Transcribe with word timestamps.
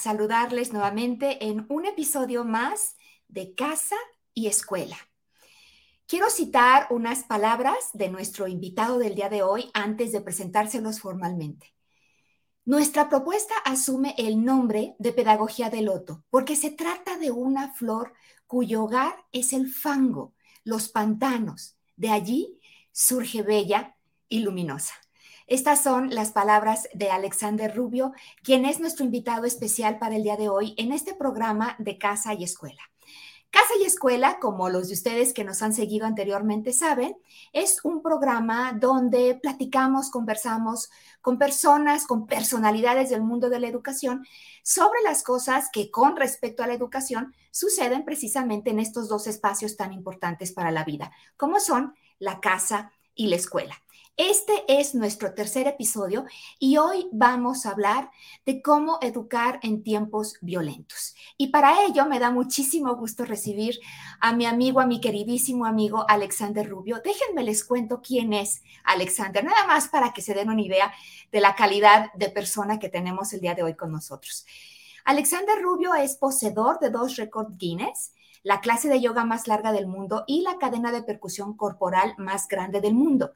saludarles 0.00 0.72
nuevamente 0.72 1.46
en 1.46 1.66
un 1.68 1.86
episodio 1.86 2.44
más 2.44 2.96
de 3.28 3.54
Casa 3.54 3.96
y 4.34 4.46
Escuela. 4.46 4.96
Quiero 6.06 6.30
citar 6.30 6.88
unas 6.90 7.24
palabras 7.24 7.76
de 7.92 8.08
nuestro 8.08 8.48
invitado 8.48 8.98
del 8.98 9.14
día 9.14 9.28
de 9.28 9.42
hoy 9.42 9.70
antes 9.74 10.10
de 10.10 10.20
presentárselos 10.20 11.00
formalmente. 11.00 11.74
Nuestra 12.64 13.08
propuesta 13.08 13.54
asume 13.64 14.14
el 14.18 14.44
nombre 14.44 14.96
de 14.98 15.12
Pedagogía 15.12 15.70
del 15.70 15.84
Loto 15.84 16.24
porque 16.30 16.56
se 16.56 16.70
trata 16.70 17.16
de 17.18 17.30
una 17.30 17.72
flor 17.74 18.14
cuyo 18.46 18.84
hogar 18.84 19.24
es 19.32 19.52
el 19.52 19.68
fango, 19.68 20.34
los 20.64 20.88
pantanos. 20.88 21.76
De 21.96 22.10
allí 22.10 22.58
surge 22.90 23.42
bella 23.42 23.96
y 24.28 24.40
luminosa. 24.40 24.94
Estas 25.50 25.82
son 25.82 26.14
las 26.14 26.30
palabras 26.30 26.88
de 26.94 27.10
Alexander 27.10 27.74
Rubio, 27.74 28.12
quien 28.44 28.64
es 28.64 28.78
nuestro 28.78 29.04
invitado 29.04 29.46
especial 29.46 29.98
para 29.98 30.14
el 30.14 30.22
día 30.22 30.36
de 30.36 30.48
hoy 30.48 30.74
en 30.76 30.92
este 30.92 31.12
programa 31.12 31.74
de 31.80 31.98
Casa 31.98 32.34
y 32.34 32.44
Escuela. 32.44 32.80
Casa 33.50 33.72
y 33.80 33.84
Escuela, 33.84 34.38
como 34.38 34.68
los 34.68 34.86
de 34.86 34.94
ustedes 34.94 35.32
que 35.32 35.42
nos 35.42 35.60
han 35.62 35.72
seguido 35.72 36.06
anteriormente 36.06 36.72
saben, 36.72 37.16
es 37.52 37.80
un 37.82 38.00
programa 38.00 38.74
donde 38.74 39.40
platicamos, 39.42 40.10
conversamos 40.10 40.88
con 41.20 41.36
personas, 41.36 42.06
con 42.06 42.28
personalidades 42.28 43.10
del 43.10 43.22
mundo 43.22 43.50
de 43.50 43.58
la 43.58 43.66
educación 43.66 44.24
sobre 44.62 45.02
las 45.02 45.24
cosas 45.24 45.68
que 45.72 45.90
con 45.90 46.14
respecto 46.14 46.62
a 46.62 46.68
la 46.68 46.74
educación 46.74 47.34
suceden 47.50 48.04
precisamente 48.04 48.70
en 48.70 48.78
estos 48.78 49.08
dos 49.08 49.26
espacios 49.26 49.76
tan 49.76 49.92
importantes 49.92 50.52
para 50.52 50.70
la 50.70 50.84
vida, 50.84 51.10
como 51.36 51.58
son 51.58 51.96
la 52.20 52.38
casa 52.38 52.92
y 53.16 53.26
la 53.26 53.34
escuela. 53.34 53.74
Este 54.22 54.64
es 54.68 54.94
nuestro 54.94 55.32
tercer 55.32 55.66
episodio 55.66 56.26
y 56.58 56.76
hoy 56.76 57.08
vamos 57.10 57.64
a 57.64 57.70
hablar 57.70 58.10
de 58.44 58.60
cómo 58.60 58.98
educar 59.00 59.58
en 59.62 59.82
tiempos 59.82 60.34
violentos. 60.42 61.14
Y 61.38 61.46
para 61.46 61.86
ello 61.86 62.04
me 62.04 62.18
da 62.18 62.30
muchísimo 62.30 62.94
gusto 62.96 63.24
recibir 63.24 63.80
a 64.20 64.34
mi 64.34 64.44
amigo, 64.44 64.80
a 64.80 64.86
mi 64.86 65.00
queridísimo 65.00 65.64
amigo 65.64 66.04
Alexander 66.06 66.68
Rubio. 66.68 67.00
Déjenme 67.02 67.44
les 67.44 67.64
cuento 67.64 68.02
quién 68.02 68.34
es 68.34 68.62
Alexander, 68.84 69.42
nada 69.42 69.66
más 69.66 69.88
para 69.88 70.12
que 70.12 70.20
se 70.20 70.34
den 70.34 70.50
una 70.50 70.60
idea 70.60 70.92
de 71.32 71.40
la 71.40 71.54
calidad 71.54 72.12
de 72.12 72.28
persona 72.28 72.78
que 72.78 72.90
tenemos 72.90 73.32
el 73.32 73.40
día 73.40 73.54
de 73.54 73.62
hoy 73.62 73.74
con 73.74 73.90
nosotros. 73.90 74.44
Alexander 75.06 75.62
Rubio 75.62 75.94
es 75.94 76.16
poseedor 76.16 76.78
de 76.78 76.90
dos 76.90 77.16
récords 77.16 77.56
Guinness 77.56 78.12
la 78.42 78.60
clase 78.60 78.88
de 78.88 79.00
yoga 79.00 79.24
más 79.24 79.48
larga 79.48 79.72
del 79.72 79.86
mundo 79.86 80.24
y 80.26 80.42
la 80.42 80.58
cadena 80.58 80.92
de 80.92 81.02
percusión 81.02 81.56
corporal 81.56 82.14
más 82.18 82.48
grande 82.48 82.80
del 82.80 82.94
mundo. 82.94 83.34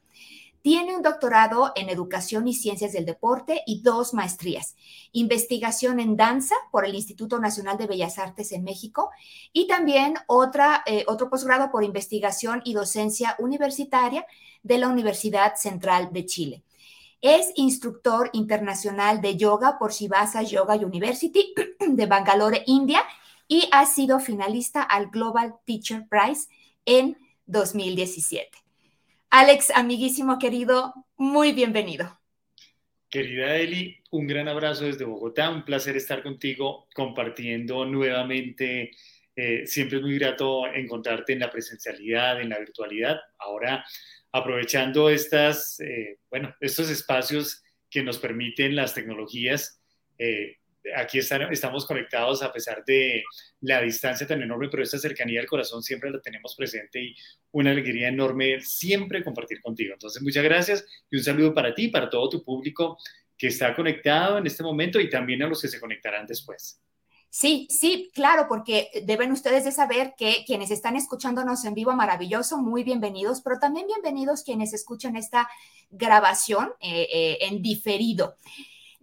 Tiene 0.64 0.96
un 0.96 1.02
doctorado 1.02 1.72
en 1.76 1.90
Educación 1.90 2.48
y 2.48 2.54
Ciencias 2.54 2.94
del 2.94 3.04
Deporte 3.04 3.60
y 3.66 3.82
dos 3.82 4.14
maestrías. 4.14 4.76
Investigación 5.12 6.00
en 6.00 6.16
danza 6.16 6.54
por 6.70 6.86
el 6.86 6.94
Instituto 6.94 7.38
Nacional 7.38 7.76
de 7.76 7.86
Bellas 7.86 8.18
Artes 8.18 8.50
en 8.50 8.64
México 8.64 9.10
y 9.52 9.66
también 9.66 10.14
otra, 10.26 10.82
eh, 10.86 11.04
otro 11.06 11.28
posgrado 11.28 11.70
por 11.70 11.84
Investigación 11.84 12.62
y 12.64 12.72
Docencia 12.72 13.36
Universitaria 13.38 14.24
de 14.62 14.78
la 14.78 14.88
Universidad 14.88 15.56
Central 15.56 16.14
de 16.14 16.24
Chile. 16.24 16.62
Es 17.20 17.52
instructor 17.56 18.30
internacional 18.32 19.20
de 19.20 19.36
yoga 19.36 19.78
por 19.78 19.92
Shivasa 19.92 20.40
Yoga 20.40 20.76
University 20.76 21.52
de 21.86 22.06
Bangalore, 22.06 22.62
India, 22.64 23.04
y 23.46 23.68
ha 23.70 23.84
sido 23.84 24.18
finalista 24.18 24.82
al 24.82 25.10
Global 25.10 25.56
Teacher 25.66 26.06
Prize 26.08 26.48
en 26.86 27.18
2017. 27.44 28.63
Alex, 29.36 29.70
amiguísimo 29.70 30.38
querido, 30.38 30.94
muy 31.16 31.50
bienvenido. 31.50 32.20
Querida 33.10 33.56
Eli, 33.56 34.00
un 34.12 34.28
gran 34.28 34.46
abrazo 34.46 34.84
desde 34.84 35.04
Bogotá, 35.04 35.50
un 35.50 35.64
placer 35.64 35.96
estar 35.96 36.22
contigo 36.22 36.86
compartiendo 36.94 37.84
nuevamente. 37.84 38.92
Eh, 39.34 39.66
siempre 39.66 39.96
es 39.98 40.04
muy 40.04 40.20
grato 40.20 40.68
encontrarte 40.68 41.32
en 41.32 41.40
la 41.40 41.50
presencialidad, 41.50 42.40
en 42.40 42.50
la 42.50 42.60
virtualidad. 42.60 43.16
Ahora, 43.40 43.84
aprovechando 44.30 45.10
estas, 45.10 45.80
eh, 45.80 46.20
bueno, 46.30 46.54
estos 46.60 46.88
espacios 46.88 47.64
que 47.90 48.04
nos 48.04 48.18
permiten 48.18 48.76
las 48.76 48.94
tecnologías, 48.94 49.80
eh, 50.16 50.58
aquí 50.96 51.18
estamos 51.18 51.86
conectados 51.86 52.42
a 52.42 52.52
pesar 52.52 52.84
de 52.84 53.24
la 53.60 53.80
distancia 53.80 54.26
tan 54.26 54.42
enorme, 54.42 54.68
pero 54.70 54.82
esta 54.82 54.98
cercanía 54.98 55.40
del 55.40 55.48
corazón 55.48 55.82
siempre 55.82 56.10
la 56.10 56.20
tenemos 56.20 56.54
presente 56.54 57.00
y 57.02 57.14
una 57.52 57.70
alegría 57.70 58.08
enorme 58.08 58.60
siempre 58.60 59.24
compartir 59.24 59.60
contigo. 59.60 59.94
Entonces, 59.94 60.22
muchas 60.22 60.44
gracias 60.44 60.84
y 61.10 61.16
un 61.16 61.24
saludo 61.24 61.54
para 61.54 61.74
ti, 61.74 61.88
para 61.88 62.10
todo 62.10 62.28
tu 62.28 62.44
público 62.44 62.98
que 63.36 63.48
está 63.48 63.74
conectado 63.74 64.38
en 64.38 64.46
este 64.46 64.62
momento 64.62 65.00
y 65.00 65.10
también 65.10 65.42
a 65.42 65.48
los 65.48 65.60
que 65.60 65.68
se 65.68 65.80
conectarán 65.80 66.26
después. 66.26 66.80
Sí, 67.30 67.66
sí, 67.68 68.12
claro, 68.14 68.46
porque 68.48 68.90
deben 69.06 69.32
ustedes 69.32 69.64
de 69.64 69.72
saber 69.72 70.14
que 70.16 70.44
quienes 70.46 70.70
están 70.70 70.94
escuchándonos 70.94 71.64
en 71.64 71.74
vivo, 71.74 71.92
maravilloso, 71.92 72.58
muy 72.58 72.84
bienvenidos, 72.84 73.40
pero 73.40 73.58
también 73.58 73.88
bienvenidos 73.88 74.44
quienes 74.44 74.72
escuchan 74.72 75.16
esta 75.16 75.48
grabación 75.90 76.70
eh, 76.78 77.08
eh, 77.12 77.38
en 77.40 77.60
diferido. 77.60 78.36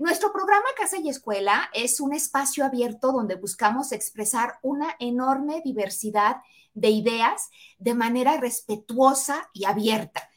Nuestro 0.01 0.33
programa 0.33 0.65
Casa 0.75 0.97
y 0.97 1.09
Escuela 1.09 1.69
es 1.75 1.99
un 1.99 2.11
espacio 2.11 2.65
abierto 2.65 3.11
donde 3.11 3.35
buscamos 3.35 3.91
expresar 3.91 4.57
una 4.63 4.95
enorme 4.97 5.61
diversidad 5.63 6.37
de 6.73 6.89
ideas 6.89 7.51
de 7.77 7.93
manera 7.93 8.37
respetuosa 8.37 9.47
y 9.53 9.65
abierta. 9.65 10.27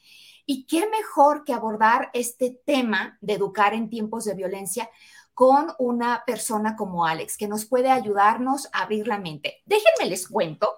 Y 0.44 0.66
qué 0.66 0.86
mejor 0.86 1.44
que 1.44 1.54
abordar 1.54 2.10
este 2.12 2.60
tema 2.66 3.16
de 3.22 3.32
educar 3.32 3.72
en 3.72 3.88
tiempos 3.88 4.26
de 4.26 4.34
violencia 4.34 4.90
con 5.32 5.72
una 5.78 6.24
persona 6.26 6.76
como 6.76 7.06
Alex, 7.06 7.38
que 7.38 7.48
nos 7.48 7.64
puede 7.64 7.90
ayudarnos 7.90 8.68
a 8.70 8.82
abrir 8.82 9.08
la 9.08 9.16
mente. 9.16 9.62
Déjenme 9.64 10.10
les 10.10 10.28
cuento 10.28 10.68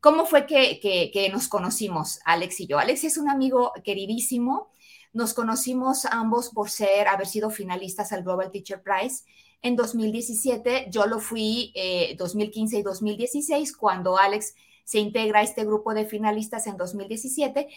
cómo 0.00 0.26
fue 0.26 0.44
que, 0.44 0.80
que 0.82 1.30
nos 1.30 1.48
conocimos, 1.48 2.20
Alex 2.26 2.60
y 2.60 2.66
yo. 2.66 2.78
Alex 2.78 3.04
es 3.04 3.16
un 3.16 3.30
amigo 3.30 3.72
queridísimo 3.82 4.68
nos 5.12 5.34
conocimos 5.34 6.06
ambos 6.06 6.50
por 6.50 6.70
ser, 6.70 7.08
haber 7.08 7.26
sido 7.26 7.50
finalistas 7.50 8.12
al 8.12 8.22
Global 8.22 8.50
Teacher 8.50 8.82
Prize 8.82 9.24
en 9.60 9.76
2017. 9.76 10.86
Yo 10.90 11.06
lo 11.06 11.18
fui 11.18 11.72
2015 12.16 12.76
eh, 12.76 12.80
y 12.80 12.82
2016 12.82 13.76
cuando 13.76 14.16
Alex 14.16 14.54
se 14.84 14.98
integra 14.98 15.40
a 15.40 15.42
este 15.42 15.64
grupo 15.64 15.92
de 15.92 16.06
finalistas 16.06 16.66
en 16.66 16.76
2017. 16.76 17.68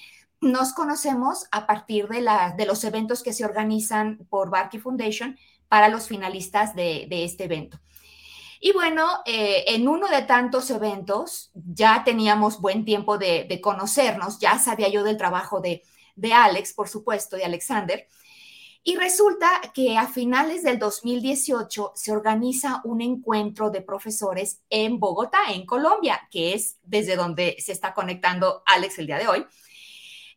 Nos 0.41 0.73
conocemos 0.73 1.47
a 1.51 1.67
partir 1.67 2.07
de 2.07 2.65
los 2.65 2.83
eventos 2.83 3.21
que 3.21 3.33
se 3.33 3.45
organizan 3.45 4.25
por 4.29 4.49
Barkey 4.49 4.79
Foundation 4.79 5.37
para 5.67 5.89
los 5.89 6.07
finalistas 6.07 6.75
de, 6.75 7.07
este 7.09 7.45
evento. 7.45 7.79
Y 8.61 8.71
bueno, 8.71 9.07
eh, 9.25 9.65
en 9.67 9.87
uno 9.87 10.07
de 10.07 10.21
tantos 10.21 10.69
eventos 10.71 11.51
ya 11.53 12.03
teníamos 12.05 12.61
buen 12.61 12.85
tiempo 12.85 13.17
de 13.17 13.59
conocernos, 13.61 14.39
ya 14.39 14.57
sabía 14.57 14.87
yo 14.89 15.03
del 15.03 15.17
trabajo 15.17 15.59
de, 15.59 15.83
de 16.15 16.33
Alex, 16.33 16.73
por 16.73 16.87
supuesto, 16.87 17.35
de 17.35 17.45
Alexander. 17.45 18.07
Y 18.87 18.97
resulta 18.97 19.49
que 19.73 19.97
a 19.97 20.05
finales 20.05 20.61
del 20.61 20.77
2018 20.77 21.93
se 21.95 22.11
organiza 22.11 22.81
un 22.83 23.01
encuentro 23.01 23.71
de 23.71 23.81
profesores 23.81 24.61
en 24.69 24.99
Bogotá, 24.99 25.39
en 25.49 25.65
Colombia, 25.65 26.27
que 26.29 26.53
es 26.53 26.77
desde 26.83 27.15
donde 27.15 27.55
se 27.59 27.71
está 27.71 27.95
conectando 27.95 28.61
Alex 28.67 28.99
el 28.99 29.07
día 29.07 29.17
de 29.17 29.27
hoy. 29.27 29.45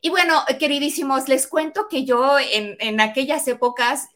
Y 0.00 0.08
bueno, 0.08 0.42
queridísimos, 0.58 1.28
les 1.28 1.46
cuento 1.46 1.88
que 1.88 2.06
yo 2.06 2.38
en, 2.38 2.78
en 2.80 3.00
aquellas 3.00 3.46
épocas 3.48 4.08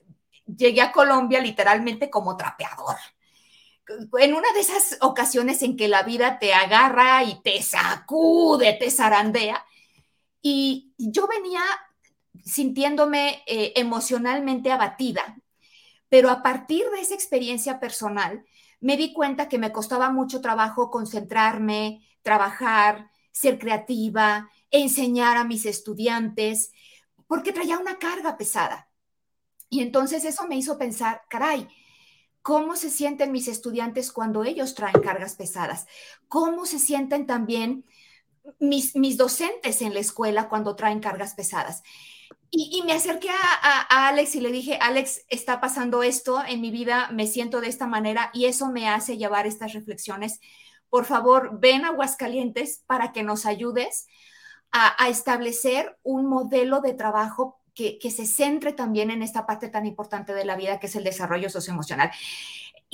llegué 0.46 0.80
a 0.80 0.92
Colombia 0.92 1.40
literalmente 1.40 2.08
como 2.08 2.36
trapeador. 2.36 2.96
En 4.18 4.32
una 4.32 4.50
de 4.54 4.60
esas 4.60 4.96
ocasiones 5.02 5.62
en 5.62 5.76
que 5.76 5.88
la 5.88 6.04
vida 6.04 6.38
te 6.38 6.54
agarra 6.54 7.22
y 7.24 7.42
te 7.42 7.60
sacude, 7.62 8.72
te 8.74 8.90
zarandea, 8.90 9.62
y 10.40 10.91
yo 11.10 11.26
venía 11.26 11.62
sintiéndome 12.44 13.42
eh, 13.46 13.72
emocionalmente 13.76 14.70
abatida, 14.70 15.36
pero 16.08 16.30
a 16.30 16.42
partir 16.42 16.84
de 16.90 17.00
esa 17.00 17.14
experiencia 17.14 17.80
personal, 17.80 18.44
me 18.80 18.96
di 18.96 19.12
cuenta 19.12 19.48
que 19.48 19.58
me 19.58 19.72
costaba 19.72 20.10
mucho 20.10 20.40
trabajo 20.40 20.90
concentrarme, 20.90 22.06
trabajar, 22.22 23.10
ser 23.30 23.58
creativa, 23.58 24.50
enseñar 24.70 25.36
a 25.36 25.44
mis 25.44 25.66
estudiantes, 25.66 26.72
porque 27.26 27.52
traía 27.52 27.78
una 27.78 27.98
carga 27.98 28.36
pesada. 28.36 28.88
Y 29.70 29.80
entonces 29.80 30.24
eso 30.24 30.46
me 30.48 30.56
hizo 30.56 30.76
pensar, 30.76 31.22
caray, 31.28 31.68
¿cómo 32.42 32.76
se 32.76 32.90
sienten 32.90 33.32
mis 33.32 33.48
estudiantes 33.48 34.12
cuando 34.12 34.44
ellos 34.44 34.74
traen 34.74 35.00
cargas 35.00 35.36
pesadas? 35.36 35.86
¿Cómo 36.28 36.66
se 36.66 36.78
sienten 36.78 37.26
también 37.26 37.86
mis, 38.58 38.96
mis 38.96 39.16
docentes 39.16 39.82
en 39.82 39.94
la 39.94 40.00
escuela 40.00 40.48
cuando 40.48 40.76
traen 40.76 41.00
cargas 41.00 41.34
pesadas. 41.34 41.82
Y, 42.54 42.82
me 42.84 42.92
acerqué 42.92 43.30
a, 43.30 44.08
Alex 44.08 44.34
y 44.34 44.40
le 44.42 44.52
dije, 44.52 44.76
Alex, 44.78 45.24
está 45.30 45.58
pasando 45.58 46.02
esto 46.02 46.42
en 46.46 46.60
mi 46.60 46.70
vida, 46.70 47.08
me 47.10 47.26
siento 47.26 47.62
de 47.62 47.68
esta 47.68 47.86
manera 47.86 48.30
y 48.34 48.44
eso 48.44 48.70
me 48.70 48.90
hace 48.90 49.16
llevar 49.16 49.46
estas 49.46 49.72
reflexiones. 49.72 50.38
Por 50.90 51.06
favor, 51.06 51.58
ven 51.60 51.86
a 51.86 51.88
Aguascalientes 51.88 52.82
para 52.86 53.12
que 53.12 53.22
nos 53.22 53.46
ayudes 53.46 54.06
a, 54.70 55.08
establecer 55.08 55.98
un 56.02 56.26
modelo 56.26 56.82
de 56.82 56.92
trabajo 56.92 57.58
que, 57.74 57.98
que, 57.98 58.10
se 58.10 58.26
centre 58.26 58.74
también 58.74 59.10
en 59.10 59.22
esta 59.22 59.46
parte 59.46 59.70
tan 59.70 59.86
importante 59.86 60.34
de 60.34 60.44
la 60.44 60.56
vida 60.56 60.78
que 60.78 60.88
es 60.88 60.96
el 60.96 61.04
desarrollo 61.04 61.48
socioemocional. 61.48 62.10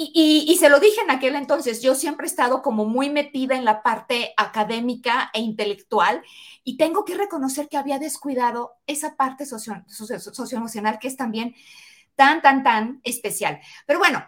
Y, 0.01 0.57
se 0.59 0.69
lo 0.69 0.79
dije 0.79 1.01
en 1.01 1.11
aquel 1.11 1.35
entonces, 1.35 1.83
yo 1.83 1.97
siempre 1.97 2.27
he 2.27 2.31
estado 2.31 2.63
como 2.63 2.85
muy 2.85 3.11
metida 3.11 3.57
en 3.57 3.65
la 3.65 3.83
parte 3.83 4.33
académica 4.37 5.29
e 5.35 5.41
intelectual 5.41 6.23
y 6.63 6.77
tengo 6.77 7.05
que 7.05 7.17
reconocer 7.17 7.69
que 7.69 7.77
había 7.77 7.99
descuidado 7.99 8.75
esa 8.87 9.17
parte 9.17 9.45
socio, 9.45 9.85
socioemocional 9.89 11.01
que 11.01 11.09
es 11.09 11.17
también 11.17 11.57
tan, 12.15 12.41
tan, 12.43 12.63
tan 12.63 13.01
especial. 13.03 13.61
Pero 13.87 13.99
bueno, 13.99 14.25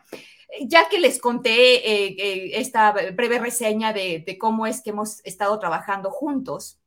ya 0.63 0.89
que 0.89 0.99
les 0.99 1.21
conté 1.21 1.77
eh, 1.77 2.17
eh, 2.19 2.51
esta 2.55 2.91
breve 2.91 3.39
reseña 3.39 3.93
de, 3.93 4.25
de 4.27 4.39
cómo 4.39 4.67
es 4.67 4.83
que 4.83 4.91
hemos 4.91 5.25
estado 5.25 5.57
trabajando 5.61 6.11
juntos, 6.11 6.81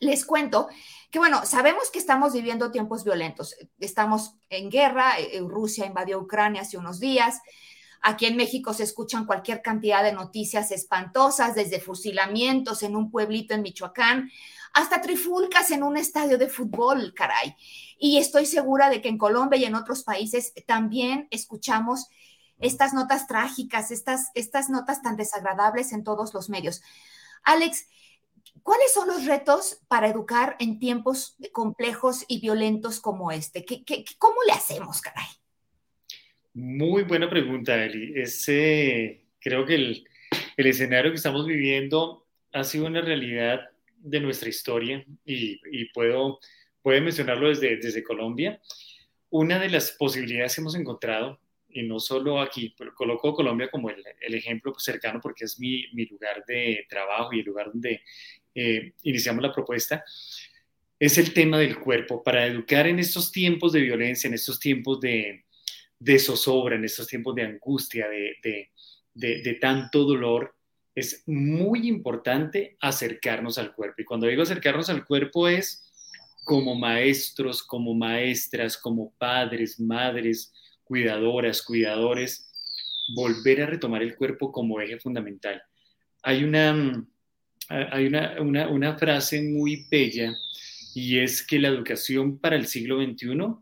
les 0.00 0.24
cuento 0.24 0.68
que, 1.10 1.18
bueno, 1.18 1.44
sabemos 1.44 1.90
que 1.90 1.98
estamos 1.98 2.32
viviendo 2.32 2.70
tiempos 2.70 3.04
violentos. 3.04 3.54
Estamos 3.78 4.34
en 4.50 4.70
guerra, 4.70 5.18
eh, 5.18 5.40
Rusia 5.40 5.86
invadió 5.86 6.18
Ucrania 6.20 6.62
hace 6.62 6.78
unos 6.78 7.00
días. 7.00 7.40
Aquí 8.02 8.26
en 8.26 8.36
México 8.36 8.72
se 8.72 8.84
escuchan 8.84 9.26
cualquier 9.26 9.62
cantidad 9.62 10.02
de 10.02 10.12
noticias 10.12 10.70
espantosas, 10.70 11.54
desde 11.54 11.80
fusilamientos 11.80 12.82
en 12.82 12.96
un 12.96 13.10
pueblito 13.10 13.54
en 13.54 13.62
Michoacán 13.62 14.30
hasta 14.74 15.00
trifulcas 15.00 15.70
en 15.70 15.82
un 15.82 15.96
estadio 15.96 16.38
de 16.38 16.48
fútbol, 16.48 17.12
caray. 17.14 17.56
Y 17.98 18.18
estoy 18.18 18.46
segura 18.46 18.90
de 18.90 19.00
que 19.02 19.08
en 19.08 19.18
Colombia 19.18 19.58
y 19.58 19.64
en 19.64 19.74
otros 19.74 20.04
países 20.04 20.52
también 20.66 21.26
escuchamos 21.30 22.08
estas 22.58 22.92
notas 22.92 23.26
trágicas, 23.26 23.90
estas, 23.90 24.30
estas 24.34 24.68
notas 24.68 25.02
tan 25.02 25.16
desagradables 25.16 25.92
en 25.92 26.04
todos 26.04 26.34
los 26.34 26.48
medios. 26.48 26.82
Alex, 27.44 27.86
¿cuáles 28.62 28.92
son 28.92 29.08
los 29.08 29.26
retos 29.26 29.80
para 29.88 30.08
educar 30.08 30.56
en 30.58 30.78
tiempos 30.78 31.36
complejos 31.52 32.24
y 32.28 32.40
violentos 32.40 33.00
como 33.00 33.30
este? 33.30 33.64
¿Qué, 33.64 34.04
cómo 34.18 34.36
le 34.46 34.52
hacemos, 34.52 35.00
caray? 35.00 35.26
Muy 36.58 37.04
buena 37.04 37.30
pregunta, 37.30 37.84
Eli. 37.84 38.20
Ese, 38.20 39.26
creo 39.38 39.64
que 39.64 39.76
el, 39.76 40.04
escenario 40.56 41.12
que 41.12 41.16
estamos 41.16 41.46
viviendo 41.46 42.26
ha 42.52 42.64
sido 42.64 42.86
una 42.86 43.00
realidad 43.00 43.60
de 43.98 44.18
nuestra 44.18 44.48
historia 44.48 45.04
y, 45.24 45.84
puedo, 45.92 46.40
puedo 46.82 47.00
mencionarlo 47.00 47.48
desde, 47.48 47.76
desde 47.76 48.02
Colombia. 48.02 48.60
Una 49.30 49.60
de 49.60 49.70
las 49.70 49.92
posibilidades 49.92 50.56
que 50.56 50.60
hemos 50.60 50.74
encontrado, 50.74 51.38
y 51.68 51.84
no 51.84 52.00
solo 52.00 52.40
aquí, 52.40 52.74
pero 52.76 52.92
coloco 52.92 53.34
Colombia 53.34 53.70
como 53.70 53.90
el, 53.90 54.04
ejemplo 54.34 54.74
cercano 54.78 55.20
porque 55.22 55.44
es 55.44 55.60
mi, 55.60 55.86
mi, 55.92 56.06
lugar 56.06 56.44
de 56.44 56.86
trabajo 56.88 57.34
y 57.34 57.38
el 57.38 57.46
lugar 57.46 57.66
donde 57.68 58.02
eh, 58.56 58.94
iniciamos 59.04 59.44
la 59.44 59.52
propuesta, 59.52 60.04
es 60.98 61.18
el 61.18 61.32
tema 61.32 61.60
del 61.60 61.78
cuerpo, 61.78 62.20
para 62.20 62.44
educar 62.48 62.88
en 62.88 62.98
estos 62.98 63.30
tiempos 63.30 63.72
de 63.72 63.80
violencia, 63.80 64.26
en 64.26 64.34
estos 64.34 64.58
tiempos 64.58 64.98
de, 65.00 65.44
de 65.98 66.18
zozobra, 66.18 66.76
en 66.76 66.84
estos 66.84 67.06
tiempos 67.06 67.34
de 67.34 67.42
angustia, 67.42 68.06
de, 68.08 69.58
tanto 69.60 70.04
dolor, 70.04 70.54
es 70.94 71.22
muy 71.26 71.88
importante 71.88 72.76
acercarnos 72.80 73.58
al 73.58 73.74
cuerpo. 73.74 74.02
Y 74.02 74.04
cuando 74.04 74.26
digo 74.26 74.42
acercarnos 74.42 74.88
al 74.90 75.04
cuerpo 75.04 75.48
es 75.48 75.84
como 76.44 76.74
maestros, 76.74 77.62
como 77.62 77.94
maestras, 77.94 78.76
como 78.76 79.12
padres, 79.18 79.78
madres, 79.78 80.52
cuidadoras, 80.84 81.62
cuidadores, 81.62 82.50
volver 83.14 83.62
a 83.62 83.66
retomar 83.66 84.02
el 84.02 84.16
cuerpo 84.16 84.50
como 84.50 84.80
eje 84.80 84.98
fundamental. 84.98 85.62
Hay 86.22 86.42
una, 86.44 87.06
hay 87.68 88.06
una, 88.06 88.68
una 88.68 88.98
frase 88.98 89.42
muy 89.42 89.86
bella 89.90 90.34
y 90.94 91.18
es 91.18 91.46
que 91.46 91.58
la 91.58 91.68
educación 91.68 92.38
para 92.38 92.56
el 92.56 92.66
siglo 92.66 93.02
XXI 93.02 93.54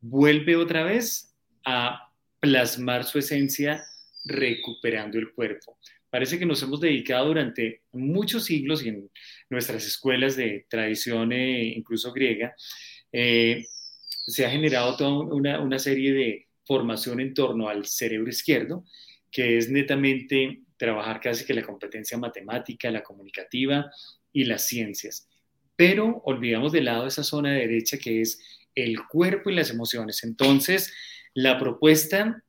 vuelve 0.00 0.56
otra 0.56 0.84
vez 0.84 1.25
a 1.66 2.10
plasmar 2.40 3.04
su 3.04 3.18
esencia 3.18 3.84
recuperando 4.24 5.18
el 5.18 5.32
cuerpo. 5.32 5.78
Parece 6.08 6.38
que 6.38 6.46
nos 6.46 6.62
hemos 6.62 6.80
dedicado 6.80 7.26
durante 7.26 7.82
muchos 7.92 8.44
siglos 8.44 8.84
y 8.84 8.88
en 8.88 9.10
nuestras 9.50 9.84
escuelas 9.84 10.36
de 10.36 10.64
tradición 10.68 11.32
eh, 11.32 11.74
incluso 11.76 12.12
griega, 12.12 12.54
eh, 13.12 13.64
se 14.08 14.46
ha 14.46 14.50
generado 14.50 14.96
toda 14.96 15.10
una, 15.10 15.60
una 15.60 15.78
serie 15.78 16.12
de 16.12 16.46
formación 16.64 17.20
en 17.20 17.34
torno 17.34 17.68
al 17.68 17.86
cerebro 17.86 18.28
izquierdo, 18.28 18.84
que 19.30 19.58
es 19.58 19.68
netamente 19.68 20.62
trabajar 20.76 21.20
casi 21.20 21.44
que 21.44 21.54
la 21.54 21.62
competencia 21.62 22.18
matemática, 22.18 22.90
la 22.90 23.02
comunicativa 23.02 23.90
y 24.32 24.44
las 24.44 24.66
ciencias. 24.66 25.28
Pero 25.76 26.22
olvidamos 26.24 26.72
de 26.72 26.82
lado 26.82 27.06
esa 27.06 27.22
zona 27.22 27.52
derecha 27.52 27.98
que 27.98 28.20
es 28.20 28.40
el 28.74 29.06
cuerpo 29.06 29.50
y 29.50 29.54
las 29.54 29.70
emociones. 29.70 30.22
Entonces, 30.24 30.92
la 31.36 31.58
propuesta 31.58 32.42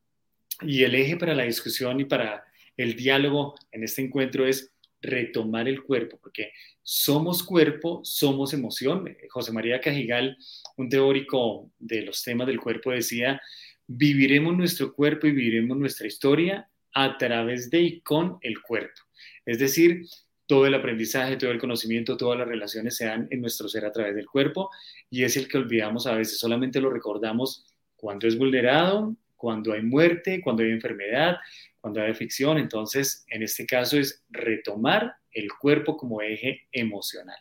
y 0.61 0.83
el 0.83 0.95
eje 0.95 1.17
para 1.17 1.35
la 1.35 1.43
discusión 1.43 1.99
y 1.99 2.05
para 2.05 2.45
el 2.77 2.95
diálogo 2.95 3.55
en 3.73 3.83
este 3.83 4.01
encuentro 4.01 4.47
es 4.47 4.71
retomar 5.01 5.67
el 5.67 5.83
cuerpo, 5.83 6.17
porque 6.21 6.53
somos 6.83 7.43
cuerpo, 7.43 7.99
somos 8.05 8.53
emoción. 8.53 9.05
José 9.29 9.51
María 9.51 9.81
Cajigal, 9.81 10.37
un 10.77 10.87
teórico 10.87 11.69
de 11.77 12.03
los 12.03 12.23
temas 12.23 12.47
del 12.47 12.61
cuerpo, 12.61 12.91
decía, 12.91 13.41
viviremos 13.87 14.55
nuestro 14.55 14.93
cuerpo 14.93 15.27
y 15.27 15.31
viviremos 15.31 15.77
nuestra 15.77 16.07
historia 16.07 16.69
a 16.93 17.17
través 17.17 17.69
de 17.69 17.81
y 17.81 17.99
con 17.99 18.37
el 18.39 18.61
cuerpo. 18.61 19.01
Es 19.45 19.59
decir, 19.59 20.05
todo 20.45 20.65
el 20.65 20.73
aprendizaje, 20.73 21.35
todo 21.35 21.51
el 21.51 21.59
conocimiento, 21.59 22.15
todas 22.15 22.39
las 22.39 22.47
relaciones 22.47 22.95
se 22.95 23.05
dan 23.05 23.27
en 23.31 23.41
nuestro 23.41 23.67
ser 23.67 23.83
a 23.83 23.91
través 23.91 24.15
del 24.15 24.27
cuerpo 24.27 24.69
y 25.09 25.23
es 25.23 25.35
el 25.35 25.49
que 25.49 25.57
olvidamos 25.57 26.07
a 26.07 26.15
veces, 26.15 26.39
solamente 26.39 26.79
lo 26.79 26.89
recordamos 26.89 27.65
cuando 27.97 28.27
es 28.27 28.37
vulnerado, 28.37 29.15
cuando 29.35 29.73
hay 29.73 29.81
muerte, 29.81 30.41
cuando 30.41 30.63
hay 30.63 30.71
enfermedad, 30.71 31.37
cuando 31.81 32.01
hay 32.01 32.13
ficción. 32.13 32.57
Entonces, 32.57 33.25
en 33.27 33.43
este 33.43 33.65
caso 33.65 33.97
es 33.97 34.23
retomar 34.29 35.17
el 35.31 35.49
cuerpo 35.53 35.97
como 35.97 36.21
eje 36.21 36.67
emocional. 36.71 37.37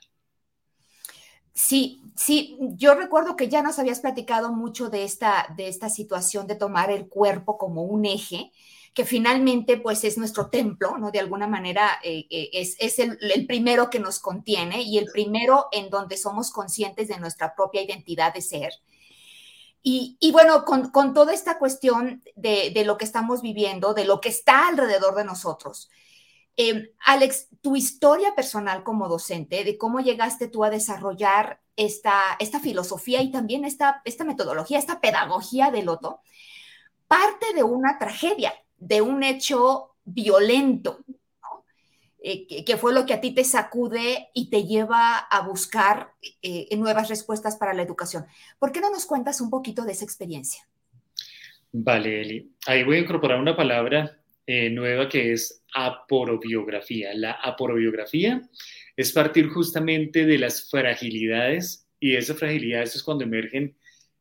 Sí, 1.54 2.02
sí, 2.14 2.58
yo 2.76 2.94
recuerdo 2.94 3.34
que 3.34 3.48
ya 3.48 3.62
nos 3.62 3.78
habías 3.78 4.00
platicado 4.00 4.52
mucho 4.52 4.90
de 4.90 5.04
esta, 5.04 5.54
de 5.56 5.68
esta 5.68 5.88
situación 5.88 6.46
de 6.46 6.54
tomar 6.54 6.90
el 6.90 7.08
cuerpo 7.08 7.56
como 7.56 7.82
un 7.82 8.04
eje, 8.04 8.52
que 8.92 9.06
finalmente 9.06 9.78
pues 9.78 10.04
es 10.04 10.18
nuestro 10.18 10.50
templo, 10.50 10.98
¿no? 10.98 11.10
De 11.10 11.18
alguna 11.18 11.46
manera 11.46 11.98
eh, 12.02 12.26
eh, 12.28 12.50
es, 12.52 12.76
es 12.78 12.98
el, 12.98 13.46
primero 13.46 13.88
que 13.88 13.98
nos 13.98 14.18
contiene 14.18 14.82
y 14.82 14.98
el 14.98 15.06
primero 15.10 15.66
en 15.72 15.88
donde 15.88 16.18
somos 16.18 16.50
conscientes 16.50 17.08
de 17.08 17.18
nuestra 17.18 17.54
propia 17.54 17.82
identidad 17.82 18.34
de 18.34 18.42
ser. 18.42 18.72
Y, 19.88 20.32
bueno, 20.32 20.64
con, 20.64 21.14
toda 21.14 21.32
esta 21.32 21.60
cuestión 21.60 22.20
de, 22.34 22.82
lo 22.84 22.98
que 22.98 23.04
estamos 23.04 23.40
viviendo, 23.40 23.94
de 23.94 24.04
lo 24.04 24.20
que 24.20 24.30
está 24.30 24.66
alrededor 24.66 25.14
de 25.14 25.22
nosotros, 25.24 25.90
em, 26.56 26.88
Alex, 27.04 27.46
tu 27.60 27.76
historia 27.76 28.34
personal 28.34 28.82
como 28.82 29.06
docente, 29.08 29.62
de 29.62 29.78
cómo 29.78 30.00
llegaste 30.00 30.48
tú 30.48 30.64
a 30.64 30.70
desarrollar 30.70 31.60
esta, 31.76 32.36
esta 32.40 32.58
filosofía 32.58 33.22
y 33.22 33.30
también 33.30 33.64
esta, 33.64 34.02
esta 34.04 34.24
metodología, 34.24 34.80
esta 34.80 35.00
pedagogía 35.00 35.70
del 35.70 35.84
loto, 35.84 36.20
parte 37.06 37.54
de 37.54 37.62
una 37.62 37.96
tragedia, 37.96 38.54
de 38.78 39.02
un 39.02 39.22
hecho 39.22 39.94
violento, 40.04 40.98
eh, 42.28 42.64
que, 42.64 42.76
fue 42.76 42.92
lo 42.92 43.06
que 43.06 43.14
a 43.14 43.20
ti 43.20 43.32
te 43.32 43.44
sacude 43.44 44.30
y 44.34 44.50
te 44.50 44.64
lleva 44.64 45.16
a 45.16 45.46
buscar 45.46 46.10
eh, 46.42 46.76
nuevas 46.76 47.08
respuestas 47.08 47.54
para 47.54 47.72
la 47.72 47.82
educación. 47.82 48.24
¿Por 48.58 48.72
qué 48.72 48.80
no 48.80 48.90
nos 48.90 49.06
cuentas 49.06 49.40
un 49.40 49.48
poquito 49.48 49.84
de 49.84 49.92
esa 49.92 50.04
experiencia? 50.04 50.66
Vale, 51.70 52.22
Eli. 52.22 52.50
Ahí 52.66 52.82
voy 52.82 52.96
a 52.96 53.00
incorporar 53.02 53.38
una 53.38 53.56
palabra 53.56 54.18
eh, 54.44 54.70
nueva 54.70 55.08
que 55.08 55.32
es 55.32 55.62
aporobiografía. 55.72 57.14
La 57.14 57.30
aporobiografía 57.30 58.42
es 58.96 59.12
partir 59.12 59.48
justamente 59.48 60.26
de 60.26 60.38
las 60.38 60.68
fragilidades 60.68 61.86
y 62.00 62.16
esas 62.16 62.40
fragilidades 62.40 62.96
es 62.96 63.04
cuando 63.04 63.22
emergen 63.22 63.76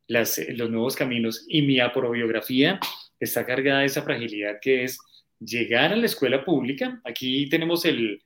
los 0.06 0.70
nuevos 0.70 0.94
caminos 0.94 1.44
y 1.48 1.62
mi 1.62 1.80
aporobiografía 1.80 2.78
está 3.18 3.44
cargada 3.44 3.80
de 3.80 3.86
esa 3.86 4.02
fragilidad 4.02 4.60
que 4.62 4.84
es 4.84 5.00
llegar 5.40 5.92
a 5.92 5.96
la 5.96 6.06
escuela 6.06 6.44
pública. 6.44 7.00
Aquí 7.04 7.48
tenemos 7.48 7.84
el, 7.84 8.22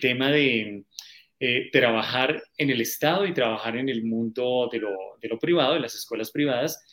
tema 0.00 0.30
de 0.30 0.84
eh, 1.38 1.70
trabajar 1.72 2.42
en 2.56 2.70
el 2.70 2.80
Estado 2.80 3.26
y 3.26 3.34
trabajar 3.34 3.76
en 3.76 3.88
el 3.88 4.04
mundo 4.04 4.68
de 4.70 4.78
lo, 4.80 5.38
privado, 5.38 5.74
de 5.74 5.80
las 5.80 5.94
escuelas 5.94 6.30
privadas. 6.30 6.84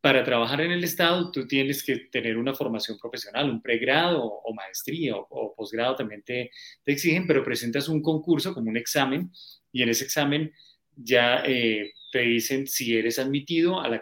Para 0.00 0.22
trabajar 0.22 0.60
en 0.60 0.70
el 0.70 0.84
Estado, 0.84 1.32
tú 1.32 1.48
tienes 1.48 1.82
que 1.82 1.96
tener 1.96 2.36
una 2.36 2.54
formación 2.54 2.96
profesional, 2.98 3.50
un 3.50 3.60
pregrado 3.60 4.22
o 4.22 4.54
maestría 4.54 5.16
o, 5.16 5.54
posgrado 5.56 5.96
también 5.96 6.22
te, 6.22 6.50
exigen, 6.84 7.26
pero 7.26 7.42
presentas 7.42 7.88
un 7.88 8.02
concurso 8.02 8.54
como 8.54 8.70
un 8.70 8.76
examen 8.76 9.32
y 9.72 9.82
en 9.82 9.88
ese 9.88 10.04
examen 10.04 10.52
ya 10.94 11.42
eh, 11.44 11.92
te 12.12 12.20
dicen 12.20 12.68
si 12.68 12.96
eres 12.96 13.18
admitido 13.18 13.80
a 13.80 13.88
la, 13.88 14.00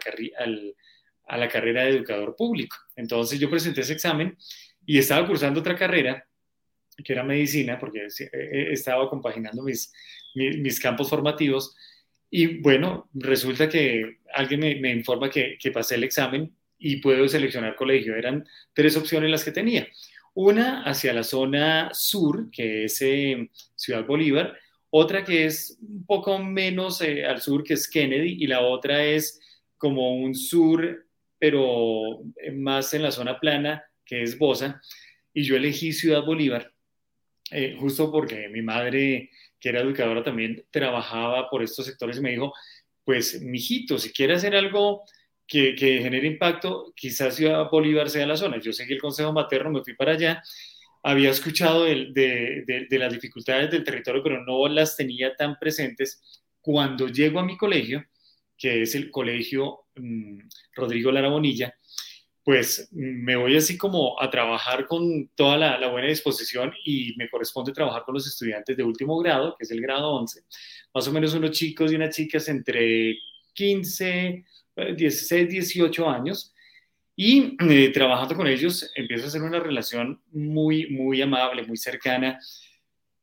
a 1.27 1.37
la 1.37 1.47
carrera 1.49 1.83
de 1.83 1.89
educador 1.89 2.35
público. 2.35 2.77
Entonces 2.95 3.39
yo 3.39 3.49
presenté 3.49 3.81
ese 3.81 3.93
examen 3.93 4.37
y 4.85 4.97
estaba 4.97 5.27
cursando 5.27 5.59
otra 5.59 5.75
carrera, 5.75 6.27
que 7.03 7.13
era 7.13 7.23
medicina, 7.23 7.77
porque 7.77 8.07
estaba 8.71 9.09
compaginando 9.09 9.63
mis, 9.63 9.91
mis, 10.35 10.79
campos 10.79 11.09
formativos. 11.09 11.75
Y 12.29 12.59
bueno, 12.59 13.09
resulta 13.13 13.67
que 13.67 14.19
alguien 14.33 14.81
me, 14.81 14.91
informa 14.91 15.29
que, 15.29 15.57
que, 15.59 15.71
pasé 15.71 15.95
el 15.95 16.03
examen 16.03 16.55
y 16.77 16.97
puedo 16.97 17.27
seleccionar 17.27 17.75
colegio. 17.75 18.15
Eran 18.15 18.47
tres 18.73 18.95
opciones 18.97 19.29
las 19.29 19.43
que 19.43 19.51
tenía. 19.51 19.87
Una 20.33 20.83
hacia 20.83 21.13
la 21.13 21.23
zona 21.23 21.89
sur, 21.93 22.49
que 22.51 22.85
es 22.85 23.01
eh, 23.01 23.49
Ciudad 23.75 24.05
Bolívar, 24.05 24.57
otra 24.89 25.23
que 25.23 25.45
es 25.45 25.77
un 25.81 26.05
poco 26.05 26.39
menos 26.39 27.01
eh, 27.01 27.25
al 27.25 27.41
sur, 27.41 27.63
que 27.63 27.73
es 27.73 27.89
Kennedy, 27.89 28.37
y 28.43 28.47
la 28.47 28.61
otra 28.61 29.03
es 29.03 29.39
como 29.77 30.15
un 30.15 30.35
sur, 30.35 31.05
pero 31.39 32.21
más 32.53 32.93
en 32.93 33.03
la 33.03 33.11
zona 33.11 33.39
plana, 33.39 33.83
que 34.05 34.23
es 34.23 34.37
Bosa. 34.37 34.81
Y 35.33 35.43
yo 35.43 35.55
elegí 35.55 35.91
Ciudad 35.91 36.23
Bolívar, 36.23 36.71
eh, 37.51 37.75
justo 37.79 38.11
porque 38.11 38.47
mi 38.49 38.61
madre, 38.61 39.29
que 39.59 39.69
era 39.69 39.81
educadora, 39.81 40.23
también 40.23 40.65
trabajaba 40.71 41.49
por 41.49 41.63
estos 41.63 41.85
sectores 41.85 42.17
y 42.17 42.21
me 42.21 42.31
dijo, 42.31 42.53
pues, 43.03 43.41
mijito, 43.41 43.97
si 43.99 44.11
quiere 44.11 44.33
hacer 44.33 44.55
algo 44.55 45.03
que, 45.47 45.75
genere 45.77 46.27
impacto, 46.27 46.93
quizás 46.95 47.35
Ciudad 47.35 47.69
Bolívar 47.69 48.09
sea 48.09 48.25
la 48.25 48.37
zona. 48.37 48.59
Yo 48.59 48.73
seguí 48.73 48.93
el 48.93 49.01
consejo 49.01 49.31
materno, 49.31 49.71
me 49.71 49.83
fui 49.83 49.93
para 49.93 50.13
allá, 50.13 50.43
había 51.03 51.29
escuchado 51.29 51.83
de, 51.85 52.87
las 52.89 53.13
dificultades 53.13 53.69
del 53.71 53.83
territorio, 53.83 54.23
pero 54.23 54.43
no 54.43 54.67
las 54.67 54.97
tenía 54.97 55.35
tan 55.35 55.57
presentes. 55.59 56.43
Cuando 56.61 57.07
llego 57.07 57.39
a 57.39 57.45
mi 57.45 57.57
colegio, 57.57 58.03
que 58.57 58.81
es 58.81 58.95
el 58.95 59.11
colegio 59.11 59.85
mm, 59.95 60.39
Rodrigo 60.73 61.11
Lara 61.11 61.29
Bonilla, 61.29 61.75
pues 62.45 62.87
me 62.91 63.35
voy 63.35 63.57
así 63.57 63.75
como 63.75 64.21
a 64.21 64.29
trabajar 64.29 64.85
con 64.85 65.29
toda 65.29 65.57
la, 65.57 65.89
buena 65.89 66.07
disposición 66.07 66.71
y 66.85 67.15
me 67.17 67.27
corresponde 67.27 67.73
trabajar 67.73 68.03
con 68.03 68.13
los 68.13 68.27
estudiantes 68.27 68.77
de 68.77 68.83
último 68.83 69.17
grado, 69.17 69.55
que 69.57 69.63
es 69.63 69.71
el 69.71 69.81
grado 69.81 70.11
11, 70.11 70.43
más 70.93 71.07
o 71.07 71.11
menos 71.11 71.33
unos 71.33 71.49
chicos 71.51 71.91
y 71.91 71.95
unas 71.95 72.15
chicas 72.15 72.47
entre 72.47 73.17
15, 73.55 74.45
16, 74.95 75.49
18 75.49 76.07
años. 76.07 76.53
Y 77.15 77.57
eh, 77.67 77.89
trabajando 77.89 78.35
con 78.35 78.45
ellos 78.45 78.91
empiezo 78.93 79.25
a 79.25 79.27
hacer 79.29 79.41
una 79.41 79.59
relación 79.59 80.21
muy, 80.31 80.87
muy 80.91 81.23
amable, 81.23 81.65
muy 81.65 81.77
cercana. 81.77 82.39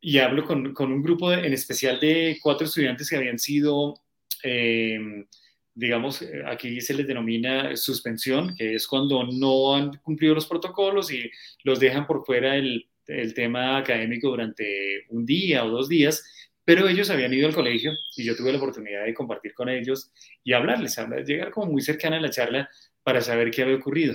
Y 0.00 0.19
hablo 0.19 0.45
con, 0.45 0.75
con 0.75 0.91
un 0.91 1.00
grupo 1.00 1.33
en 1.33 1.52
especial 1.52 2.00
de 2.00 2.38
cuatro 2.43 2.67
estudiantes 2.67 3.09
que 3.09 3.17
habían 3.17 3.38
sido, 3.38 3.95
em, 4.43 5.26
digamos, 5.75 6.25
aquí 6.47 6.81
se 6.81 6.95
les 6.95 7.07
denomina 7.07 7.76
suspensión, 7.76 8.55
que 8.57 8.75
es 8.75 8.87
cuando 8.87 9.25
no 9.25 9.75
han 9.75 9.97
cumplido 9.99 10.35
los 10.35 10.47
protocolos 10.47 11.12
y 11.12 11.31
los 11.64 11.81
dejan 11.81 12.07
por 12.07 12.25
fuera 12.25 12.57
el, 12.57 12.88
el 13.07 13.35
tema 13.35 13.79
académico 13.79 14.29
durante 14.29 15.05
un 15.09 15.25
día 15.25 15.64
o 15.64 15.71
dos 15.71 15.88
días 15.88 16.23
pero 16.64 16.88
ellos 16.88 17.11
habían 17.11 17.35
ido 17.35 17.49
al 17.49 17.55
colegio 17.55 17.93
y 18.17 18.25
yo 18.25 18.37
tuve 18.37 18.52
la 18.52 18.59
oportunidad 18.59 19.05
de 19.05 19.14
compartir 19.14 19.52
con 19.55 19.69
ellos 19.69 20.12
y 20.45 20.52
hablarles, 20.52 20.97
llegar 21.26 21.50
como 21.50 21.73
muy 21.73 21.83
cercana 21.83 22.19
a 22.19 22.21
la 22.21 22.31
charla 22.31 22.71
para 23.02 23.21
saber 23.21 23.50
qué 23.50 23.62
había 23.62 23.76
ocurrido. 23.76 24.14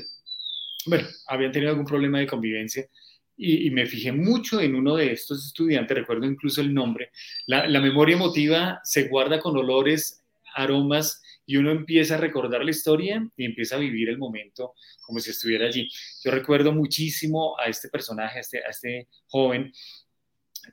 Bueno, 0.85 1.07
habían 1.27 1.51
tenido 1.51 1.71
algún 1.71 1.85
problema 1.85 2.19
de 2.19 2.27
convivencia 2.27 2.87
y, 3.35 3.69
me 3.69 3.85
fijé 3.85 4.11
mucho 4.11 4.61
en 4.61 4.75
uno 4.75 4.95
de 4.95 5.11
estos 5.11 5.45
estudiantes, 5.45 5.95
recuerdo 5.95 6.25
incluso 6.25 6.61
el 6.61 6.73
nombre. 6.73 7.11
La, 7.45 7.67
la 7.67 7.81
memoria 7.81 8.15
emotiva 8.15 8.79
se 8.83 9.07
guarda 9.09 9.39
con 9.39 9.55
olores, 9.57 10.23
aromas 10.55 11.21
y 11.47 11.55
uno 11.55 11.71
empieza 11.71 12.15
a 12.15 12.19
recordar 12.19 12.63
la 12.63 12.71
historia 12.71 13.25
y 13.37 13.45
empieza 13.45 13.77
a 13.77 13.79
vivir 13.79 14.09
el 14.09 14.17
momento 14.17 14.73
como 15.01 15.19
si 15.19 15.31
estuviera 15.31 15.65
allí. 15.65 15.89
Yo 16.23 16.29
recuerdo 16.29 16.73
muchísimo 16.73 17.57
a 17.57 17.67
este 17.67 17.87
personaje, 17.87 18.37
a 18.37 18.41
este, 18.41 18.57
a 18.59 18.69
este 18.69 19.07
joven, 19.27 19.71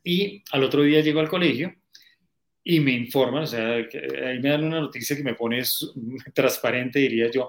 y 0.02 0.42
al 0.50 0.64
otro 0.64 0.82
día 0.82 1.00
llego 1.00 1.20
al 1.20 1.28
colegio 1.28 1.72
y 2.64 2.80
me 2.80 2.90
informan, 2.90 3.44
o 3.44 3.46
sea, 3.46 3.74
ahí 3.74 4.40
me 4.40 4.48
dan 4.48 4.64
una 4.64 4.80
noticia 4.80 5.16
que 5.16 5.22
me 5.22 5.34
pone 5.34 5.62
transparente, 6.34 6.98
diría 6.98 7.30
yo. 7.30 7.48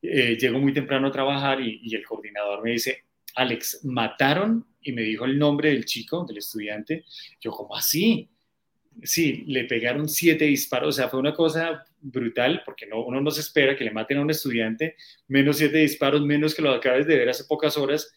Eh, 0.00 0.38
llego 0.38 0.58
muy 0.58 0.72
temprano 0.72 1.08
a 1.08 1.12
trabajar 1.12 1.60
y, 1.60 1.94
el 1.94 2.04
coordinador 2.04 2.62
me 2.62 2.70
dice, 2.70 3.04
Alex, 3.34 3.80
mataron 3.84 4.64
y 4.80 4.92
me 4.92 5.02
dijo 5.02 5.24
el 5.24 5.38
nombre 5.38 5.70
del 5.70 5.84
chico, 5.84 6.24
del 6.24 6.38
estudiante. 6.38 7.04
Yo, 7.40 7.50
¿cómo 7.50 7.76
así? 7.76 8.30
Sí, 9.02 9.44
le 9.46 9.64
pegaron 9.64 10.08
siete 10.08 10.44
disparos, 10.44 10.90
o 10.90 10.92
sea, 10.92 11.08
fue 11.08 11.18
una 11.18 11.34
cosa 11.34 11.84
brutal, 12.00 12.62
porque 12.64 12.86
no, 12.86 13.04
uno 13.04 13.20
no 13.20 13.30
se 13.30 13.40
espera 13.40 13.76
que 13.76 13.84
le 13.84 13.90
maten 13.90 14.18
a 14.18 14.22
un 14.22 14.30
estudiante, 14.30 14.96
menos 15.28 15.58
siete 15.58 15.78
disparos, 15.78 16.22
menos 16.22 16.54
que 16.54 16.62
lo 16.62 16.70
acabes 16.70 17.06
de 17.06 17.16
ver 17.16 17.28
hace 17.28 17.44
pocas 17.44 17.76
horas, 17.76 18.12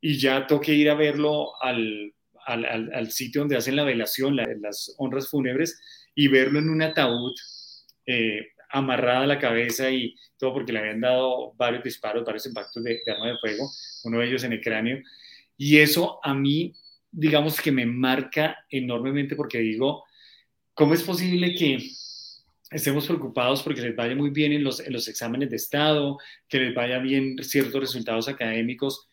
y 0.00 0.18
ya 0.18 0.46
toque 0.46 0.72
ir 0.72 0.90
a 0.90 0.94
verlo 0.94 1.52
al, 1.62 2.14
al, 2.44 3.10
sitio 3.10 3.42
donde 3.42 3.56
hacen 3.56 3.76
la 3.76 3.84
velación, 3.84 4.36
las 4.36 4.94
honras 4.98 5.28
fúnebres, 5.28 5.80
y 6.14 6.28
verlo 6.28 6.58
en 6.58 6.70
un 6.70 6.82
ataúd 6.82 7.34
eh, 8.06 8.48
amarrada 8.70 9.22
a 9.22 9.26
la 9.26 9.38
cabeza 9.38 9.90
y 9.90 10.14
todo 10.38 10.54
porque 10.54 10.72
le 10.72 10.78
habían 10.78 11.00
dado 11.00 11.52
varios 11.54 11.82
disparos, 11.82 12.24
varios 12.24 12.46
impactos 12.46 12.82
de, 12.82 13.00
arma 13.06 13.28
de 13.28 13.38
fuego, 13.38 13.70
uno 14.04 14.18
de 14.18 14.26
ellos 14.26 14.44
en 14.44 14.52
el 14.52 14.60
cráneo. 14.60 15.02
Y 15.56 15.78
eso 15.78 16.20
a 16.22 16.34
mí, 16.34 16.74
digamos 17.10 17.60
que 17.60 17.72
me 17.72 17.84
marca 17.84 18.64
enormemente 18.70 19.36
porque 19.36 19.58
digo, 19.58 20.04
¿cómo 20.74 20.94
es 20.94 21.02
posible 21.02 21.54
que 21.54 21.78
estemos 22.70 23.06
preocupados 23.06 23.62
porque 23.62 23.80
les 23.80 23.96
vaya 23.96 24.14
muy 24.14 24.30
bien 24.30 24.52
en 24.52 24.64
los, 24.64 24.80
en 24.80 24.92
los 24.92 25.08
exámenes 25.08 25.50
de 25.50 25.56
Estado, 25.56 26.18
que 26.48 26.60
les 26.60 26.74
vaya 26.74 26.98
bien 26.98 27.42
ciertos 27.42 27.80
resultados 27.80 28.28
académicos, 28.28 29.08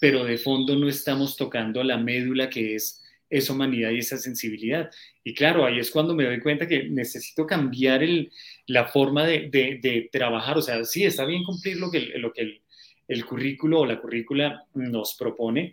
pero 0.00 0.24
de 0.24 0.38
fondo 0.38 0.76
no 0.76 0.88
estamos 0.88 1.36
tocando 1.36 1.82
la 1.84 1.98
médula 1.98 2.48
que 2.48 2.74
es 2.74 3.02
esa 3.28 3.52
humanidad 3.54 3.90
y 3.90 3.98
esa 3.98 4.18
sensibilidad. 4.18 4.90
Y 5.24 5.34
claro, 5.34 5.64
ahí 5.64 5.78
es 5.78 5.90
cuando 5.90 6.14
me 6.14 6.24
doy 6.24 6.40
cuenta 6.40 6.68
que 6.68 6.84
necesito 6.84 7.46
cambiar 7.46 8.02
el, 8.02 8.30
la 8.66 8.86
forma 8.86 9.26
de, 9.26 9.48
de, 9.50 10.08
trabajar. 10.12 10.58
O 10.58 10.62
sea, 10.62 10.84
sí, 10.84 11.04
está 11.04 11.24
bien 11.24 11.42
cumplir 11.42 11.78
lo 11.78 11.90
que, 11.90 12.00
lo 12.18 12.32
que 12.32 12.42
el, 12.42 12.62
el 13.08 13.24
currículo 13.24 13.80
o 13.80 13.86
la 13.86 14.00
currícula 14.00 14.66
nos 14.74 15.14
propone, 15.14 15.72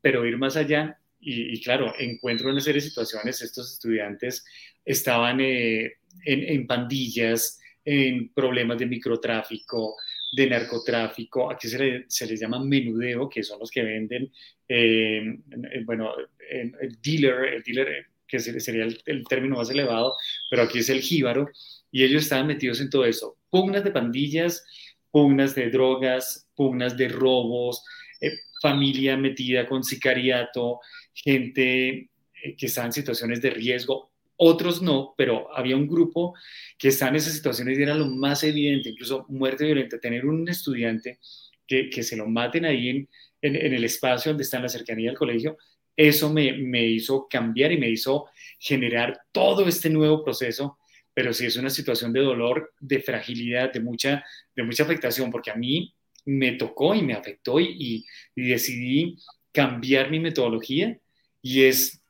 pero 0.00 0.26
ir 0.26 0.38
más 0.38 0.56
allá. 0.56 0.98
Y, 1.20 1.60
claro, 1.62 1.92
encuentro 1.98 2.50
una 2.50 2.60
serie 2.60 2.80
de 2.80 2.88
situaciones, 2.88 3.42
estos 3.42 3.72
estudiantes 3.72 4.44
estaban 4.84 5.40
eh, 5.40 5.96
en, 6.24 6.42
en 6.44 6.66
pandillas, 6.66 7.60
en 7.84 8.28
problemas 8.32 8.78
de 8.78 8.86
microtráfico, 8.86 9.96
de 10.32 10.46
narcotráfico, 10.46 11.50
aquí 11.50 11.68
se, 11.68 12.04
se 12.06 12.26
les 12.26 12.40
llama 12.40 12.62
menudeo, 12.62 13.28
que 13.28 13.42
son 13.42 13.58
los 13.58 13.70
que 13.70 13.82
venden, 13.82 14.30
eh, 14.68 15.38
bueno, 15.84 16.12
el 16.50 16.98
dealer, 17.00 17.54
el 17.54 17.62
dealer 17.62 18.06
que 18.26 18.38
sería 18.38 18.84
el, 18.84 19.24
término 19.26 19.56
más 19.56 19.70
elevado, 19.70 20.16
pero 20.50 20.62
aquí 20.62 20.80
es 20.80 20.90
el 20.90 21.00
jíbaro, 21.00 21.48
y 21.90 22.04
ellos 22.04 22.24
estaban 22.24 22.46
metidos 22.46 22.80
en 22.80 22.90
todo 22.90 23.06
eso, 23.06 23.38
pugnas 23.48 23.82
de 23.82 23.90
pandillas, 23.90 24.64
pugnas 25.10 25.54
de 25.54 25.70
drogas, 25.70 26.46
pugnas 26.54 26.96
de 26.96 27.08
robos, 27.08 27.82
eh, 28.20 28.32
familia 28.60 29.16
metida 29.16 29.66
con 29.66 29.82
sicariato, 29.82 30.80
gente 31.22 32.10
eh, 32.42 32.56
que 32.56 32.66
está 32.66 32.84
en 32.84 32.92
situaciones 32.92 33.40
de 33.42 33.50
riesgo, 33.50 34.10
otros 34.36 34.80
no, 34.80 35.14
pero 35.16 35.54
había 35.56 35.76
un 35.76 35.88
grupo 35.88 36.34
que 36.78 36.88
está 36.88 37.08
en 37.08 37.16
esas 37.16 37.32
situaciones 37.32 37.76
y 37.78 37.82
era 37.82 37.94
lo 37.94 38.06
más 38.06 38.44
evidente, 38.44 38.90
incluso 38.90 39.26
muerte 39.28 39.64
violenta, 39.64 39.98
tener 39.98 40.26
un 40.26 40.48
estudiante 40.48 41.18
que, 41.66 41.90
que 41.90 42.02
se 42.04 42.16
lo 42.16 42.28
maten 42.28 42.64
ahí 42.64 42.88
en, 42.88 43.08
en, 43.42 43.74
el 43.74 43.84
espacio 43.84 44.30
donde 44.30 44.44
está 44.44 44.58
en 44.58 44.62
la 44.64 44.68
cercanía 44.68 45.10
del 45.10 45.18
colegio, 45.18 45.58
eso 45.96 46.32
me, 46.32 46.52
me, 46.52 46.86
hizo 46.86 47.26
cambiar 47.28 47.72
y 47.72 47.78
me 47.78 47.90
hizo 47.90 48.26
generar 48.60 49.20
todo 49.32 49.66
este 49.66 49.90
nuevo 49.90 50.22
proceso, 50.22 50.78
pero 51.12 51.32
sí 51.32 51.46
es 51.46 51.56
una 51.56 51.70
situación 51.70 52.12
de 52.12 52.20
dolor, 52.20 52.72
de 52.78 53.00
fragilidad, 53.00 53.72
de 53.72 53.80
mucha, 53.80 54.24
de 54.54 54.62
mucha 54.62 54.84
afectación, 54.84 55.32
porque 55.32 55.50
a 55.50 55.56
mí 55.56 55.92
me 56.26 56.52
tocó 56.52 56.94
y 56.94 57.02
me 57.02 57.14
afectó 57.14 57.58
y, 57.58 58.06
y 58.36 58.42
decidí 58.42 59.16
cambiar 59.50 60.12
mi 60.12 60.20
metodología 60.20 60.96
y 61.42 61.64
es 61.64 62.02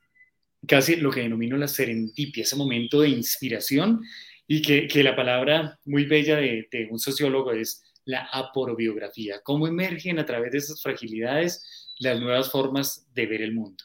casi 0.67 0.95
lo 0.97 1.11
que 1.11 1.21
denomino 1.21 1.57
la 1.57 1.67
serendipia, 1.67 2.43
ese 2.43 2.55
momento 2.55 3.01
de 3.01 3.09
inspiración 3.09 4.01
y 4.47 4.61
que, 4.61 4.87
que 4.87 5.03
la 5.03 5.15
palabra 5.15 5.79
muy 5.85 6.05
bella 6.05 6.35
de, 6.37 6.67
un 6.89 6.99
sociólogo 6.99 7.51
es 7.51 7.83
la 8.05 8.27
aporobiografía, 8.31 9.41
cómo 9.43 9.67
emergen 9.67 10.19
a 10.19 10.25
través 10.25 10.51
de 10.51 10.57
esas 10.57 10.81
fragilidades 10.81 11.93
las 11.99 12.19
nuevas 12.19 12.51
formas 12.51 13.07
de 13.13 13.25
ver 13.27 13.41
el 13.41 13.53
mundo. 13.53 13.83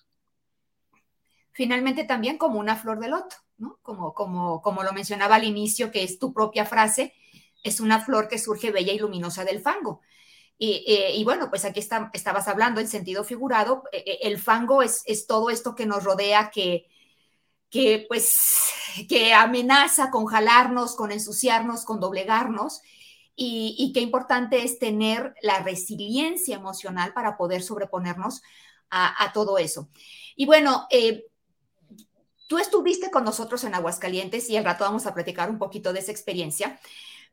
Finalmente 1.53 2.05
también 2.05 2.39
como 2.39 2.59
una 2.59 2.77
flor 2.77 2.99
de 2.99 3.09
loto, 3.09 3.37
¿no? 3.59 3.79
Como, 3.83 4.15
como, 4.15 4.63
como 4.63 4.83
lo 4.83 4.93
mencionaba 4.93 5.37
al 5.37 5.45
inicio, 5.45 5.93
que 5.93 6.03
es 6.03 6.19
tu 6.19 6.33
propia 6.33 6.65
frase, 6.65 7.13
es 7.63 7.81
una 7.81 8.01
flor 8.01 8.29
que 8.29 8.39
surge 8.39 8.73
bella 8.73 8.93
y 8.93 8.99
luminosa 8.99 9.45
del 9.45 9.61
fango. 9.61 10.01
Eh, 10.67 11.13
y, 11.17 11.25
bueno, 11.25 11.51
pues 11.51 11.65
aquí 11.65 11.81
está, 11.81 12.11
estabas 12.13 12.49
hablando 12.49 12.81
en 12.81 12.89
sentido 12.89 13.25
figurado, 13.25 13.85
eh, 13.93 14.03
eh, 14.07 14.19
el 14.23 14.39
fango 14.39 14.83
es, 14.83 15.03
todo 15.27 15.51
esto 15.51 15.75
que 15.75 15.85
nos 15.85 16.05
rodea, 16.05 16.51
que, 16.51 16.89
que 17.71 18.07
pues 18.09 18.71
que 19.09 19.35
amenaza 19.35 20.11
con 20.11 20.27
jalarnos, 20.27 20.95
con 20.95 21.13
ensuciarnos, 21.13 21.85
con 21.85 22.01
doblegarnos, 22.01 22.81
y, 23.37 23.91
qué 23.93 24.01
importante 24.01 24.63
es 24.63 24.79
tener 24.79 25.35
la 25.43 25.59
resiliencia 25.61 26.55
emocional 26.55 27.13
para 27.13 27.37
poder 27.37 27.63
sobreponernos 27.63 28.43
a, 28.91 29.33
todo 29.35 29.59
eso. 29.59 29.89
Y 30.37 30.47
bueno, 30.47 30.87
tú 32.47 32.59
estuviste 32.59 33.11
con 33.11 33.25
nosotros 33.25 33.65
en 33.65 33.75
Aguascalientes 33.75 34.49
y 34.49 34.57
al 34.57 34.65
rato 34.65 34.85
vamos 34.85 35.07
a 35.07 35.15
platicar 35.15 35.51
un 35.51 35.59
poquito 35.59 35.93
de 35.93 35.99
esa 35.99 36.13
experiencia, 36.13 36.79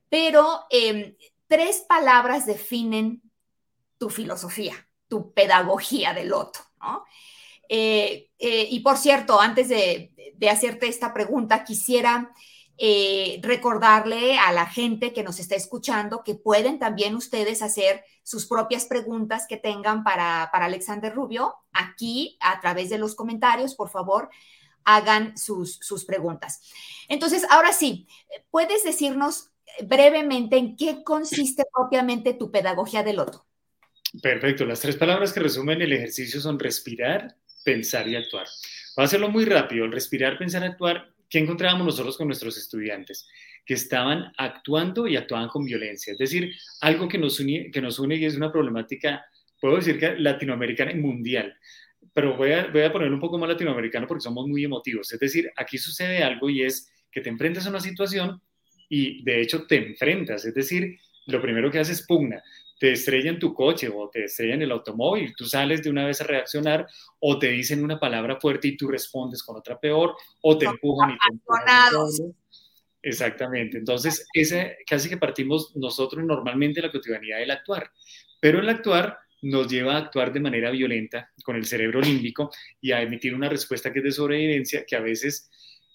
pero 0.09 0.65
em, 0.71 1.15
tres 1.51 1.81
palabras 1.81 2.46
definen 2.46 3.22
tu 3.98 4.10
filosofía, 4.10 4.74
tu 5.10 5.34
pedagogía 5.34 6.13
del 6.13 6.29
loto, 6.29 6.62
¿no? 6.79 7.03
Eh, 7.67 8.29
eh, 8.39 8.67
y 8.70 8.79
por 8.79 8.98
cierto, 8.98 9.41
antes 9.41 9.67
de, 9.67 10.13
hacerte 10.50 10.88
esta 10.88 11.13
pregunta, 11.13 11.65
quisiera 11.65 12.31
eh, 12.77 13.41
recordarle 13.43 14.39
a 14.39 14.53
la 14.53 14.65
gente 14.65 15.12
que 15.12 15.24
nos 15.24 15.39
está 15.39 15.55
escuchando 15.55 16.24
que 16.24 16.36
pueden 16.36 16.79
también 16.79 17.15
ustedes 17.15 17.62
hacer 17.62 18.05
sus 18.24 18.46
propias 18.46 18.86
preguntas 18.86 19.46
que 19.46 19.58
tengan 19.58 20.05
para, 20.05 20.50
para 20.53 20.67
Alexander 20.67 21.13
Rubio 21.13 21.55
aquí 21.74 22.38
a 22.39 22.62
través 22.62 22.89
de 22.89 22.98
los 22.98 23.13
comentarios, 23.13 23.75
por 23.75 23.89
favor 23.89 24.29
hagan 24.86 25.38
sus, 25.38 25.75
sus 25.81 26.05
preguntas. 26.05 26.62
Entonces, 27.10 27.46
ahora 27.50 27.74
sí, 27.74 28.08
¿puedes 28.50 28.84
decirnos 28.84 29.50
brevemente 29.85 30.57
en 30.57 30.75
qué 30.75 31.03
consiste 31.03 31.63
propiamente 31.73 32.33
tu 32.33 32.51
pedagogía 32.51 33.03
del 33.03 33.17
loto? 33.17 33.45
Perfecto. 34.21 34.65
Las 34.65 34.81
tres 34.81 34.97
palabras 34.97 35.31
que 35.31 35.39
resumen 35.39 35.81
el 35.81 35.93
ejercicio 35.93 36.41
son 36.41 36.59
respirar, 36.59 37.35
pensar 37.63 38.07
y 38.07 38.15
actuar. 38.15 38.47
Voy 38.95 39.03
a 39.03 39.05
hacerlo 39.05 39.29
muy 39.29 39.45
rápido. 39.45 39.87
Respirar, 39.87 40.37
pensar, 40.37 40.63
actuar, 40.63 41.13
¿qué 41.29 41.39
encontrábamos 41.39 41.85
nosotros 41.85 42.17
con 42.17 42.27
nuestros 42.27 42.57
estudiantes? 42.57 43.27
Que 43.65 43.75
estaban 43.75 44.33
actuando 44.37 45.07
y 45.07 45.15
actuaban 45.15 45.47
con 45.47 45.63
violencia. 45.63 46.13
Es 46.13 46.19
decir, 46.19 46.53
algo 46.81 47.07
que 47.07 47.17
nos 47.17 47.39
une, 47.39 47.71
que 47.71 47.81
nos 47.81 47.99
une 47.99 48.17
y 48.17 48.25
es 48.25 48.35
una 48.35 48.51
problemática, 48.51 49.23
puedo 49.59 49.77
decir 49.77 49.97
que 49.97 50.17
latinoamericana 50.17 50.91
y 50.91 50.95
mundial. 50.95 51.55
Pero 52.13 52.35
voy 52.35 52.51
a, 52.51 52.67
voy 52.67 52.81
a 52.81 52.91
poner 52.91 53.13
un 53.13 53.19
poco 53.19 53.37
más 53.37 53.47
latinoamericano 53.47 54.07
porque 54.07 54.21
somos 54.21 54.45
muy 54.47 54.65
emotivos. 54.65 55.13
Es 55.13 55.19
decir, 55.19 55.49
aquí 55.55 55.77
sucede 55.77 56.21
algo 56.23 56.49
y 56.49 56.63
es 56.63 56.91
que 57.09 57.21
te 57.21 57.29
enfrentas 57.29 57.65
a 57.65 57.69
una 57.69 57.79
situación 57.79 58.41
y 58.91 59.24
de 59.24 59.41
hecho 59.41 59.65
te 59.65 59.77
enfrentas. 59.77 60.45
Es 60.45 60.53
decir, 60.53 61.00
lo 61.25 61.41
primero 61.41 61.71
que 61.71 61.79
haces 61.79 62.01
es 62.01 62.05
pugna 62.05 62.43
te 62.81 62.93
estrellan 62.93 63.38
tu 63.38 63.53
coche 63.53 63.91
o 63.93 64.10
te 64.10 64.24
estrellan 64.24 64.63
el 64.63 64.71
automóvil, 64.71 65.36
tú 65.38 65.45
sales 65.45 65.83
de 65.83 65.91
una 65.91 66.03
vez 66.03 66.19
a 66.19 66.24
reaccionar 66.24 66.88
o 67.19 67.38
te 67.38 67.50
dicen 67.50 67.83
una 67.83 68.00
palabra 68.00 68.39
fuerte 68.39 68.69
y 68.69 68.75
tú 68.75 68.88
respondes 68.88 69.43
con 69.43 69.55
otra 69.55 69.79
peor 69.79 70.15
o 70.41 70.57
te 70.57 70.65
empujan 70.65 71.12
y 71.12 71.13
te 71.13 71.31
empujan. 71.31 72.33
Exactamente. 73.03 73.77
Entonces, 73.77 74.25
ese, 74.33 74.77
casi 74.88 75.10
que 75.10 75.17
partimos 75.17 75.75
nosotros 75.75 76.25
normalmente 76.25 76.81
de 76.81 76.88
la 76.88 76.91
cotidianidad 76.91 77.38
del 77.38 77.51
actuar, 77.51 77.91
pero 78.39 78.60
el 78.60 78.67
actuar 78.67 79.19
nos 79.43 79.67
lleva 79.67 79.93
a 79.93 80.00
actuar 80.00 80.33
de 80.33 80.39
manera 80.39 80.71
violenta 80.71 81.29
con 81.43 81.55
el 81.57 81.67
cerebro 81.67 82.01
límbico 82.01 82.50
y 82.81 82.93
a 82.93 83.01
emitir 83.03 83.36
una 83.36 83.48
respuesta 83.48 83.93
que 83.93 84.00
es 84.00 84.05
de 84.05 84.12
sobrevivencia, 84.12 84.86
que 84.88 84.95
a 84.95 85.01
veces 85.01 85.51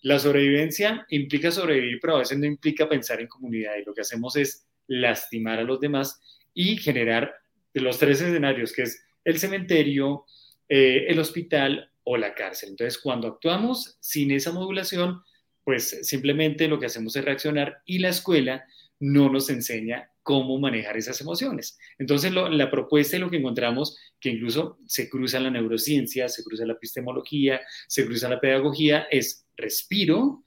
la 0.07 0.21
sobrevivencia 0.21 1.05
implica 1.11 1.51
sobrevivir, 1.51 1.99
pero 2.01 2.15
a 2.15 2.19
veces 2.21 2.39
no 2.39 2.47
implica 2.47 2.89
pensar 2.89 3.21
en 3.21 3.27
comunidad 3.27 3.75
y 3.75 3.85
lo 3.85 3.93
que 3.93 4.03
hacemos 4.03 4.37
es 4.37 4.65
lastimar 4.87 5.59
a 5.59 5.65
los 5.65 5.81
demás 5.81 6.21
y 6.55 6.77
generar 6.77 7.35
los 7.75 7.99
tres 7.99 8.21
escenarios, 8.21 8.73
que 8.73 8.83
es 8.83 9.05
el 9.25 9.41
cementerio, 9.41 10.25
eh, 10.69 11.07
el 11.09 11.19
hospital 11.19 11.91
o 12.05 12.17
la 12.17 12.37
cárcel. 12.37 12.69
Entonces, 12.69 12.99
cuando 12.99 13.27
actuamos 13.27 13.97
sin 13.99 14.31
esa 14.31 14.53
modulación, 14.53 15.23
pues 15.65 15.99
simplemente 16.07 16.69
lo 16.69 16.78
que 16.78 16.87
hacemos 16.87 17.17
es 17.17 17.25
reaccionar 17.25 17.83
y 17.85 17.99
la 17.99 18.11
escuela 18.11 18.65
no 19.00 19.30
nos 19.30 19.50
enseña 19.50 20.11
cómo 20.23 20.59
manejar 20.59 20.97
esas 20.97 21.21
emociones. 21.21 21.78
Entonces, 21.99 22.32
la 22.32 22.71
propuesta 22.71 23.17
y 23.17 23.21
lo 23.21 23.30
que 23.30 23.37
encontramos, 23.37 23.97
que 24.19 24.30
incluso 24.30 24.78
se 24.87 25.09
cruza 25.09 25.39
la 25.39 25.50
neurociencia, 25.50 26.28
se 26.28 26.43
cruza 26.43 26.67
la 26.67 26.73
epistemología, 26.73 27.61
se 27.87 28.04
cruza 28.04 28.28
la 28.28 28.41
pedagogía, 28.41 29.06
es 29.11 29.47
respiro, 29.56 30.43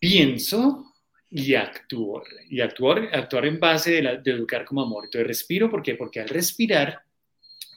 pienso, 0.00 0.94
y 1.36 1.56
actuar. 1.56 2.22
Y 2.48 2.60
actuar, 2.60 3.08
actuar 3.12 3.46
en 3.46 3.58
base 3.58 4.00
de, 4.00 4.20
educar 4.30 4.64
como 4.64 4.82
amor. 4.82 5.06
Entonces 5.06 5.26
respiro, 5.26 5.68
¿por 5.68 5.82
qué? 5.82 5.96
Porque 5.96 6.20
al 6.20 6.28
respirar 6.28 7.02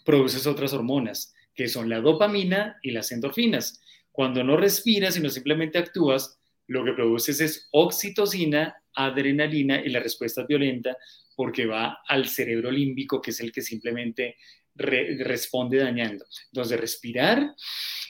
produces 0.05 0.45
otras 0.45 0.73
hormonas, 0.73 1.33
que 1.55 1.67
son 1.67 1.89
la 1.89 1.99
dopamina 1.99 2.77
y 2.83 2.91
las 2.91 3.11
endorfinas. 3.11 3.81
Cuando 4.11 4.43
no 4.43 4.57
respiras, 4.57 5.15
sino 5.15 5.31
simplemente 5.31 5.79
actúas, 5.79 6.39
lo 6.67 6.85
que 6.85 6.93
produces 6.93 7.41
es 7.41 7.67
oxitocina, 7.71 8.75
adrenalina 9.05 9.81
y 9.83 9.89
la 9.89 9.99
respuesta 9.99 10.41
es 10.41 10.47
violenta 10.47 10.97
porque 11.35 11.65
va 11.65 11.99
al 12.07 12.27
cerebro 12.27 12.71
límbico, 12.71 13.21
que 13.21 13.31
es 13.31 13.39
el 13.39 13.51
que 13.51 13.61
simplemente 13.61 14.37
responde 14.75 15.77
dañando. 15.77 16.25
Entonces, 16.51 16.79
respirar 16.79 17.55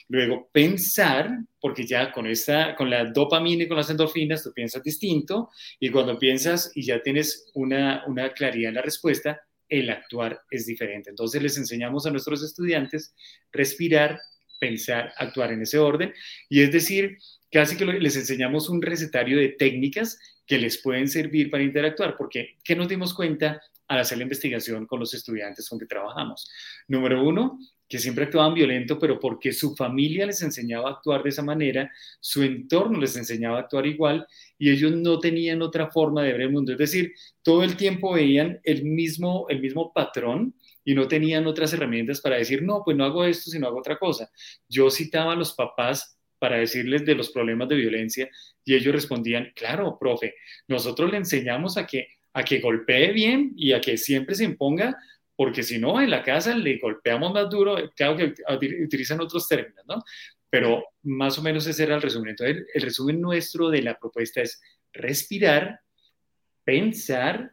Luego, 0.08 0.48
pensar, 0.50 1.30
porque 1.60 1.86
ya 1.86 2.10
con, 2.10 2.26
esta, 2.26 2.74
con 2.74 2.88
la 2.88 3.04
dopamina 3.04 3.64
y 3.64 3.68
con 3.68 3.76
las 3.76 3.90
endorfinas 3.90 4.42
tú 4.42 4.52
piensas 4.54 4.82
distinto, 4.82 5.50
y 5.78 5.90
cuando 5.90 6.18
piensas 6.18 6.72
y 6.74 6.82
ya 6.86 7.02
tienes 7.02 7.50
una, 7.52 8.04
una 8.06 8.32
claridad 8.32 8.70
en 8.70 8.76
la 8.76 8.82
respuesta, 8.82 9.42
el 9.68 9.90
actuar 9.90 10.40
es 10.50 10.64
diferente. 10.64 11.10
Entonces 11.10 11.42
les 11.42 11.58
enseñamos 11.58 12.06
a 12.06 12.10
nuestros 12.10 12.42
estudiantes 12.42 13.14
respirar, 13.52 14.18
pensar, 14.58 15.12
actuar 15.18 15.52
en 15.52 15.60
ese 15.60 15.78
orden, 15.78 16.14
y 16.48 16.62
es 16.62 16.72
decir, 16.72 17.18
casi 17.52 17.76
que 17.76 17.84
les 17.84 18.16
enseñamos 18.16 18.70
un 18.70 18.80
recetario 18.80 19.36
de 19.36 19.50
técnicas 19.50 20.18
que 20.48 20.58
les 20.58 20.78
pueden 20.78 21.08
servir 21.08 21.50
para 21.50 21.62
interactuar, 21.62 22.16
porque 22.16 22.56
¿qué 22.64 22.74
nos 22.74 22.88
dimos 22.88 23.12
cuenta 23.12 23.60
al 23.86 24.00
hacer 24.00 24.18
la 24.18 24.24
investigación 24.24 24.86
con 24.86 24.98
los 24.98 25.12
estudiantes 25.12 25.68
con 25.68 25.78
que 25.78 25.86
trabajamos? 25.86 26.50
Número 26.88 27.22
uno, 27.22 27.58
que 27.86 27.98
siempre 27.98 28.24
actuaban 28.24 28.54
violento, 28.54 28.98
pero 28.98 29.20
porque 29.20 29.52
su 29.52 29.76
familia 29.76 30.26
les 30.26 30.42
enseñaba 30.42 30.88
a 30.88 30.92
actuar 30.94 31.22
de 31.22 31.28
esa 31.28 31.42
manera, 31.42 31.90
su 32.18 32.42
entorno 32.42 32.98
les 32.98 33.16
enseñaba 33.16 33.58
a 33.58 33.60
actuar 33.60 33.86
igual 33.86 34.26
y 34.58 34.70
ellos 34.70 34.92
no 34.92 35.18
tenían 35.18 35.62
otra 35.62 35.90
forma 35.90 36.22
de 36.22 36.32
ver 36.32 36.42
el 36.42 36.50
mundo. 36.50 36.72
Es 36.72 36.78
decir, 36.78 37.12
todo 37.42 37.62
el 37.62 37.76
tiempo 37.76 38.14
veían 38.14 38.58
el 38.64 38.84
mismo, 38.84 39.46
el 39.50 39.60
mismo 39.60 39.92
patrón 39.92 40.54
y 40.82 40.94
no 40.94 41.08
tenían 41.08 41.46
otras 41.46 41.72
herramientas 41.74 42.20
para 42.22 42.36
decir, 42.36 42.62
no, 42.62 42.82
pues 42.84 42.96
no 42.96 43.04
hago 43.04 43.24
esto, 43.24 43.50
sino 43.50 43.66
hago 43.66 43.78
otra 43.78 43.98
cosa. 43.98 44.30
Yo 44.68 44.90
citaba 44.90 45.32
a 45.34 45.36
los 45.36 45.52
papás 45.52 46.17
para 46.38 46.58
decirles 46.58 47.04
de 47.04 47.14
los 47.14 47.30
problemas 47.30 47.68
de 47.68 47.76
violencia 47.76 48.28
y 48.64 48.74
ellos 48.74 48.94
respondían, 48.94 49.52
claro, 49.54 49.96
profe, 49.98 50.34
nosotros 50.66 51.10
le 51.10 51.18
enseñamos 51.18 51.76
a 51.76 51.86
que, 51.86 52.08
a 52.32 52.42
que 52.42 52.60
golpee 52.60 53.12
bien 53.12 53.52
y 53.56 53.72
a 53.72 53.80
que 53.80 53.96
siempre 53.96 54.34
se 54.34 54.44
imponga 54.44 54.96
porque 55.38 55.62
si 55.62 55.78
no, 55.78 56.00
en 56.00 56.10
la 56.10 56.24
casa 56.24 56.52
le 56.52 56.78
golpeamos 56.78 57.32
más 57.32 57.48
duro, 57.48 57.76
claro 57.94 58.16
que 58.16 58.34
utilizan 58.82 59.20
otros 59.20 59.46
términos, 59.46 59.84
¿no? 59.86 60.02
Pero 60.50 60.84
más 61.04 61.38
o 61.38 61.42
menos 61.42 61.64
ese 61.68 61.84
era 61.84 61.94
el 61.94 62.02
resumen. 62.02 62.30
Entonces, 62.30 62.66
el 62.74 62.82
resumen 62.82 63.20
nuestro 63.20 63.70
de 63.70 63.82
la 63.82 63.96
propuesta 63.96 64.42
es 64.42 64.60
respirar, 64.92 65.80
pensar 66.64 67.52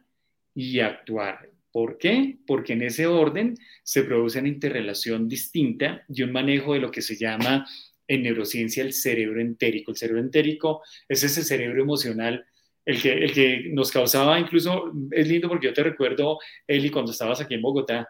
y 0.52 0.80
actuar. 0.80 1.48
¿Por 1.70 1.96
qué? 1.96 2.38
Porque 2.44 2.72
en 2.72 2.82
ese 2.82 3.06
orden 3.06 3.54
se 3.84 4.02
produce 4.02 4.40
una 4.40 4.48
interrelación 4.48 5.28
distinta 5.28 6.04
y 6.08 6.24
un 6.24 6.32
manejo 6.32 6.74
de 6.74 6.80
lo 6.80 6.90
que 6.90 7.02
se 7.02 7.16
llama 7.16 7.68
en 8.08 8.22
neurociencia 8.22 8.82
el 8.82 8.92
cerebro 8.92 9.40
entérico. 9.40 9.90
El 9.90 9.96
cerebro 9.96 10.20
entérico 10.20 10.82
es 11.08 11.22
ese 11.22 11.42
cerebro 11.42 11.82
emocional 11.82 12.44
el 12.86 13.02
que, 13.02 13.12
el 13.12 13.32
que 13.32 13.70
nos 13.72 13.90
causaba 13.90 14.38
incluso, 14.38 14.92
es 15.10 15.28
lindo 15.28 15.48
porque 15.48 15.66
yo 15.66 15.74
te 15.74 15.82
recuerdo, 15.82 16.38
Eli, 16.66 16.88
cuando 16.90 17.10
estabas 17.10 17.40
aquí 17.40 17.54
en 17.54 17.62
Bogotá 17.62 18.08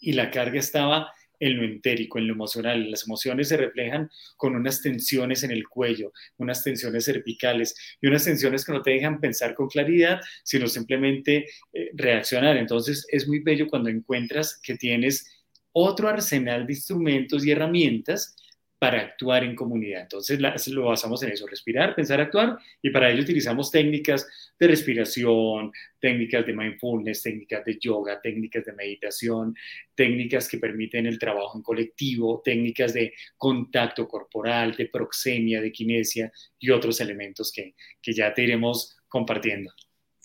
y 0.00 0.14
la 0.14 0.30
carga 0.30 0.58
estaba 0.58 1.12
en 1.38 1.56
lo 1.56 1.64
entérico, 1.64 2.18
en 2.18 2.26
lo 2.26 2.32
emocional. 2.32 2.90
Las 2.90 3.04
emociones 3.06 3.48
se 3.48 3.58
reflejan 3.58 4.10
con 4.36 4.56
unas 4.56 4.80
tensiones 4.80 5.42
en 5.42 5.50
el 5.50 5.68
cuello, 5.68 6.12
unas 6.38 6.64
tensiones 6.64 7.04
cervicales 7.04 7.74
y 8.00 8.06
unas 8.06 8.24
tensiones 8.24 8.64
que 8.64 8.72
no 8.72 8.82
te 8.82 8.92
dejan 8.92 9.20
pensar 9.20 9.54
con 9.54 9.68
claridad, 9.68 10.20
sino 10.44 10.66
simplemente 10.66 11.46
eh, 11.72 11.90
reaccionar. 11.94 12.56
Entonces 12.56 13.06
es 13.10 13.28
muy 13.28 13.40
bello 13.40 13.68
cuando 13.68 13.90
encuentras 13.90 14.58
que 14.62 14.76
tienes 14.76 15.30
otro 15.72 16.08
arsenal 16.08 16.66
de 16.66 16.72
instrumentos 16.72 17.44
y 17.44 17.50
herramientas 17.50 18.34
para 18.80 19.02
actuar 19.02 19.44
en 19.44 19.54
comunidad. 19.54 20.00
Entonces 20.00 20.40
lo 20.40 20.86
basamos 20.86 21.22
en 21.22 21.32
eso, 21.32 21.46
respirar, 21.46 21.94
pensar, 21.94 22.18
actuar, 22.18 22.58
y 22.80 22.88
para 22.88 23.10
ello 23.10 23.20
utilizamos 23.20 23.70
técnicas 23.70 24.26
de 24.58 24.66
respiración, 24.66 25.70
técnicas 26.00 26.46
de 26.46 26.54
mindfulness, 26.54 27.22
técnicas 27.22 27.62
de 27.66 27.78
yoga, 27.78 28.22
técnicas 28.22 28.64
de 28.64 28.72
meditación, 28.72 29.54
técnicas 29.94 30.48
que 30.48 30.56
permiten 30.56 31.04
el 31.04 31.18
trabajo 31.18 31.58
en 31.58 31.62
colectivo, 31.62 32.40
técnicas 32.42 32.94
de 32.94 33.12
contacto 33.36 34.08
corporal, 34.08 34.74
de 34.74 34.86
proxemia, 34.86 35.60
de 35.60 35.70
kinesia 35.70 36.32
y 36.58 36.70
otros 36.70 37.02
elementos 37.02 37.52
que, 37.52 37.74
que 38.00 38.14
ya 38.14 38.32
te 38.32 38.44
iremos 38.44 38.96
compartiendo. 39.08 39.70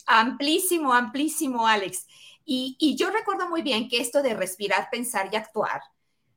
Amplísimo, 0.07 0.93
amplísimo, 0.93 1.67
Alex. 1.67 2.07
Y, 2.45 2.77
y 2.79 2.95
yo 2.95 3.09
recuerdo 3.09 3.49
muy 3.49 3.63
bien 3.63 3.89
que 3.89 3.99
esto 3.99 4.23
de 4.23 4.33
respirar, 4.33 4.87
pensar 4.89 5.27
y 5.33 5.35
actuar 5.35 5.81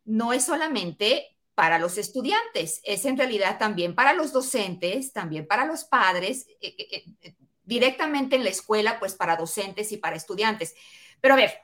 no 0.04 0.32
es 0.32 0.46
solamente 0.46 1.37
para 1.58 1.80
los 1.80 1.98
estudiantes, 1.98 2.80
es 2.84 3.04
en 3.04 3.18
realidad 3.18 3.58
también 3.58 3.96
para 3.96 4.12
los 4.12 4.32
docentes, 4.32 5.12
también 5.12 5.44
para 5.44 5.66
los 5.66 5.82
padres, 5.82 6.46
eh, 6.60 6.76
eh, 6.78 7.04
eh, 7.20 7.34
directamente 7.64 8.36
en 8.36 8.44
la 8.44 8.50
escuela, 8.50 9.00
pues 9.00 9.14
para 9.14 9.34
docentes 9.34 9.90
y 9.90 9.96
para 9.96 10.14
estudiantes. 10.14 10.76
Pero 11.20 11.34
a 11.34 11.36
ver, 11.36 11.58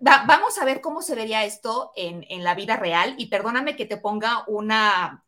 vamos 0.00 0.58
a 0.58 0.66
ver 0.66 0.82
cómo 0.82 1.00
se 1.00 1.14
vería 1.14 1.46
esto 1.46 1.90
en, 1.96 2.26
en, 2.28 2.44
la 2.44 2.54
vida 2.54 2.76
real 2.76 3.14
y 3.16 3.28
perdóname 3.28 3.76
que 3.76 3.86
te 3.86 3.96
ponga 3.96 4.44
una, 4.46 5.24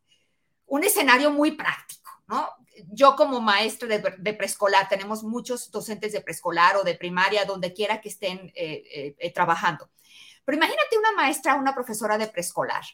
un 0.66 0.84
escenario 0.84 1.30
muy 1.30 1.52
práctico, 1.52 2.10
¿no? 2.28 2.50
yo 2.88 3.16
como 3.16 3.40
maestra 3.40 3.88
de, 3.88 4.34
preescolar, 4.34 4.88
tenemos 4.88 5.22
muchos 5.22 5.70
docentes 5.70 6.12
de 6.12 6.20
preescolar 6.20 6.76
o 6.76 6.84
de 6.84 6.94
primaria, 6.94 7.44
donde 7.44 7.72
quiera 7.72 8.00
que 8.00 8.08
estén 8.08 8.52
eh, 8.54 9.14
eh, 9.18 9.32
trabajando. 9.32 9.90
Pero 10.44 10.56
imagínate 10.56 10.98
una 10.98 11.12
maestra, 11.12 11.54
una 11.54 11.74
profesora 11.74 12.18
de 12.18 12.28
preescolar. 12.28 12.84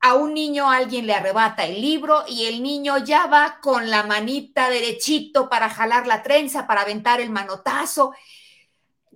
A 0.00 0.14
un 0.14 0.34
niño 0.34 0.70
alguien 0.70 1.06
le 1.06 1.14
arrebata 1.14 1.64
el 1.64 1.80
libro 1.80 2.24
y 2.28 2.46
el 2.46 2.62
niño 2.62 2.98
ya 2.98 3.26
va 3.26 3.58
con 3.60 3.90
la 3.90 4.02
manita 4.02 4.68
derechito 4.68 5.48
para 5.48 5.68
jalar 5.68 6.06
la 6.06 6.22
trenza, 6.22 6.66
para 6.66 6.82
aventar 6.82 7.20
el 7.20 7.30
manotazo 7.30 8.12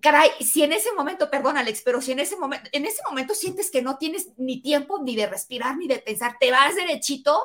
caray, 0.01 0.31
si 0.41 0.63
en 0.63 0.73
ese 0.73 0.93
momento, 0.93 1.31
perdón 1.31 1.57
Alex, 1.57 1.83
pero 1.85 2.01
si 2.01 2.13
en 2.13 2.21
ese 2.21 2.37
momento, 2.37 2.69
en 2.73 2.87
ese 2.87 3.03
momento 3.07 3.35
sientes 3.35 3.71
que 3.71 3.83
no 3.83 3.99
tienes 3.99 4.29
ni 4.37 4.61
tiempo 4.61 5.01
ni 5.03 5.15
de 5.15 5.27
respirar 5.27 5.77
ni 5.77 5.87
de 5.87 5.99
pensar, 5.99 6.37
te 6.41 6.51
vas 6.51 6.75
derechito 6.75 7.43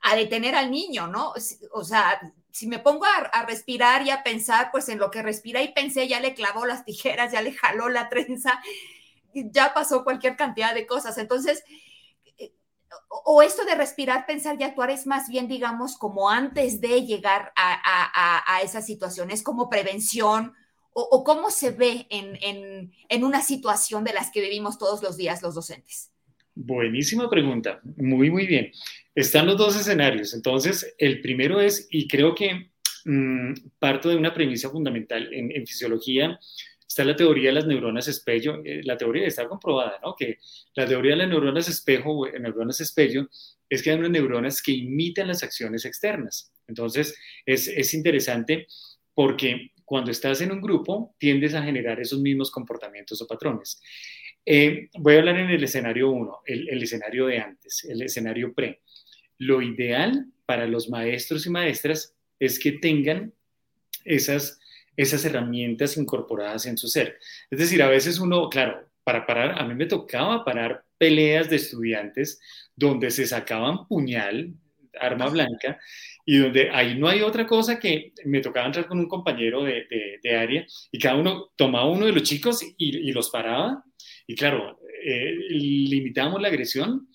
a 0.00 0.16
detener 0.16 0.54
al 0.56 0.70
niño, 0.70 1.06
¿no? 1.06 1.32
O 1.72 1.84
sea, 1.84 2.20
si 2.50 2.66
me 2.66 2.80
pongo 2.80 3.06
a, 3.06 3.46
respirar 3.46 4.02
y 4.02 4.10
a 4.10 4.22
pensar, 4.22 4.70
pues 4.72 4.88
en 4.88 4.98
lo 4.98 5.10
que 5.10 5.22
respira 5.22 5.62
y 5.62 5.72
pensé, 5.72 6.08
ya 6.08 6.20
le 6.20 6.34
clavó 6.34 6.66
las 6.66 6.84
tijeras, 6.84 7.32
ya 7.32 7.40
le 7.40 7.52
jaló 7.52 7.88
la 7.88 8.08
trenza, 8.08 8.60
ya 9.34 9.72
pasó 9.74 10.04
cualquier 10.04 10.36
cantidad 10.36 10.74
de 10.74 10.86
cosas. 10.86 11.18
Entonces, 11.18 11.62
eh, 12.38 12.52
o 13.24 13.42
esto 13.42 13.64
de 13.64 13.74
respirar, 13.74 14.26
pensar 14.26 14.56
y 14.58 14.64
actuar 14.64 14.90
es 14.90 15.06
más 15.06 15.28
bien, 15.28 15.48
digamos, 15.48 15.96
como 15.96 16.30
antes 16.30 16.80
de 16.80 17.04
llegar 17.04 17.52
a, 17.56 17.74
a, 17.84 18.56
a 18.56 18.62
esa 18.62 18.82
situación, 18.82 19.28
como 19.44 19.68
prevención, 19.68 20.54
o, 20.94 21.24
cómo 21.24 21.50
se 21.50 21.70
ve 21.70 22.06
en, 22.10 23.24
una 23.24 23.42
situación 23.42 24.04
de 24.04 24.12
las 24.12 24.30
que 24.30 24.40
vivimos 24.40 24.78
todos 24.78 25.02
los 25.02 25.16
días 25.16 25.42
los 25.42 25.54
docentes? 25.54 26.10
Buenísima 26.54 27.30
pregunta, 27.30 27.80
muy, 27.96 28.30
muy 28.30 28.46
bien. 28.46 28.70
Están 29.14 29.46
los 29.46 29.56
dos 29.56 29.76
escenarios. 29.76 30.34
Entonces, 30.34 30.94
el 30.98 31.20
primero 31.22 31.60
es, 31.60 31.88
y 31.90 32.06
creo 32.08 32.34
que 32.34 32.70
mm, 33.04 33.54
parto 33.78 34.10
de 34.10 34.16
una 34.16 34.34
premisa 34.34 34.68
fundamental 34.68 35.32
en, 35.32 35.66
fisiología, 35.66 36.38
está 36.92 37.04
la 37.04 37.16
teoría 37.16 37.48
de 37.48 37.54
las 37.54 37.66
neuronas 37.66 38.06
espejo, 38.06 38.60
eh, 38.64 38.82
la 38.84 38.96
teoría 38.96 39.26
está 39.26 39.48
comprobada, 39.48 39.98
¿no? 40.02 40.14
Que 40.14 40.38
la 40.74 40.86
teoría 40.86 41.12
de 41.12 41.18
las 41.18 41.28
neuronas 41.28 41.68
espejo, 41.68 42.26
neuronas 42.38 42.80
espejo, 42.80 43.28
es 43.68 43.82
que 43.82 43.90
hay 43.90 43.98
unas 43.98 44.10
neuronas 44.10 44.60
que 44.60 44.72
imitan 44.72 45.28
las 45.28 45.42
acciones 45.42 45.84
externas. 45.84 46.52
Entonces, 46.68 47.16
es, 47.46 47.66
es 47.68 47.94
interesante 47.94 48.66
porque 49.14 49.72
cuando 49.84 50.10
estás 50.10 50.40
en 50.42 50.52
un 50.52 50.60
grupo, 50.60 51.14
tiendes 51.18 51.54
a 51.54 51.62
generar 51.62 51.98
esos 52.00 52.20
mismos 52.20 52.50
comportamientos 52.50 53.20
o 53.22 53.26
patrones. 53.26 53.80
Eh, 54.44 54.88
voy 54.98 55.14
a 55.14 55.18
hablar 55.18 55.38
en 55.38 55.50
el 55.50 55.64
escenario 55.64 56.10
1, 56.10 56.40
el, 56.46 56.82
escenario 56.82 57.26
de 57.26 57.38
antes, 57.38 57.84
el 57.84 58.02
escenario 58.02 58.52
pre. 58.52 58.82
Lo 59.38 59.62
ideal 59.62 60.26
para 60.46 60.66
los 60.66 60.88
maestros 60.88 61.46
y 61.46 61.50
maestras 61.50 62.14
es 62.38 62.58
que 62.58 62.72
tengan 62.72 63.32
esas, 64.04 64.60
esas 64.96 65.24
herramientas 65.24 65.96
incorporadas 65.96 66.66
en 66.66 66.76
su 66.76 66.88
ser. 66.88 67.18
Es 67.50 67.58
decir, 67.58 67.82
a 67.82 67.88
veces 67.88 68.18
uno, 68.18 68.48
claro, 68.48 68.88
para 69.04 69.26
parar, 69.26 69.58
a 69.58 69.64
mí 69.64 69.74
me 69.74 69.86
tocaba 69.86 70.44
parar 70.44 70.84
peleas 70.98 71.50
de 71.50 71.56
estudiantes 71.56 72.40
donde 72.76 73.10
se 73.10 73.26
sacaban 73.26 73.86
puñal, 73.88 74.54
arma 75.00 75.28
blanca, 75.28 75.80
y 76.24 76.38
donde 76.38 76.70
ahí 76.70 76.98
no 76.98 77.08
hay 77.08 77.22
otra 77.22 77.46
cosa 77.46 77.78
que 77.78 78.12
me 78.24 78.40
tocaba 78.40 78.66
entrar 78.66 78.86
con 78.86 78.98
un 78.98 79.08
compañero 79.08 79.64
de, 79.64 79.86
de, 80.22 80.36
área 80.36 80.64
y 80.90 80.98
cada 80.98 81.16
uno 81.16 81.50
tomaba 81.56 81.90
uno 81.90 82.06
de 82.06 82.12
los 82.12 82.22
chicos 82.22 82.60
y, 82.76 83.10
los 83.12 83.30
paraba. 83.30 83.82
Y 84.26 84.36
claro, 84.36 84.78
eh, 85.04 85.34
limitamos 85.50 86.40
la 86.40 86.48
agresión, 86.48 87.08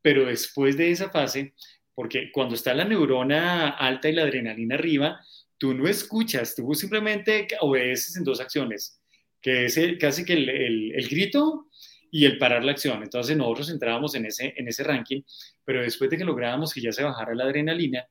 pero 0.00 0.26
después 0.26 0.76
de 0.76 0.90
esa 0.90 1.10
fase, 1.10 1.54
porque 1.94 2.30
cuando 2.30 2.54
está 2.54 2.74
la 2.74 2.84
neurona 2.84 3.70
alta 3.70 4.08
y 4.08 4.12
la 4.12 4.22
adrenalina 4.22 4.76
arriba, 4.76 5.20
tú 5.62 5.72
no 5.74 5.86
escuchas, 5.86 6.56
tú 6.56 6.74
simplemente 6.74 7.46
obedeces 7.60 8.16
en 8.16 8.24
dos 8.24 8.40
acciones, 8.40 9.00
que 9.40 9.66
es 9.66 9.78
casi 10.00 10.24
que 10.24 10.32
el, 10.32 10.48
el, 10.48 11.08
grito 11.08 11.68
y 12.10 12.24
el 12.24 12.36
parar 12.36 12.64
la 12.64 12.72
acción. 12.72 13.00
Entonces 13.00 13.36
nosotros 13.36 13.70
entrábamos 13.70 14.16
en 14.16 14.26
ese, 14.26 14.54
en 14.56 14.66
ese 14.66 14.82
ranking, 14.82 15.22
pero 15.64 15.80
después 15.82 16.10
de 16.10 16.18
que 16.18 16.24
lográbamos 16.24 16.74
que 16.74 16.80
ya 16.80 16.90
se 16.90 17.04
bajara 17.04 17.36
la 17.36 17.44
adrenalina, 17.44 18.04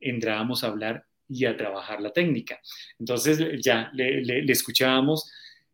entrábamos 0.00 0.64
a 0.64 0.68
hablar 0.68 1.04
y 1.28 1.44
a 1.44 1.54
trabajar 1.54 2.00
la 2.00 2.14
técnica. 2.14 2.58
Entonces 2.98 3.38
ya 3.62 3.90
le, 3.92 4.50
escuchábamos, 4.50 5.30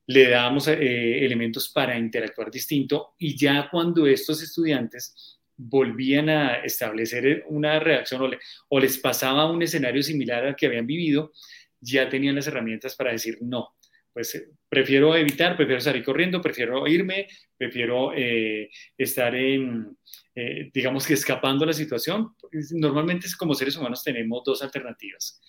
le 0.08 0.28
dábamos 0.28 0.66
eh, 0.66 1.24
elementos 1.24 1.68
para 1.68 1.96
interactuar 1.96 2.50
distinto 2.50 3.14
y 3.16 3.38
ya 3.38 3.68
cuando 3.70 4.08
estos 4.08 4.42
estudiantes 4.42 5.35
volvían 5.56 6.28
a 6.28 6.56
establecer 6.56 7.44
una 7.48 7.78
reacción 7.80 8.36
o, 8.68 8.80
les 8.80 8.98
pasaba 8.98 9.50
un 9.50 9.62
escenario 9.62 10.02
similar 10.02 10.44
al 10.44 10.56
que 10.56 10.66
habían 10.66 10.86
vivido, 10.86 11.32
ya 11.80 12.08
tenían 12.08 12.34
las 12.34 12.46
herramientas 12.46 12.94
para 12.94 13.12
decir 13.12 13.38
no. 13.40 13.74
Pues 14.12 14.34
eh, 14.34 14.48
prefiero 14.68 15.14
evitar, 15.16 15.56
prefiero 15.56 15.80
salir 15.80 16.04
corriendo, 16.04 16.40
prefiero 16.40 16.86
irme, 16.86 17.28
prefiero 17.56 18.12
eh, 18.14 18.70
estar 18.96 19.34
en, 19.34 19.96
eh, 20.34 20.70
digamos 20.72 21.06
que 21.06 21.14
escapando 21.14 21.64
a 21.64 21.68
la 21.68 21.72
situación, 21.72 22.34
normalmente 22.72 23.26
como 23.38 23.54
seres 23.54 23.76
humanos 23.76 24.02
tenemos 24.02 24.42
dos 24.44 24.62
alternativas, 24.62 25.40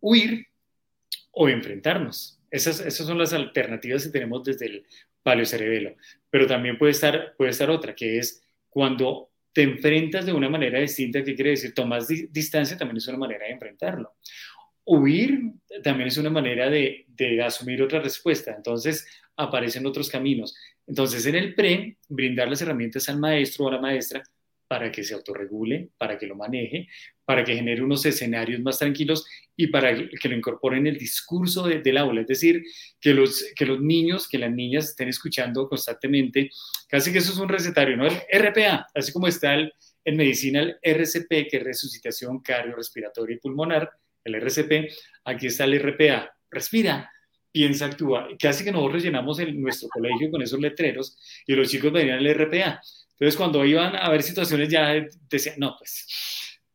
huir 0.00 0.46
o 1.32 1.48
enfrentarnos. 1.48 2.40
Esas, 2.50 2.80
esas 2.80 3.06
son 3.06 3.18
las 3.18 3.32
alternativas 3.32 4.04
que 4.04 4.10
tenemos 4.10 4.42
desde 4.42 4.66
el 4.66 4.86
paleocerebelo, 5.22 5.94
pero 6.30 6.46
también 6.46 6.78
puede 6.78 6.92
estar, 6.92 7.34
puede 7.36 7.52
estar 7.52 7.70
otra, 7.70 7.94
que 7.94 8.18
es 8.18 8.42
cuando 8.68 9.29
te 9.52 9.62
enfrentas 9.62 10.26
de 10.26 10.32
una 10.32 10.48
manera 10.48 10.80
distinta, 10.80 11.22
¿qué 11.22 11.34
quiere 11.34 11.50
decir? 11.50 11.74
Tomas 11.74 12.06
distancia 12.08 12.76
también 12.76 12.98
es 12.98 13.08
una 13.08 13.18
manera 13.18 13.46
de 13.46 13.52
enfrentarlo. 13.52 14.14
Huir 14.84 15.52
también 15.82 16.08
es 16.08 16.16
una 16.18 16.30
manera 16.30 16.70
de, 16.70 17.06
asumir 17.44 17.82
otra 17.82 18.00
respuesta, 18.00 18.54
entonces 18.56 19.06
aparecen 19.36 19.86
otros 19.86 20.10
caminos. 20.10 20.56
Entonces, 20.86 21.26
en 21.26 21.36
el 21.36 21.54
pre, 21.54 21.98
brindar 22.08 22.48
las 22.48 22.62
herramientas 22.62 23.08
al 23.08 23.18
maestro 23.18 23.64
o 23.64 23.68
a 23.68 23.72
la 23.72 23.80
maestra 23.80 24.22
para 24.66 24.90
que 24.90 25.02
se 25.02 25.14
autorregule, 25.14 25.90
para 25.98 26.16
que 26.16 26.26
lo 26.26 26.36
maneje, 26.36 26.88
para 27.24 27.44
que 27.44 27.54
genere 27.54 27.82
unos 27.82 28.04
escenarios 28.06 28.60
más 28.60 28.78
tranquilos 28.78 29.26
y 29.60 29.66
para 29.66 29.94
que 29.94 30.28
lo 30.28 30.34
incorpore 30.34 30.78
en 30.78 30.86
el 30.86 30.96
discurso 30.96 31.64
del 31.64 31.98
aula. 31.98 32.22
Es 32.22 32.28
decir, 32.28 32.62
que 32.98 33.12
los, 33.12 33.44
que 33.54 33.66
los 33.66 33.78
niños, 33.78 34.26
que 34.26 34.38
las 34.38 34.50
niñas 34.50 34.88
estén 34.88 35.10
escuchando 35.10 35.68
constantemente, 35.68 36.48
casi 36.88 37.12
que 37.12 37.18
eso 37.18 37.32
es 37.32 37.38
un 37.38 37.48
recetario, 37.50 37.94
¿no? 37.94 38.06
El 38.06 38.16
RPA, 38.40 38.86
así 38.94 39.12
como 39.12 39.26
está 39.26 39.52
el, 39.52 39.70
en 40.02 40.16
medicina 40.16 40.62
el 40.62 40.78
RCP, 40.82 41.50
que 41.50 41.58
es 41.58 41.62
resucitación 41.62 42.40
cardiorrespiratoria 42.40 43.36
y 43.36 43.38
pulmonar, 43.38 43.90
el 44.24 44.34
RCP, 44.36 44.90
aquí 45.24 45.48
está 45.48 45.64
el 45.64 45.78
RPA, 45.78 46.34
respira, 46.50 47.10
piensa, 47.52 47.84
actúa. 47.84 48.28
Casi 48.38 48.64
que 48.64 48.72
nosotros 48.72 49.02
llenamos 49.02 49.40
el, 49.40 49.60
nuestro 49.60 49.90
colegio 49.90 50.30
con 50.30 50.40
esos 50.40 50.58
letreros 50.58 51.18
y 51.46 51.52
los 51.54 51.68
chicos 51.68 51.92
venían 51.92 52.16
al 52.16 52.34
RPA. 52.34 52.80
Entonces, 53.10 53.36
cuando 53.36 53.62
iban 53.66 53.94
a 53.94 54.08
ver 54.08 54.22
situaciones, 54.22 54.70
ya 54.70 55.06
decían, 55.28 55.56
no, 55.58 55.76
pues 55.76 56.06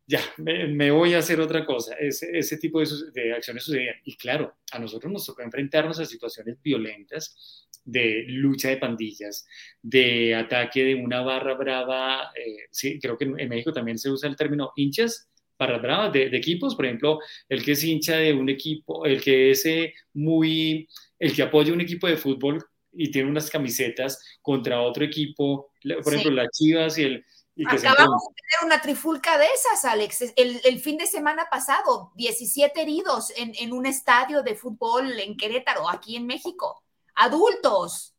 ya, 0.08 0.22
me, 0.38 0.92
voy 0.92 1.14
a 1.14 1.20
hacer 1.20 1.40
otra 1.40 1.66
cosa. 1.66 1.96
Ese, 1.96 2.38
ese 2.38 2.58
tipo 2.58 2.80
de, 2.80 2.88
de, 3.14 3.34
acciones 3.34 3.64
sucedían. 3.64 3.96
Y 4.04 4.16
claro, 4.18 4.56
a 4.72 4.80
nosotros 4.80 5.12
nos 5.12 5.26
tocó 5.26 5.42
enfrentarnos 5.42 6.00
a 6.00 6.06
situaciones 6.06 6.62
violentas 6.62 7.66
de 7.86 8.26
lucha 8.28 8.70
de 8.70 8.78
pandillas, 8.78 9.48
de 9.82 10.36
ataque 10.36 10.84
de 10.84 10.96
una 10.96 11.22
barra 11.22 11.54
brava. 11.54 12.32
Eh, 12.36 12.66
sí, 12.72 13.00
creo 13.00 13.18
que 13.18 13.26
en 13.26 13.50
México 13.50 13.72
también 13.72 13.98
se 13.98 14.10
usa 14.10 14.30
el 14.30 14.36
término 14.36 14.72
hinchas 14.76 15.30
para 15.58 15.78
bravas 15.78 16.12
de, 16.12 16.26
equipos, 16.36 16.76
por 16.76 16.86
ejemplo, 16.86 17.20
el 17.48 17.64
que 17.64 17.74
es 17.74 17.84
hincha 17.84 18.18
de 18.18 18.34
un 18.34 18.50
equipo, 18.50 19.06
el 19.06 19.22
que 19.22 19.52
es 19.52 19.66
eh, 19.66 19.94
muy, 20.14 20.90
el 21.18 21.34
que 21.34 21.44
apoya 21.44 21.72
un 21.72 21.82
equipo 21.82 22.08
de 22.08 22.18
fútbol 22.18 22.64
y 22.92 23.10
tiene 23.12 23.30
unas 23.30 23.50
camisetas 23.50 24.22
contra 24.42 24.82
otro 24.82 25.06
equipo, 25.06 25.72
por 26.04 26.14
ejemplo, 26.14 26.32
las 26.32 26.50
Chivas 26.52 26.98
y 26.98 27.04
el... 27.04 27.26
Acabamos 27.68 28.24
de 28.24 28.36
tener 28.36 28.66
una 28.66 28.82
trifulca 28.82 29.38
de 29.38 29.46
esas, 29.46 29.86
Alex. 29.86 30.34
El, 30.36 30.80
fin 30.80 30.98
de 30.98 31.08
semana 31.08 31.48
pasado, 31.50 32.12
17 32.16 32.82
heridos 32.82 33.32
en, 33.38 33.54
en, 33.60 33.72
un 33.72 33.86
estadio 33.86 34.44
de 34.44 34.56
fútbol 34.56 35.20
en 35.20 35.38
Querétaro, 35.38 35.90
aquí 35.90 36.18
en 36.18 36.28
México. 36.28 36.84
Adultos, 37.16 38.16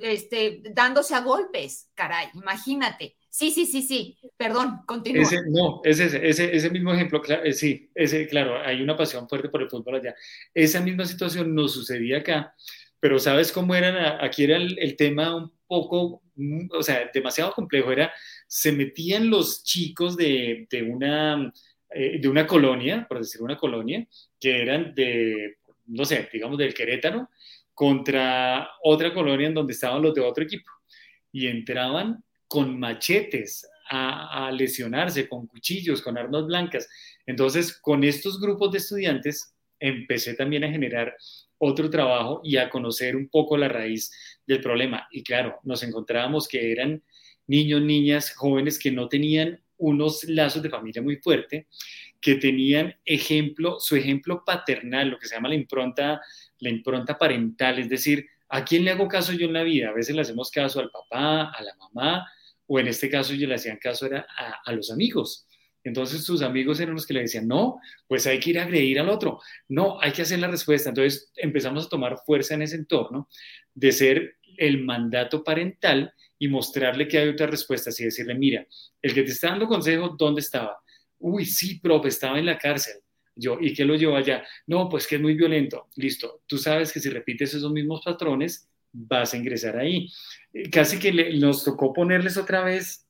este, 0.00 0.62
dándose 0.72 1.14
a 1.14 1.20
golpes, 1.20 1.88
caray, 1.94 2.28
imagínate. 2.34 3.16
Sí, 3.28 3.50
sí, 3.52 3.64
sí, 3.66 3.82
sí. 3.82 4.18
Perdón, 4.36 4.80
continúa. 4.86 5.28
no, 5.48 5.80
ese, 5.84 6.28
ese, 6.28 6.54
ese 6.54 6.70
mismo 6.70 6.92
ejemplo, 6.92 7.22
eh, 7.44 7.52
sí, 7.52 7.90
ese, 7.94 8.26
claro, 8.26 8.58
hay 8.60 8.82
una 8.82 8.96
pasión 8.96 9.28
fuerte 9.28 9.48
por 9.48 9.62
el 9.62 9.70
fútbol 9.70 9.96
allá. 9.96 10.14
Esa 10.52 10.80
misma 10.80 11.04
situación 11.04 11.54
nos 11.54 11.72
sucedía 11.72 12.18
acá, 12.18 12.54
pero 13.00 13.18
¿sabes 13.18 13.50
cómo 13.50 13.74
era? 13.74 14.22
Aquí 14.24 14.44
era 14.44 14.56
el, 14.56 14.96
tema 14.96 15.34
un 15.34 15.52
poco, 15.66 16.22
mm, 16.36 16.68
o 16.72 16.82
sea, 16.82 17.10
demasiado 17.12 17.52
complejo. 17.52 17.90
Era, 17.90 18.12
se 18.46 18.72
metían 18.72 19.30
los 19.30 19.64
chicos 19.64 20.16
de, 20.16 20.66
de 20.70 20.82
una, 20.82 21.52
eh, 21.90 22.18
de 22.20 22.28
una 22.28 22.46
colonia, 22.46 23.06
por 23.08 23.18
decir 23.18 23.42
una 23.42 23.56
colonia, 23.56 24.06
que 24.38 24.62
eran 24.62 24.94
de, 24.94 25.56
no 25.86 26.04
sé, 26.04 26.28
digamos 26.32 26.58
del 26.58 26.74
Querétaro, 26.74 27.28
contra 27.74 28.68
otra 28.82 29.12
colonia 29.14 29.46
en 29.46 29.54
donde 29.54 29.72
estaban 29.72 30.02
los 30.02 30.14
de 30.14 30.20
otro 30.20 30.44
equipo. 30.44 30.70
Y 31.32 31.46
entraban 31.46 32.22
con 32.46 32.78
machetes 32.78 33.66
a, 33.88 34.50
lesionarse 34.52 35.28
con 35.28 35.46
cuchillos, 35.46 36.02
con 36.02 36.16
armas 36.16 36.46
blancas. 36.46 36.88
Entonces, 37.26 37.76
con 37.80 38.04
estos 38.04 38.40
grupos 38.40 38.70
de 38.72 38.78
estudiantes, 38.78 39.54
empecé 39.78 40.34
también 40.34 40.64
a 40.64 40.70
generar 40.70 41.16
otro 41.60 41.90
trabajo 41.90 42.40
y 42.42 42.56
a 42.56 42.70
conocer 42.70 43.14
un 43.14 43.28
poco 43.28 43.56
la 43.56 43.68
raíz 43.68 44.10
del 44.46 44.60
problema. 44.60 45.06
Y 45.12 45.22
claro, 45.22 45.60
nos 45.62 45.82
encontrábamos 45.82 46.48
que 46.48 46.72
eran 46.72 47.02
niños, 47.46 47.82
niñas, 47.82 48.34
jóvenes 48.34 48.78
que 48.78 48.90
no 48.90 49.08
tenían 49.08 49.60
unos 49.76 50.24
lazos 50.24 50.62
de 50.62 50.70
familia 50.70 51.02
muy 51.02 51.16
fuerte, 51.16 51.66
que 52.20 52.36
tenían 52.36 52.94
ejemplo, 53.04 53.78
su 53.78 53.96
ejemplo 53.96 54.42
paternal, 54.44 55.08
lo 55.08 55.18
que 55.18 55.26
se 55.26 55.34
llama 55.34 55.48
la 55.48 55.54
impronta, 55.54 56.20
la 56.58 56.70
impronta 56.70 57.18
parental, 57.18 57.78
es 57.78 57.88
decir, 57.88 58.26
¿a 58.48 58.64
quién 58.64 58.84
le 58.84 58.90
hago 58.90 59.08
caso 59.08 59.32
yo 59.32 59.46
en 59.46 59.54
la 59.54 59.62
vida? 59.62 59.88
A 59.88 59.94
veces 59.94 60.14
le 60.14 60.22
hacemos 60.22 60.50
caso 60.50 60.80
al 60.80 60.90
papá, 60.90 61.50
a 61.50 61.62
la 61.62 61.74
mamá, 61.76 62.26
o 62.66 62.78
en 62.78 62.88
este 62.88 63.10
caso 63.10 63.34
yo 63.34 63.48
le 63.48 63.54
hacían 63.56 63.78
caso 63.78 64.06
era 64.06 64.26
a, 64.64 64.72
los 64.72 64.90
amigos. 64.90 65.46
Entonces 65.84 66.24
sus 66.24 66.42
amigos 66.42 66.80
eran 66.80 66.94
los 66.94 67.06
que 67.06 67.14
le 67.14 67.20
decían, 67.20 67.48
no, 67.48 67.80
pues 68.06 68.26
hay 68.26 68.38
que 68.38 68.50
ir 68.50 68.58
a 68.58 68.64
agredir 68.64 69.00
al 69.00 69.08
otro, 69.08 69.40
no, 69.68 70.00
hay 70.00 70.12
que 70.12 70.22
hacer 70.22 70.38
la 70.38 70.48
respuesta. 70.48 70.90
Entonces 70.90 71.30
empezamos 71.36 71.86
a 71.86 71.88
tomar 71.88 72.18
fuerza 72.24 72.54
en 72.54 72.62
ese 72.62 72.76
entorno 72.76 73.28
de 73.74 73.92
ser 73.92 74.36
el 74.56 74.84
mandato 74.84 75.42
parental 75.42 76.12
y 76.38 76.48
mostrarle 76.48 77.08
que 77.08 77.18
hay 77.18 77.28
otras 77.28 77.50
respuestas 77.50 77.98
y 78.00 78.04
decirle, 78.04 78.34
mira, 78.34 78.66
el 79.02 79.14
que 79.14 79.22
te 79.22 79.30
está 79.30 79.48
dando 79.48 79.66
consejo, 79.66 80.16
¿dónde 80.18 80.40
estaba? 80.40 80.78
Uy, 81.18 81.44
sí, 81.44 81.78
profe, 81.80 82.08
estaba 82.08 82.38
en 82.38 82.46
la 82.46 82.58
cárcel. 82.58 82.94
Yo, 83.34 83.58
¿y 83.60 83.72
qué 83.72 83.84
lo 83.84 83.94
llevó 83.94 84.16
allá? 84.16 84.44
No, 84.66 84.88
pues 84.88 85.06
que 85.06 85.16
es 85.16 85.20
muy 85.20 85.34
violento. 85.34 85.88
Listo, 85.96 86.42
tú 86.46 86.58
sabes 86.58 86.92
que 86.92 87.00
si 87.00 87.08
repites 87.08 87.54
esos 87.54 87.72
mismos 87.72 88.02
patrones, 88.04 88.68
vas 88.92 89.34
a 89.34 89.36
ingresar 89.36 89.78
ahí. 89.78 90.08
Eh, 90.52 90.68
casi 90.70 90.98
que 90.98 91.12
nos 91.34 91.64
tocó 91.64 91.92
ponerles 91.92 92.36
otra 92.36 92.62
vez 92.62 93.06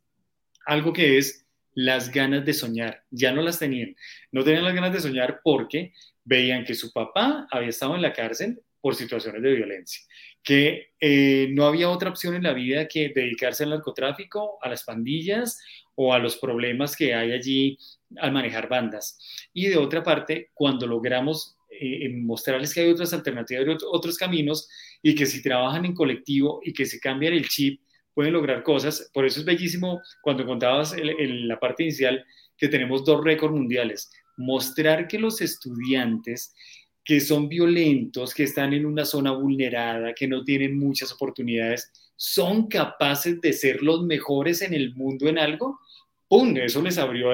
algo 0.66 0.92
que 0.92 1.18
es 1.18 1.39
las 1.74 2.10
ganas 2.10 2.44
de 2.44 2.52
soñar. 2.52 3.04
Ya 3.10 3.32
no 3.32 3.42
las 3.42 3.58
tenían. 3.58 3.96
No 4.32 4.44
tenían 4.44 4.64
las 4.64 4.74
ganas 4.74 4.92
de 4.92 5.00
soñar 5.00 5.40
porque 5.42 5.92
veían 6.24 6.64
que 6.64 6.74
su 6.74 6.92
papá 6.92 7.46
había 7.50 7.68
estado 7.68 7.94
en 7.94 8.02
la 8.02 8.12
cárcel 8.12 8.60
por 8.80 8.94
situaciones 8.94 9.42
de 9.42 9.54
violencia, 9.54 10.02
que 10.42 10.92
eh, 11.00 11.48
no 11.50 11.66
había 11.66 11.90
otra 11.90 12.08
opción 12.08 12.34
en 12.34 12.44
la 12.44 12.54
vida 12.54 12.88
que 12.88 13.12
dedicarse 13.14 13.64
al 13.64 13.70
narcotráfico, 13.70 14.58
a 14.62 14.68
las 14.70 14.84
pandillas 14.84 15.60
o 15.94 16.14
a 16.14 16.18
los 16.18 16.36
problemas 16.38 16.96
que 16.96 17.14
hay 17.14 17.32
allí 17.32 17.78
al 18.16 18.32
manejar 18.32 18.68
bandas. 18.68 19.18
Y 19.52 19.66
de 19.66 19.76
otra 19.76 20.02
parte, 20.02 20.50
cuando 20.54 20.86
logramos 20.86 21.58
eh, 21.70 22.08
mostrarles 22.08 22.72
que 22.72 22.80
hay 22.80 22.90
otras 22.90 23.12
alternativas, 23.12 23.82
otros 23.90 24.16
caminos, 24.16 24.68
y 25.02 25.14
que 25.14 25.26
si 25.26 25.42
trabajan 25.42 25.84
en 25.84 25.94
colectivo 25.94 26.60
y 26.64 26.72
que 26.72 26.86
se 26.86 27.00
cambian 27.00 27.34
el 27.34 27.48
chip, 27.48 27.80
pueden 28.14 28.32
lograr 28.32 28.62
cosas. 28.62 29.10
Por 29.12 29.26
eso 29.26 29.40
es 29.40 29.46
bellísimo 29.46 30.00
cuando 30.22 30.46
contabas 30.46 30.94
en, 30.94 31.48
la 31.48 31.58
parte 31.58 31.84
inicial 31.84 32.24
que 32.56 32.68
tenemos 32.68 33.04
dos 33.04 33.22
récords 33.24 33.54
mundiales. 33.54 34.10
Mostrar 34.36 35.08
que 35.08 35.18
los 35.18 35.40
estudiantes 35.40 36.54
que 37.04 37.20
son 37.20 37.48
violentos, 37.48 38.34
que 38.34 38.44
están 38.44 38.72
en 38.72 38.86
una 38.86 39.04
zona 39.04 39.32
vulnerada, 39.32 40.14
que 40.14 40.28
no 40.28 40.44
tienen 40.44 40.78
muchas 40.78 41.12
oportunidades, 41.12 41.90
son 42.14 42.68
capaces 42.68 43.40
de 43.40 43.52
ser 43.52 43.82
los 43.82 44.02
mejores 44.04 44.62
en 44.62 44.74
el 44.74 44.94
mundo 44.94 45.26
en 45.26 45.38
algo, 45.38 45.80
¡pum! 46.28 46.56
Eso 46.58 46.80
les 46.82 46.98
abrió 46.98 47.32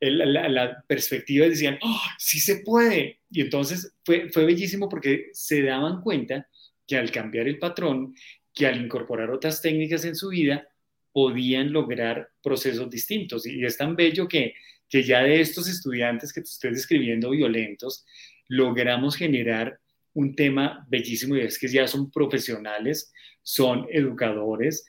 la, 0.00 0.84
perspectiva 0.86 1.46
y 1.46 1.50
decían, 1.50 1.78
¡oh, 1.82 2.00
sí 2.16 2.38
se 2.38 2.62
puede! 2.64 3.18
Y 3.30 3.42
entonces 3.42 3.92
fue, 4.04 4.30
fue 4.30 4.46
bellísimo 4.46 4.88
porque 4.88 5.26
se 5.32 5.62
daban 5.62 6.00
cuenta 6.00 6.48
que 6.86 6.96
al 6.96 7.10
cambiar 7.10 7.46
el 7.46 7.58
patrón, 7.58 8.14
que 8.58 8.66
al 8.66 8.84
incorporar 8.84 9.30
otras 9.30 9.62
técnicas 9.62 10.04
en 10.04 10.16
su 10.16 10.30
vida, 10.30 10.68
podían 11.12 11.72
lograr 11.72 12.28
procesos 12.42 12.90
distintos. 12.90 13.46
Y 13.46 13.64
es 13.64 13.76
tan 13.76 13.94
bello 13.94 14.26
que, 14.26 14.54
que 14.88 15.04
ya 15.04 15.22
de 15.22 15.40
estos 15.40 15.68
estudiantes 15.68 16.32
que 16.32 16.40
estoy 16.40 16.72
describiendo 16.72 17.30
violentos, 17.30 18.04
logramos 18.48 19.16
generar 19.16 19.78
un 20.14 20.34
tema 20.34 20.84
bellísimo 20.88 21.36
y 21.36 21.42
es 21.42 21.58
que 21.58 21.68
ya 21.68 21.86
son 21.86 22.10
profesionales, 22.10 23.12
son 23.42 23.86
educadores, 23.90 24.84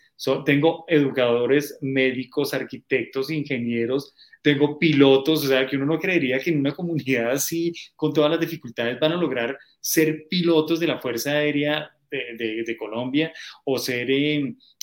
tengo 0.45 0.85
educadores, 0.87 1.77
médicos, 1.81 2.53
arquitectos, 2.53 3.29
ingenieros, 3.29 4.15
tengo 4.41 4.79
pilotos, 4.79 5.45
o 5.45 5.47
sea, 5.47 5.67
que 5.67 5.75
uno 5.75 5.85
no 5.85 5.99
creería 5.99 6.39
que 6.39 6.49
en 6.49 6.59
una 6.59 6.73
comunidad 6.73 7.31
así, 7.31 7.73
con 7.95 8.13
todas 8.13 8.31
las 8.31 8.39
dificultades, 8.39 8.99
van 8.99 9.11
a 9.11 9.17
lograr 9.17 9.57
ser 9.79 10.25
pilotos 10.27 10.79
de 10.79 10.87
la 10.87 10.99
Fuerza 10.99 11.31
Aérea 11.31 11.91
de, 12.09 12.75
Colombia 12.77 13.33
o, 13.65 13.77
ser, 13.77 14.07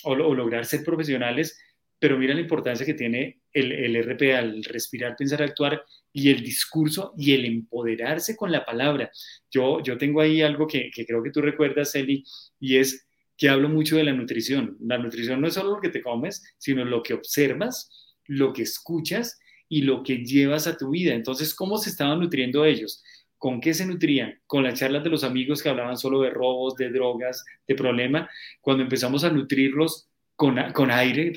o, 0.05 0.15
lograr 0.15 0.65
ser 0.65 0.85
profesionales, 0.85 1.59
pero 1.99 2.19
mira 2.19 2.35
la 2.35 2.41
importancia 2.41 2.85
que 2.85 2.95
tiene 2.95 3.41
el, 3.53 3.73
el 3.73 3.97
RP 3.97 4.35
al 4.35 4.65
respirar, 4.65 5.17
pensar, 5.17 5.43
actuar 5.43 5.83
y 6.13 6.31
el 6.31 6.43
discurso 6.43 7.15
y 7.17 7.33
el 7.33 7.45
empoderarse 7.45 8.37
con 8.37 8.53
la 8.53 8.65
palabra. 8.65 9.11
Yo, 9.51 9.83
yo 9.83 9.97
tengo 9.97 10.21
ahí 10.21 10.43
algo 10.43 10.67
que, 10.67 10.91
que 10.91 11.07
creo 11.07 11.23
que 11.23 11.31
tú 11.31 11.41
recuerdas, 11.41 11.95
Eli, 11.95 12.25
y 12.61 12.77
es 12.77 13.07
que 13.37 13.49
hablo 13.49 13.69
mucho 13.69 13.97
de 13.97 14.05
la 14.05 14.13
nutrición. 14.13 14.77
La 14.81 14.99
nutrición 14.99 15.41
no 15.41 15.49
es 15.49 15.55
solo 15.55 15.75
lo 15.75 15.81
que 15.81 15.91
te 15.91 16.03
comes, 16.03 16.43
sino 16.59 16.85
lo 16.85 17.03
que 17.03 17.15
observas, 17.15 17.91
lo 18.27 18.53
que 18.53 18.63
escuchas 18.63 19.39
y 19.69 19.83
lo 19.83 20.03
que 20.03 20.19
llevas 20.25 20.67
a 20.67 20.77
tu 20.77 20.91
vida. 20.91 21.15
Entonces, 21.15 21.55
¿cómo 21.55 21.79
se 21.79 21.91
estaban 21.91 22.21
nutriendo 22.21 22.65
ellos? 22.65 23.03
¿Con 23.47 23.61
qué 23.61 23.75
se 23.75 23.87
nutrían? 23.87 24.41
Con 24.45 24.65
las 24.65 24.77
charlas 24.77 25.05
de 25.05 25.11
los 25.11 25.23
amigos 25.23 25.63
que 25.63 25.69
hablaban 25.69 25.97
solo 25.97 26.21
de 26.21 26.31
robos, 26.31 26.75
de 26.75 26.91
drogas, 26.91 27.45
de 27.69 27.77
problema. 27.77 28.29
Cuando 28.61 28.83
empezamos 28.83 29.23
a 29.23 29.31
nutrirlos 29.31 30.09
con, 30.35 30.57
con 30.73 30.91
aire, 30.91 31.33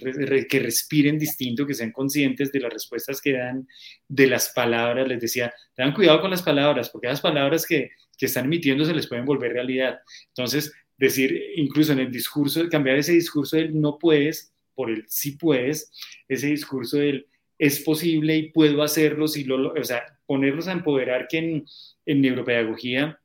que 0.49 0.59
respiren 0.59 1.19
distinto, 1.19 1.67
que 1.67 1.75
sean 1.75 1.91
conscientes 1.91 2.51
de 2.51 2.61
las 2.61 2.73
respuestas 2.73 3.21
que 3.21 3.33
dan, 3.33 3.67
de 4.07 4.25
las 4.25 4.49
palabras, 4.55 5.07
les 5.07 5.19
decía, 5.21 5.53
tengan 5.75 5.93
cuidado 5.93 6.19
con 6.19 6.31
las 6.31 6.41
palabras, 6.41 6.89
porque 6.89 7.05
las 7.05 7.21
palabras 7.21 7.63
que, 7.63 7.91
que 8.17 8.25
están 8.25 8.45
emitiendo 8.45 8.85
se 8.85 8.95
les 8.95 9.05
pueden 9.05 9.25
volver 9.25 9.53
realidad. 9.53 9.99
Entonces, 10.29 10.73
decir, 10.97 11.39
incluso 11.57 11.93
en 11.93 11.99
el 11.99 12.11
discurso, 12.11 12.67
cambiar 12.69 12.97
ese 12.97 13.13
discurso 13.13 13.55
del 13.55 13.79
no 13.79 13.99
puedes 13.99 14.51
por 14.73 14.89
el 14.89 15.05
sí 15.07 15.33
puedes, 15.33 15.91
ese 16.27 16.47
discurso 16.47 16.97
del 16.97 17.27
es 17.59 17.81
posible 17.81 18.37
y 18.37 18.51
puedo 18.51 18.81
hacerlo, 18.81 19.27
si 19.27 19.43
lo, 19.43 19.73
o 19.73 19.83
sea, 19.83 20.01
ponerlos 20.25 20.67
a 20.67 20.71
empoderar 20.71 21.27
que 21.27 21.37
en, 21.39 21.65
en 22.11 22.21
neuropedagogía 22.21 23.19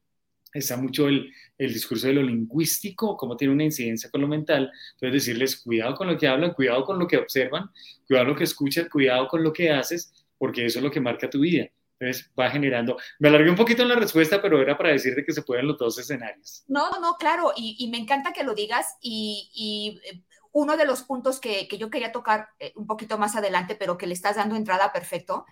está 0.52 0.76
mucho 0.76 1.08
el, 1.08 1.32
el, 1.58 1.72
discurso 1.72 2.06
de 2.06 2.12
lo 2.12 2.22
lingüístico, 2.22 3.16
cómo 3.16 3.36
tiene 3.36 3.54
una 3.54 3.64
incidencia 3.64 4.10
con 4.10 4.20
lo 4.20 4.28
mental. 4.28 4.70
Entonces 4.92 5.24
decirles, 5.24 5.56
cuidado 5.56 5.94
con 5.96 6.06
lo 6.06 6.18
que 6.18 6.28
hablan, 6.28 6.52
cuidado 6.52 6.84
con 6.84 6.98
lo 6.98 7.06
que 7.06 7.16
observan, 7.16 7.70
cuidado 8.06 8.26
con 8.26 8.32
lo 8.34 8.38
que 8.38 8.44
escuchan, 8.44 8.88
cuidado 8.90 9.26
con 9.26 9.42
lo 9.42 9.52
que 9.52 9.70
haces, 9.70 10.12
porque 10.38 10.66
eso 10.66 10.78
es 10.78 10.84
lo 10.84 10.90
que 10.90 11.00
marca 11.00 11.28
tu 11.28 11.40
vida. 11.40 11.68
Entonces 11.98 12.30
va 12.38 12.50
generando. 12.50 12.96
Me 13.18 13.28
alargué 13.28 13.50
un 13.50 13.56
poquito 13.56 13.82
en 13.82 13.88
la 13.88 13.96
respuesta, 13.96 14.42
pero 14.42 14.60
era 14.60 14.76
para 14.76 14.90
decirte 14.90 15.24
que 15.24 15.32
se 15.32 15.42
pueden 15.42 15.66
los 15.66 15.78
dos 15.78 15.98
escenarios. 15.98 16.64
No, 16.68 16.90
no, 17.00 17.16
claro, 17.18 17.52
y, 17.56 17.88
me 17.90 17.98
encanta 17.98 18.32
que 18.32 18.44
lo 18.44 18.54
digas. 18.54 18.96
Y, 19.00 20.00
eh, 20.04 20.22
uno 20.52 20.76
de 20.76 20.84
los 20.84 21.02
puntos 21.02 21.40
que, 21.40 21.66
yo 21.66 21.90
quería 21.90 22.12
tocar 22.12 22.48
eh, 22.60 22.72
un 22.76 22.86
poquito 22.86 23.18
más 23.18 23.34
adelante, 23.34 23.74
pero 23.74 23.96
que 23.96 24.06
le 24.06 24.14
estás 24.14 24.36
dando 24.36 24.54
entrada 24.54 24.92
perfecto, 24.92 25.46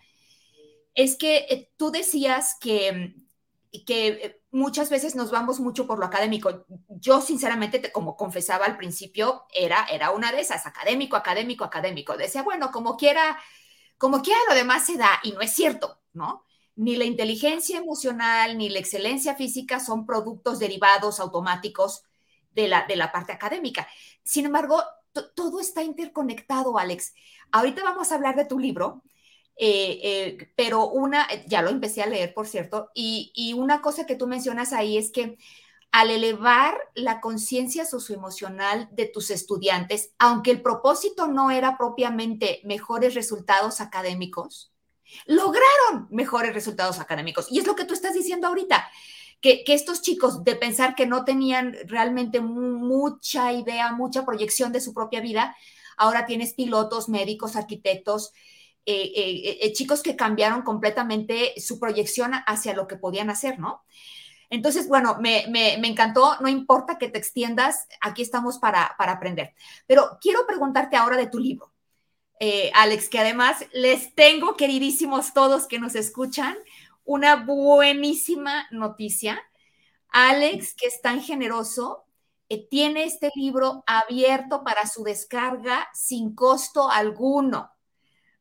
es 0.94 1.16
que 1.16 1.38
eh, 1.48 1.70
tú 1.76 1.90
decías 1.90 2.56
que, 2.60 3.14
que 3.86 4.42
muchas 4.50 4.90
veces 4.90 5.14
nos 5.14 5.30
vamos 5.30 5.60
mucho 5.60 5.86
por 5.86 5.98
lo 5.98 6.06
académico. 6.06 6.66
Yo, 6.88 7.20
sinceramente, 7.20 7.90
como 7.90 8.16
confesaba 8.16 8.66
al 8.66 8.76
principio, 8.76 9.46
era, 9.54 9.86
era 9.90 10.10
una 10.10 10.30
de 10.30 10.40
esas, 10.40 10.66
académico, 10.66 11.16
académico, 11.16 11.64
académico. 11.64 12.16
Decía, 12.16 12.42
bueno, 12.42 12.70
como 12.70 12.96
quiera, 12.96 13.38
como 13.98 14.22
quiera 14.22 14.40
lo 14.48 14.54
demás 14.54 14.86
se 14.86 14.96
da, 14.96 15.20
y 15.22 15.32
no 15.32 15.40
es 15.40 15.52
cierto 15.52 16.02
¿no? 16.12 16.44
Ni 16.76 16.96
la 16.96 17.04
inteligencia 17.04 17.78
emocional 17.78 18.56
ni 18.56 18.68
la 18.68 18.78
excelencia 18.78 19.34
física 19.34 19.80
son 19.80 20.06
productos 20.06 20.58
derivados 20.58 21.20
automáticos 21.20 22.04
de 22.52 22.68
la, 22.68 22.86
de 22.86 22.96
la 22.96 23.12
parte 23.12 23.32
académica. 23.32 23.88
Sin 24.22 24.46
embargo, 24.46 24.82
todo 25.34 25.60
está 25.60 25.82
interconectado, 25.82 26.78
Alex. 26.78 27.14
Ahorita 27.50 27.82
vamos 27.82 28.10
a 28.10 28.14
hablar 28.14 28.36
de 28.36 28.46
tu 28.46 28.58
libro, 28.58 29.02
eh, 29.56 30.00
eh, 30.02 30.52
pero 30.56 30.88
una, 30.88 31.26
ya 31.46 31.62
lo 31.62 31.70
empecé 31.70 32.02
a 32.02 32.06
leer, 32.06 32.34
por 32.34 32.46
cierto, 32.46 32.90
y, 32.94 33.32
y 33.34 33.52
una 33.52 33.80
cosa 33.80 34.06
que 34.06 34.16
tú 34.16 34.26
mencionas 34.26 34.72
ahí 34.72 34.96
es 34.96 35.10
que 35.10 35.38
al 35.92 36.10
elevar 36.10 36.74
la 36.94 37.20
conciencia 37.20 37.84
socioemocional 37.84 38.88
de 38.92 39.06
tus 39.06 39.30
estudiantes, 39.30 40.12
aunque 40.18 40.50
el 40.50 40.62
propósito 40.62 41.26
no 41.26 41.50
era 41.50 41.76
propiamente 41.76 42.62
mejores 42.64 43.14
resultados 43.14 43.80
académicos, 43.82 44.72
lograron 45.26 46.08
mejores 46.10 46.54
resultados 46.54 46.98
académicos. 46.98 47.46
Y 47.50 47.58
es 47.58 47.66
lo 47.66 47.76
que 47.76 47.84
tú 47.84 47.92
estás 47.94 48.14
diciendo 48.14 48.48
ahorita, 48.48 48.88
que, 49.42 49.64
estos 49.66 50.00
chicos 50.02 50.44
de 50.44 50.54
pensar 50.54 50.94
que 50.94 51.06
no 51.06 51.24
tenían 51.24 51.76
realmente 51.86 52.40
mucha 52.40 53.52
idea, 53.52 53.92
mucha 53.92 54.24
proyección 54.24 54.72
de 54.72 54.80
su 54.80 54.94
propia 54.94 55.20
vida, 55.20 55.56
ahora 55.96 56.26
tienes 56.26 56.54
pilotos, 56.54 57.08
médicos, 57.08 57.56
arquitectos, 57.56 58.32
eh, 58.84 59.12
eh, 59.14 59.58
eh, 59.62 59.72
chicos 59.72 60.02
que 60.02 60.16
cambiaron 60.16 60.62
completamente 60.62 61.54
su 61.60 61.78
proyección 61.78 62.32
hacia 62.46 62.74
lo 62.74 62.86
que 62.86 62.96
podían 62.96 63.30
hacer, 63.30 63.58
¿no? 63.58 63.84
Entonces, 64.50 64.86
bueno, 64.86 65.16
me, 65.18 65.44
encantó, 65.86 66.36
no 66.40 66.48
importa 66.48 66.98
que 66.98 67.08
te 67.08 67.18
extiendas, 67.18 67.86
aquí 68.02 68.20
estamos 68.20 68.58
para, 68.58 68.94
para 68.98 69.12
aprender. 69.12 69.54
Pero 69.86 70.18
quiero 70.20 70.46
preguntarte 70.46 70.96
ahora 70.96 71.16
de 71.16 71.26
tu 71.26 71.38
libro. 71.38 71.72
eh, 72.40 72.70
Alex, 72.74 73.08
que 73.08 73.20
además 73.20 73.64
les 73.72 74.14
tengo, 74.14 74.56
queridísimos 74.56 75.32
todos 75.32 75.66
que 75.68 75.78
nos 75.78 75.94
escuchan, 75.94 76.56
una 77.04 77.36
buenísima 77.36 78.66
noticia. 78.70 79.40
Alex, 80.08 80.74
que 80.74 80.88
es 80.88 81.00
tan 81.00 81.22
generoso, 81.22 82.04
eh, 82.48 82.68
tiene 82.68 83.04
este 83.04 83.30
libro 83.34 83.82
abierto 83.86 84.62
para 84.62 84.86
su 84.86 85.02
descarga 85.04 85.88
sin 85.94 86.34
costo 86.34 86.90
alguno. 86.90 87.70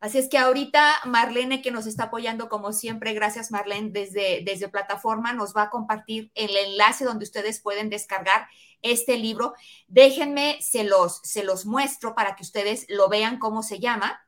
Así 0.02 0.18
es 0.18 0.30
que 0.30 0.40
ahorita 0.40 0.96
Marlene, 1.06 1.62
que 1.62 1.70
nos 1.70 1.86
está 1.86 2.06
apoyando 2.06 2.50
como 2.50 2.74
siempre, 2.74 3.14
gracias 3.14 3.52
Marlene, 3.52 3.92
desde, 3.92 4.42
desde 4.44 4.68
plataforma, 4.68 5.32
nos 5.32 5.56
va 5.56 5.64
a 5.64 5.70
compartir 5.70 6.32
el 6.34 6.58
enlace 6.58 7.06
donde 7.06 7.24
ustedes 7.24 7.62
pueden 7.62 7.92
descargar 7.92 8.48
este 8.82 9.18
libro. 9.20 9.54
Déjenme, 9.88 10.58
se 10.60 10.84
los, 10.86 11.22
se 11.24 11.44
los 11.44 11.68
muestro 11.68 12.16
para 12.16 12.36
que 12.36 12.42
ustedes 12.42 12.88
lo 12.90 13.10
vean 13.10 13.38
cómo 13.38 13.62
se 13.62 13.80
llama. 13.80 14.20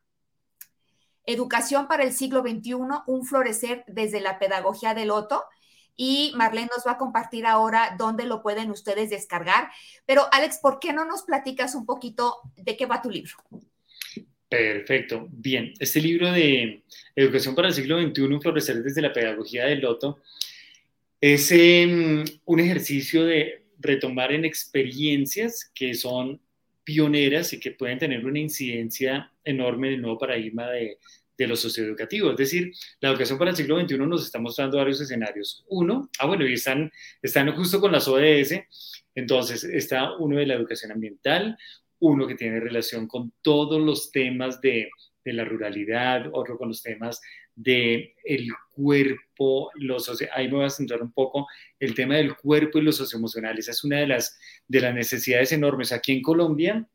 Educación 1.25 1.87
para 1.87 2.03
el 2.03 2.13
siglo 2.13 2.41
XXI, 2.41 2.75
un 3.07 3.25
florecer 3.25 3.83
desde 3.87 4.21
la 4.21 4.37
pedagogía 4.37 4.93
del 4.93 5.07
loto. 5.07 5.43
Y 5.95 6.33
Marlene 6.35 6.69
nos 6.75 6.85
va 6.85 6.91
a 6.91 6.97
compartir 6.99 7.47
ahora 7.47 7.95
dónde 7.97 8.25
lo 8.25 8.43
pueden 8.43 8.69
ustedes 8.69 9.09
descargar. 9.09 9.71
Pero 10.05 10.27
Alex, 10.31 10.59
¿por 10.59 10.77
qué 10.77 10.93
no 10.93 11.03
nos 11.03 11.23
platicas 11.23 11.73
un 11.73 11.87
poquito 11.87 12.41
de 12.57 12.77
qué 12.77 12.85
va 12.85 13.01
tu 13.01 13.09
libro? 13.09 13.33
Perfecto. 14.53 15.27
Bien, 15.31 15.73
este 15.79 15.99
libro 15.99 16.31
de 16.31 16.83
Educación 17.15 17.55
para 17.55 17.69
el 17.69 17.73
siglo 17.73 17.99
XXI, 17.99 18.39
Florecer 18.39 18.83
desde 18.83 19.01
la 19.01 19.11
Pedagogía 19.11 19.65
del 19.65 19.79
Loto, 19.79 20.19
es 21.19 21.51
em, 21.51 22.23
un 22.45 22.59
ejercicio 22.59 23.25
de 23.25 23.63
retomar 23.79 24.31
en 24.31 24.45
experiencias 24.45 25.71
que 25.73 25.95
son 25.95 26.39
pioneras 26.83 27.51
y 27.53 27.59
que 27.59 27.71
pueden 27.71 27.97
tener 27.97 28.23
una 28.23 28.37
incidencia 28.37 29.31
enorme 29.43 29.87
en 29.87 29.93
el 29.95 30.01
nuevo 30.03 30.19
paradigma 30.19 30.69
de, 30.69 30.99
de 31.35 31.47
lo 31.47 31.55
socioeducativo. 31.55 32.29
Es 32.29 32.37
decir, 32.37 32.73
la 32.99 33.09
educación 33.09 33.39
para 33.39 33.49
el 33.49 33.57
siglo 33.57 33.81
XXI 33.81 33.97
nos 33.97 34.23
está 34.23 34.37
mostrando 34.37 34.77
varios 34.77 35.01
escenarios. 35.01 35.65
Uno, 35.67 36.11
ah, 36.19 36.27
bueno, 36.27 36.45
y 36.45 36.53
están, 36.53 36.91
están 37.23 37.51
justo 37.55 37.81
con 37.81 37.91
las 37.91 38.07
ODS, 38.07 38.53
entonces 39.15 39.63
está 39.63 40.15
uno 40.17 40.37
de 40.37 40.45
la 40.45 40.53
educación 40.53 40.91
ambiental, 40.91 41.57
uno 42.03 42.27
que 42.27 42.35
tiene 42.35 42.59
relación 42.59 43.07
con 43.07 43.31
todos 43.41 43.81
los 43.81 44.11
temas 44.11 44.59
de, 44.59 44.89
la 45.23 45.45
ruralidad, 45.45 46.25
otro 46.33 46.57
con 46.57 46.67
los 46.67 46.83
temas 46.83 47.21
del 47.55 48.11
el 48.25 48.49
cuerpo, 48.75 49.71
los, 49.75 50.11
ahí 50.33 50.47
me 50.49 50.55
voy 50.55 50.65
a 50.65 50.69
centrar 50.69 51.01
un 51.01 51.13
poco, 51.13 51.47
el 51.79 51.95
tema 51.95 52.17
del 52.17 52.35
cuerpo 52.35 52.79
y 52.79 52.81
lo 52.81 52.91
socioemocional. 52.91 53.57
Esa 53.57 53.71
es 53.71 53.85
una 53.85 53.99
de 53.99 54.07
las, 54.07 54.37
de 54.67 54.81
las 54.81 54.93
necesidades 54.93 55.53
enormes. 55.53 55.93
Aquí 55.93 56.11
en 56.11 56.21
Colombia 56.21 56.85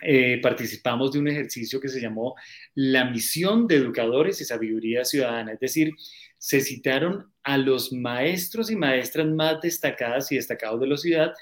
eh, 0.00 0.38
participamos 0.40 1.10
de 1.10 1.18
un 1.18 1.26
ejercicio 1.26 1.80
que 1.80 1.88
se 1.88 2.00
llamó 2.00 2.36
la 2.74 3.10
misión 3.10 3.66
de 3.66 3.76
educadores 3.76 4.40
y 4.40 4.44
sabiduría 4.44 5.04
ciudadana, 5.04 5.54
es 5.54 5.60
decir, 5.60 5.92
se 6.38 6.60
citaron 6.60 7.32
a 7.42 7.58
los 7.58 7.92
maestros 7.92 8.70
y 8.70 8.76
maestras 8.76 9.26
más 9.26 9.60
destacadas 9.60 10.30
y 10.30 10.36
destacados 10.36 10.80
de 10.80 10.86
la 10.86 10.96
ciudad 10.96 11.32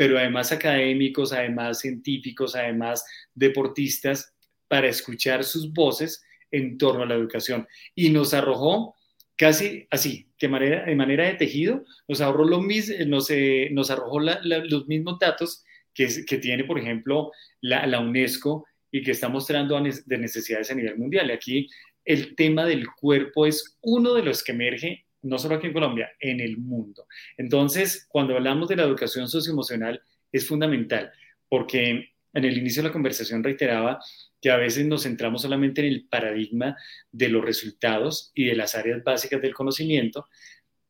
pero 0.00 0.16
además 0.16 0.50
académicos, 0.50 1.30
además 1.30 1.80
científicos, 1.80 2.56
además 2.56 3.04
deportistas, 3.34 4.34
para 4.66 4.88
escuchar 4.88 5.44
sus 5.44 5.74
voces 5.74 6.24
en 6.50 6.78
torno 6.78 7.02
a 7.02 7.06
la 7.06 7.16
educación. 7.16 7.68
Y 7.94 8.08
nos 8.08 8.32
arrojó 8.32 8.94
casi 9.36 9.86
así, 9.90 10.26
de 10.40 10.48
manera 10.48 11.26
de 11.26 11.34
tejido, 11.34 11.84
nos, 12.08 12.22
ahorró 12.22 12.48
eh, 12.48 13.74
arrojó 13.90 14.20
los 14.20 14.86
mismos 14.88 15.18
datos 15.18 15.66
que, 15.92 16.08
tiene, 16.40 16.64
por 16.64 16.78
ejemplo, 16.78 17.30
la, 17.60 17.86
la, 17.86 18.00
UNESCO 18.00 18.64
y 18.90 19.02
que 19.02 19.10
está 19.10 19.28
mostrando 19.28 19.78
de 19.78 20.16
necesidades 20.16 20.70
a 20.70 20.74
nivel 20.76 20.96
mundial. 20.96 21.30
Aquí 21.30 21.68
el 22.06 22.34
tema 22.36 22.64
del 22.64 22.86
cuerpo 22.86 23.44
es 23.44 23.76
uno 23.82 24.14
de 24.14 24.22
los 24.22 24.42
que 24.42 24.52
emerge 24.52 25.04
no 25.22 25.38
solo 25.38 25.56
aquí 25.56 25.66
en 25.66 25.72
Colombia, 25.72 26.10
en 26.18 26.40
el 26.40 26.58
mundo. 26.58 27.06
Entonces, 27.36 28.06
cuando 28.08 28.34
hablamos 28.36 28.68
de 28.68 28.76
la 28.76 28.84
educación 28.84 29.28
socioemocional, 29.28 30.02
es 30.32 30.46
fundamental, 30.46 31.12
porque 31.48 32.10
en 32.32 32.44
el 32.44 32.56
inicio 32.56 32.82
de 32.82 32.88
la 32.88 32.92
conversación 32.92 33.42
reiteraba 33.42 34.00
que 34.40 34.50
a 34.50 34.56
veces 34.56 34.86
nos 34.86 35.02
centramos 35.02 35.42
solamente 35.42 35.80
en 35.80 35.88
el 35.88 36.06
paradigma 36.08 36.76
de 37.10 37.28
los 37.28 37.44
resultados 37.44 38.30
y 38.34 38.44
de 38.44 38.54
las 38.54 38.74
áreas 38.74 39.02
básicas 39.02 39.42
del 39.42 39.54
conocimiento, 39.54 40.26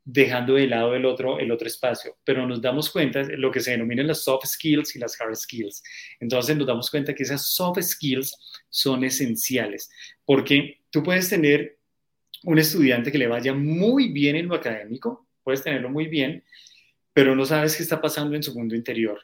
dejando 0.04 0.54
de 0.54 0.66
lado 0.66 0.94
el 0.94 1.04
otro, 1.04 1.38
el 1.38 1.50
otro 1.50 1.68
espacio, 1.68 2.16
pero 2.24 2.46
nos 2.46 2.60
damos 2.60 2.90
cuenta 2.90 3.22
de 3.22 3.36
lo 3.36 3.50
que 3.50 3.60
se 3.60 3.72
denominan 3.72 4.06
las 4.06 4.24
soft 4.24 4.46
skills 4.46 4.96
y 4.96 4.98
las 4.98 5.20
hard 5.20 5.36
skills. 5.36 5.82
Entonces 6.20 6.56
nos 6.56 6.66
damos 6.66 6.90
cuenta 6.90 7.14
que 7.14 7.22
esas 7.22 7.52
soft 7.52 7.80
skills 7.80 8.36
son 8.68 9.04
esenciales, 9.04 9.90
porque 10.24 10.80
tú 10.90 11.02
puedes 11.02 11.28
tener 11.28 11.79
un 12.44 12.58
estudiante 12.58 13.12
que 13.12 13.18
le 13.18 13.26
vaya 13.26 13.52
muy 13.54 14.08
bien 14.08 14.36
en 14.36 14.48
lo 14.48 14.54
académico, 14.54 15.28
puedes 15.42 15.62
tenerlo 15.62 15.90
muy 15.90 16.06
bien, 16.06 16.44
pero 17.12 17.34
no 17.34 17.44
sabes 17.44 17.76
qué 17.76 17.82
está 17.82 18.00
pasando 18.00 18.36
en 18.36 18.42
su 18.42 18.54
mundo 18.54 18.74
interior. 18.74 19.20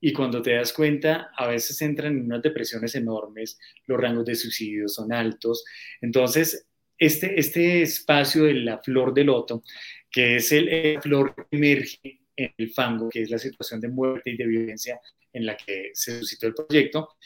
Y 0.00 0.12
cuando 0.12 0.40
te 0.40 0.54
das 0.54 0.72
cuenta, 0.72 1.30
a 1.36 1.46
veces 1.46 1.80
entran 1.82 2.16
en 2.16 2.24
unas 2.24 2.42
depresiones 2.42 2.94
enormes, 2.94 3.58
los 3.86 4.00
rangos 4.00 4.24
de 4.24 4.34
suicidio 4.34 4.88
son 4.88 5.12
altos. 5.12 5.64
Entonces, 6.00 6.66
este, 6.96 7.38
este 7.38 7.82
espacio 7.82 8.44
de 8.44 8.54
la 8.54 8.78
flor 8.78 9.12
de 9.12 9.24
loto, 9.24 9.62
que 10.10 10.36
es 10.36 10.52
el, 10.52 10.94
la 10.94 11.00
flor 11.00 11.34
que 11.34 11.56
emerge 11.56 12.20
en 12.36 12.54
el 12.56 12.70
fango, 12.70 13.10
que 13.10 13.22
es 13.22 13.30
la 13.30 13.38
situación 13.38 13.80
de 13.80 13.88
muerte 13.88 14.30
y 14.30 14.36
de 14.36 14.46
violencia 14.46 15.00
en 15.32 15.46
la 15.46 15.56
que 15.56 15.90
se 15.92 16.18
suscitó 16.18 16.46
el 16.46 16.54
proyecto, 16.54 17.16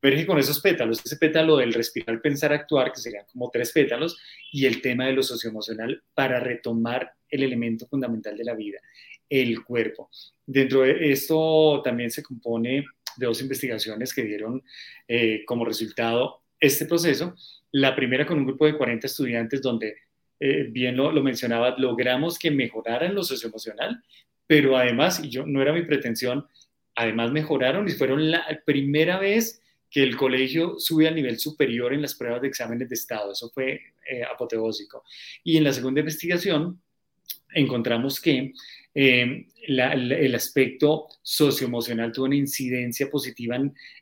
emerge 0.00 0.26
con 0.26 0.38
esos 0.38 0.60
pétalos, 0.60 1.00
ese 1.04 1.16
pétalo 1.16 1.56
del 1.56 1.72
respirar, 1.72 2.20
pensar, 2.20 2.52
actuar, 2.52 2.92
que 2.92 3.00
serían 3.00 3.24
como 3.32 3.50
tres 3.50 3.72
pétalos, 3.72 4.16
y 4.52 4.66
el 4.66 4.80
tema 4.80 5.06
de 5.06 5.12
lo 5.12 5.22
socioemocional 5.22 6.02
para 6.14 6.40
retomar 6.40 7.12
el 7.28 7.42
elemento 7.42 7.86
fundamental 7.86 8.36
de 8.36 8.44
la 8.44 8.54
vida, 8.54 8.78
el 9.28 9.62
cuerpo. 9.64 10.10
Dentro 10.46 10.82
de 10.82 11.12
esto 11.12 11.82
también 11.82 12.10
se 12.10 12.22
compone 12.22 12.86
de 13.16 13.26
dos 13.26 13.40
investigaciones 13.40 14.14
que 14.14 14.22
dieron 14.22 14.62
eh, 15.06 15.44
como 15.44 15.64
resultado 15.64 16.42
este 16.60 16.86
proceso. 16.86 17.34
La 17.72 17.94
primera 17.94 18.26
con 18.26 18.38
un 18.38 18.46
grupo 18.46 18.66
de 18.66 18.76
40 18.76 19.06
estudiantes 19.06 19.60
donde, 19.60 19.96
eh, 20.40 20.68
bien 20.70 20.96
lo, 20.96 21.12
lo 21.12 21.22
mencionaba, 21.22 21.74
logramos 21.76 22.38
que 22.38 22.50
mejoraran 22.50 23.14
lo 23.14 23.24
socioemocional, 23.24 24.02
pero 24.46 24.76
además, 24.76 25.20
y 25.22 25.28
yo 25.28 25.44
no 25.44 25.60
era 25.60 25.72
mi 25.72 25.82
pretensión, 25.82 26.46
además 26.94 27.30
mejoraron 27.32 27.86
y 27.88 27.92
fueron 27.92 28.30
la 28.30 28.44
primera 28.64 29.18
vez 29.18 29.60
que 29.90 30.02
el 30.02 30.16
colegio 30.16 30.78
sube 30.78 31.08
al 31.08 31.14
nivel 31.14 31.38
superior 31.38 31.92
en 31.94 32.02
las 32.02 32.14
pruebas 32.14 32.42
de 32.42 32.48
exámenes 32.48 32.88
de 32.88 32.94
estado. 32.94 33.32
Eso 33.32 33.50
fue 33.50 33.80
eh, 34.08 34.22
apoteósico. 34.24 35.04
Y 35.42 35.56
en 35.56 35.64
la 35.64 35.72
segunda 35.72 36.00
investigación 36.00 36.80
encontramos 37.54 38.20
que 38.20 38.52
eh, 38.94 39.46
el 39.66 40.34
aspecto 40.34 41.08
socioemocional 41.22 42.12
tuvo 42.12 42.26
una 42.26 42.36
incidencia 42.36 43.10
positiva 43.10 43.56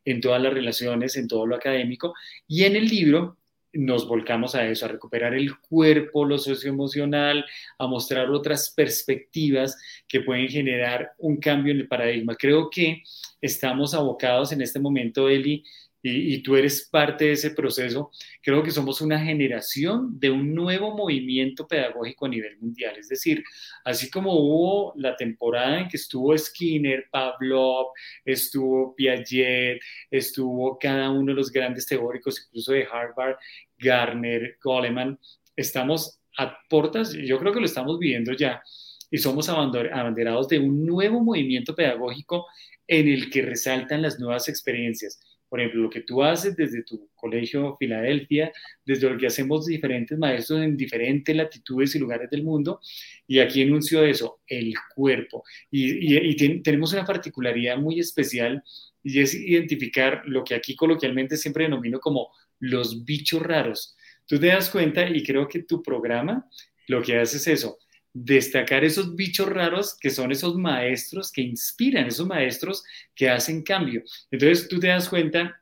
en, 0.05 0.21
todas 0.21 0.41
las 0.41 0.53
relaciones, 0.53 1.17
en 1.17 1.29
todo 1.29 1.47
lo 1.47 1.57
académico. 1.57 2.15
Y 2.47 2.65
en 2.65 2.77
el 2.77 2.87
libro 2.87 3.37
nos 3.79 4.09
volcamos 4.09 4.55
a 4.55 4.67
eso, 4.67 4.85
a 4.87 4.89
recuperar 4.89 5.35
el 5.35 5.59
cuerpo, 5.59 6.25
lo 6.25 6.39
socioemocional, 6.39 7.45
a 7.79 7.87
mostrar 7.87 8.31
otras 8.31 8.73
perspectivas 8.75 9.77
que 10.09 10.21
pueden 10.21 10.49
generar 10.49 11.13
un 11.19 11.37
cambio 11.39 11.73
en 11.73 11.81
el 11.81 11.89
paradigma. 11.89 12.35
Creo 12.37 12.71
que 12.71 13.03
estamos 13.41 13.95
abocados 13.95 14.53
en 14.53 14.63
este 14.63 14.81
momento, 14.81 15.29
Eli, 15.29 15.65
y, 16.09 16.43
tú 16.43 16.57
eres 16.57 16.89
parte 16.91 17.27
de 17.27 17.33
ese 17.33 17.51
proceso, 17.51 18.11
creo 18.43 18.63
que 18.63 18.71
somos 18.71 19.01
una 19.01 19.19
generación 19.19 20.19
de 20.21 20.31
un 20.31 20.55
nuevo 20.55 20.97
movimiento 20.97 21.67
pedagógico 21.67 22.27
a 22.27 22.29
nivel 22.29 22.59
mundial. 22.59 22.97
Es 22.97 23.09
decir, 23.09 23.43
así 23.85 24.09
como 24.11 24.33
hubo 24.35 24.93
la 24.97 25.17
temporada 25.17 25.81
en 25.81 25.89
que 25.89 25.97
estuvo 25.97 26.37
Skinner, 26.37 27.07
Pavlov, 27.11 27.89
estuvo 28.25 28.95
Piaget, 28.95 29.81
estuvo 30.11 30.79
cada 30.79 31.11
uno 31.11 31.33
de 31.33 31.37
los 31.37 31.51
grandes 31.51 31.87
teóricos, 31.87 32.41
incluso 32.47 32.73
de 32.73 32.87
Harvard, 32.91 33.37
Garner, 33.79 34.59
Goleman, 34.63 35.19
estamos 35.57 36.21
a 36.39 36.57
portas, 36.69 37.13
yo 37.15 37.39
creo 37.39 37.53
que 37.53 37.61
lo 37.61 37.67
estamos 37.67 37.99
viviendo 37.99 38.33
ya, 38.33 38.63
y 39.11 39.19
somos 39.19 39.49
abanderados 39.49 40.49
de 40.49 40.59
un 40.59 40.85
nuevo 40.85 41.21
movimiento 41.21 41.75
pedagógico 41.75 42.47
en 42.87 43.09
el 43.09 43.31
que 43.31 43.43
resaltan 43.43 44.03
las 44.03 44.19
nuevas 44.19 44.49
experiencias. 44.49 45.21
Por 45.57 45.63
ejemplo, 45.63 45.85
lo 45.85 45.89
que 45.89 46.03
tú 46.03 46.23
haces 46.23 46.55
desde 46.55 46.83
tu 46.83 47.09
colegio 47.15 47.79
Filadelfia, 47.79 48.53
desde 48.85 49.09
lo 49.09 49.17
que 49.17 49.27
hacemos 49.27 49.65
diferentes 49.65 50.19
maestros 50.19 50.61
en 50.61 50.77
diferentes 50.77 51.35
latitudes 51.35 51.95
y 51.95 51.99
lugares 51.99 52.29
del 52.29 52.45
mundo, 52.45 52.79
y 53.27 53.39
aquí 53.39 53.63
enuncio 53.63 54.05
eso, 54.05 54.43
el 54.47 54.75
cuerpo. 54.95 55.45
Y, 55.71 56.37
tenemos 56.63 56.93
una 56.93 57.07
particularidad 57.07 57.79
muy 57.79 58.01
especial 58.01 58.63
y 59.03 59.19
es 59.21 59.33
identificar 59.33 60.25
lo 60.27 60.45
que 60.45 60.55
aquí 60.55 60.77
coloquialmente 60.77 61.39
siempre 61.39 61.65
denomino 61.65 62.01
como 62.01 62.29
los 62.59 63.07
bichos 63.07 63.41
raros. 63.41 63.97
Tú 64.27 64.39
te 64.39 64.49
das 64.49 64.69
cuenta 64.69 65.09
y 65.09 65.23
creo 65.23 65.49
que 65.49 65.63
tu 65.63 65.83
programa 65.83 66.47
lo 66.87 67.01
que 67.01 67.17
hace 67.17 67.39
es 67.39 67.47
eso, 67.47 67.79
destacar 68.19 68.83
esos 68.83 69.15
bichos 69.15 69.47
raros 69.49 69.95
que 70.01 70.09
son 70.09 70.33
esos 70.33 70.57
maestros 70.57 71.31
que 71.31 71.43
inspiran, 71.43 72.07
esos 72.07 72.27
maestros 72.27 72.83
que 73.15 73.29
hacen 73.29 73.63
cambio. 73.63 74.03
Entonces 74.31 74.69
tú 74.69 74.81
te 74.81 74.87
das 74.87 75.09
cuenta 75.09 75.61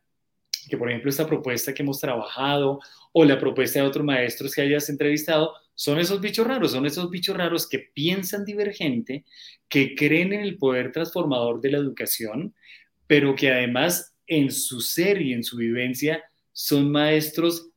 que, 0.69 0.79
por 0.79 0.89
ejemplo, 0.89 1.11
esta 1.11 1.27
propuesta 1.27 1.75
que 1.75 1.83
hemos 1.83 1.99
trabajado 1.99 2.79
o 3.13 3.25
la 3.25 3.41
propuesta 3.41 3.81
de 3.81 3.87
otros 3.87 4.05
maestros 4.05 4.55
que 4.55 4.63
hayas 4.63 4.89
entrevistado, 4.89 5.53
son 5.75 5.99
esos 5.99 6.21
bichos 6.21 6.47
raros, 6.47 6.71
son 6.71 6.87
esos 6.87 7.11
bichos 7.11 7.37
raros 7.37 7.69
que 7.69 7.81
piensan 7.81 8.45
divergente, 8.45 9.25
que 9.69 9.97
creen 9.97 10.33
en 10.33 10.43
el 10.43 10.57
poder 10.57 10.93
transformador 10.93 11.61
de 11.61 11.73
la 11.73 11.79
educación, 11.79 12.55
pero 13.09 13.35
que 13.35 13.51
además 13.51 14.15
en 14.29 14.53
su 14.53 14.81
ser 14.81 15.21
y 15.21 15.33
en 15.33 15.43
su 15.43 15.57
vivencia 15.57 16.23
son 16.53 16.93
maestros 16.93 17.71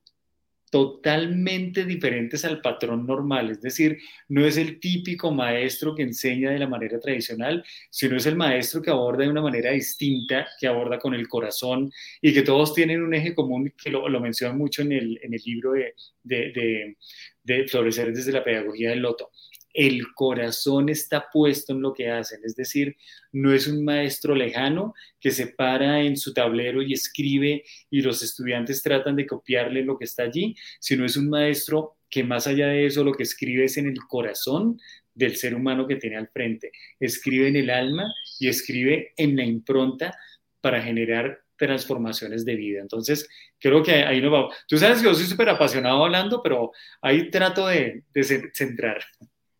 totalmente 0.70 1.86
diferentes 1.86 2.44
al 2.46 2.62
patrón 2.62 3.06
normal, 3.06 3.52
es 3.52 3.62
decir, 3.62 3.98
no 4.28 4.46
es 4.46 4.58
el 4.58 4.80
típico 4.80 5.32
maestro 5.32 5.96
que 5.96 6.04
enseña 6.04 6.52
de 6.52 6.60
la 6.60 6.68
manera 6.68 7.00
tradicional, 7.00 7.64
sino 7.90 8.18
es 8.18 8.26
el 8.26 8.36
maestro 8.36 8.82
que 8.82 8.90
aborda 8.90 9.24
de 9.24 9.30
una 9.30 9.42
manera 9.42 9.72
distinta, 9.72 10.48
que 10.60 10.68
aborda 10.68 11.00
con 11.00 11.14
el 11.14 11.28
corazón 11.28 11.92
y 12.22 12.34
que 12.34 12.42
todos 12.42 12.74
tienen 12.74 13.02
un 13.02 13.14
eje 13.14 13.34
común, 13.34 13.74
que 13.82 13.90
lo, 13.90 14.08
mencionan 14.20 14.58
mucho 14.58 14.82
en 14.82 14.92
el, 14.92 15.20
en 15.22 15.34
el 15.34 15.42
libro 15.46 15.74
de, 15.74 16.96
de 17.44 17.68
Florecer 17.68 18.14
desde 18.14 18.32
la 18.32 18.44
pedagogía 18.44 18.90
del 18.90 19.00
loto 19.00 19.32
el 19.78 20.12
corazón 20.16 20.90
está 20.90 21.28
puesto 21.32 21.72
en 21.72 21.82
lo 21.82 21.94
que 21.94 22.10
hacen, 22.10 22.42
es 22.44 22.56
decir, 22.56 22.98
no 23.32 23.54
es 23.54 23.68
un 23.68 23.86
maestro 23.86 24.34
lejano 24.34 24.96
que 25.20 25.30
se 25.30 25.50
para 25.50 26.02
en 26.02 26.18
su 26.18 26.34
tablero 26.34 26.82
y 26.82 26.94
escribe 26.94 27.64
y 27.92 28.02
los 28.02 28.24
estudiantes 28.24 28.82
tratan 28.82 29.16
de 29.16 29.28
copiarle 29.28 29.84
lo 29.84 30.00
que 30.00 30.06
está 30.06 30.24
allí, 30.24 30.56
sino 30.80 31.06
es 31.06 31.16
un 31.16 31.30
maestro 31.30 31.96
que 32.10 32.24
más 32.24 32.48
allá 32.48 32.70
de 32.70 32.88
eso 32.88 33.04
lo 33.04 33.14
que 33.14 33.22
escribe 33.22 33.66
es 33.66 33.78
en 33.78 33.86
el 33.86 34.00
corazón 34.10 34.80
del 35.14 35.36
ser 35.36 35.54
humano 35.54 35.86
que 35.86 35.98
tiene 35.98 36.18
al 36.18 36.30
frente, 36.30 36.72
escribe 37.00 37.48
en 37.48 37.58
el 37.58 37.70
alma 37.70 38.12
y 38.40 38.48
escribe 38.48 39.14
en 39.16 39.36
la 39.36 39.46
impronta 39.46 40.18
para 40.60 40.82
generar 40.82 41.40
transformaciones 41.56 42.46
de 42.46 42.56
vida. 42.56 42.82
Entonces, 42.82 43.30
creo 43.60 43.84
que 43.84 43.92
ahí 43.92 44.22
nos 44.22 44.32
vamos. 44.32 44.56
Tú 44.68 44.80
sabes 44.80 45.00
que 45.00 45.06
yo 45.06 45.14
soy 45.14 45.26
súper 45.26 45.50
apasionado 45.50 46.04
hablando, 46.04 46.42
pero 46.42 46.72
ahí 47.00 47.30
trato 47.30 47.68
de, 47.68 48.04
de 48.12 48.52
centrar. 48.54 49.04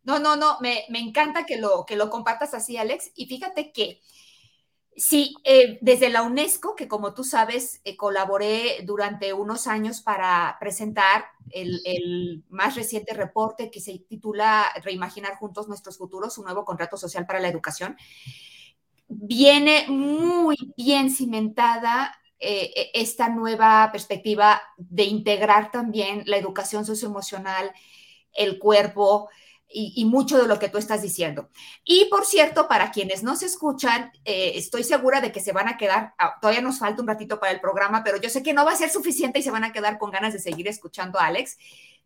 No, 0.08 0.20
no, 0.20 0.38
no, 0.38 0.58
me, 0.62 0.86
encanta 0.90 1.46
que 1.46 1.58
lo, 1.58 1.86
que 1.86 1.98
lo 1.98 2.10
compartas 2.10 2.54
así, 2.54 2.78
Alex. 2.78 3.12
Y 3.14 3.26
fíjate 3.26 3.74
que 3.74 4.00
sí, 4.96 5.36
eh, 5.44 5.80
desde 5.82 6.10
la 6.10 6.22
UNESCO, 6.22 6.76
que 6.76 6.88
como 6.88 7.14
tú 7.14 7.26
sabes, 7.26 7.82
eh, 7.84 7.98
colaboré 7.98 8.84
durante 8.86 9.34
unos 9.34 9.68
años 9.68 10.00
para 10.02 10.56
presentar 10.62 11.26
el, 11.50 11.82
el, 11.84 12.46
más 12.48 12.76
reciente 12.76 13.14
reporte 13.14 13.70
que 13.70 13.82
se 13.82 14.00
titula 14.00 14.68
Reimaginar 14.82 15.36
juntos 15.36 15.68
nuestros 15.68 15.98
futuros, 15.98 16.38
un 16.38 16.46
nuevo 16.46 16.64
contrato 16.64 16.96
social 16.96 17.26
para 17.26 17.42
la 17.42 17.50
educación, 17.50 17.98
viene 19.10 19.88
muy 19.90 20.56
bien 20.78 21.12
cimentada 21.12 22.18
eh, 22.40 22.72
e, 22.74 22.92
esta 22.94 23.28
nueva 23.28 23.90
perspectiva 23.92 24.62
de 24.78 25.04
integrar 25.04 25.70
también 25.70 26.24
la 26.28 26.38
educación 26.38 26.86
socioemocional, 26.86 27.74
el 28.32 28.58
cuerpo, 28.58 29.28
y, 29.70 30.06
mucho 30.06 30.38
de 30.38 30.48
lo 30.48 30.60
que 30.60 30.70
tú 30.70 30.78
estás 30.78 31.02
diciendo. 31.02 31.50
Y 31.84 32.06
por 32.06 32.26
cierto, 32.26 32.68
para 32.68 32.92
quienes 32.92 33.24
no 33.24 33.36
se 33.36 33.46
escuchan, 33.46 34.12
eh, 34.24 34.54
estoy 34.56 34.84
segura 34.84 35.22
de 35.22 35.32
que 35.32 35.42
se 35.42 35.52
van 35.52 35.68
a 35.68 35.78
quedar, 35.78 36.14
ah, 36.18 36.36
todavía 36.42 36.62
nos 36.62 36.80
falta 36.80 37.02
un 37.02 37.08
ratito 37.08 37.40
para 37.40 37.52
el 37.52 37.60
programa, 37.60 38.04
pero 38.04 38.18
yo 38.18 38.30
sé 38.30 38.44
que 38.44 38.54
no 38.54 38.66
va 38.66 38.72
a 38.72 38.78
ser 38.78 38.90
suficiente 38.90 39.40
y 39.40 39.44
se 39.44 39.52
van 39.52 39.64
a 39.64 39.74
quedar 39.74 39.98
con 39.98 40.12
ganas 40.12 40.34
de 40.34 40.40
seguir 40.40 40.68
escuchando 40.68 41.20
a 41.20 41.26
Alex. 41.28 41.58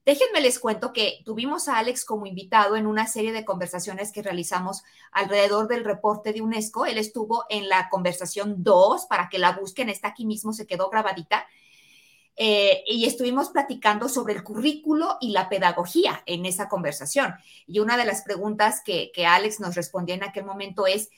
Déjenme 0.03 0.41
les 0.41 0.57
cuento 0.57 0.93
que 0.93 1.21
tuvimos 1.25 1.67
a 1.67 1.77
Alex 1.77 2.05
como 2.05 2.25
invitado 2.25 2.75
en 2.75 2.87
una 2.87 3.05
serie 3.05 3.31
de 3.31 3.45
conversaciones 3.45 4.11
que 4.11 4.23
realizamos 4.23 4.81
alrededor 5.11 5.67
del 5.67 5.83
reporte 5.83 6.33
de 6.33 6.41
UNESCO. 6.41 6.87
Él 6.87 6.97
estuvo 6.97 7.45
en 7.49 7.69
la 7.69 7.87
conversación 7.89 8.63
2 8.63 9.05
para 9.05 9.29
que 9.29 9.37
la 9.37 9.51
busquen, 9.51 9.89
está 9.89 10.07
aquí 10.07 10.25
mismo, 10.25 10.53
se 10.53 10.65
quedó 10.65 10.89
grabadita. 10.89 11.45
Eh, 12.37 12.83
y 12.87 13.05
estuvimos 13.05 13.49
platicando 13.49 14.09
sobre 14.09 14.33
el 14.33 14.43
currículo 14.43 15.17
y 15.19 15.31
la 15.31 15.49
pedagogía 15.49 16.23
en 16.25 16.45
esa 16.45 16.69
conversación. 16.69 17.35
Y 17.67 17.79
una 17.79 17.97
de 17.97 18.05
las 18.05 18.23
preguntas 18.23 18.81
que, 18.83 19.11
que 19.13 19.25
Alex 19.25 19.59
nos 19.59 19.75
respondió 19.75 20.15
en 20.15 20.23
aquel 20.23 20.45
momento 20.45 20.87
es, 20.87 21.09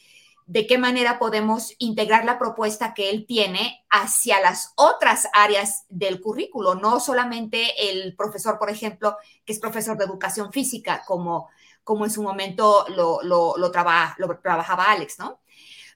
de 0.45 0.67
qué 0.67 0.77
manera 0.77 1.19
podemos 1.19 1.73
integrar 1.77 2.25
la 2.25 2.37
propuesta 2.37 2.93
que 2.93 3.09
él 3.09 3.25
tiene 3.25 3.85
hacia 3.89 4.41
las 4.41 4.73
otras 4.75 5.29
áreas 5.33 5.85
del 5.89 6.19
currículo, 6.19 6.75
no 6.75 6.99
solamente 6.99 7.89
el 7.89 8.15
profesor, 8.15 8.59
por 8.59 8.69
ejemplo, 8.69 9.17
que 9.45 9.53
es 9.53 9.59
profesor 9.59 9.97
de 9.97 10.05
educación 10.05 10.51
física, 10.51 11.03
como, 11.05 11.49
como 11.83 12.05
en 12.05 12.11
su 12.11 12.21
momento 12.21 12.85
lo, 12.89 13.21
lo, 13.23 13.55
lo, 13.57 13.71
lo 14.17 14.37
trabajaba 14.41 14.91
Alex, 14.91 15.19
¿no? 15.19 15.39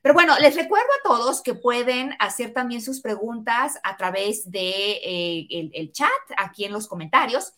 Pero 0.07 0.13
bueno, 0.13 0.39
les 0.39 0.55
recuerdo 0.55 0.87
a 0.87 1.03
todos 1.03 1.41
que 1.41 1.53
pueden 1.53 2.15
hacer 2.19 2.53
también 2.53 2.81
sus 2.81 3.01
preguntas 3.01 3.77
a 3.83 3.97
través 3.97 4.49
de 4.49 4.69
eh, 5.03 5.69
el, 5.73 5.91
chat 5.91 6.07
aquí 6.37 6.63
en 6.63 6.71
los 6.71 6.87
comentarios. 6.87 7.51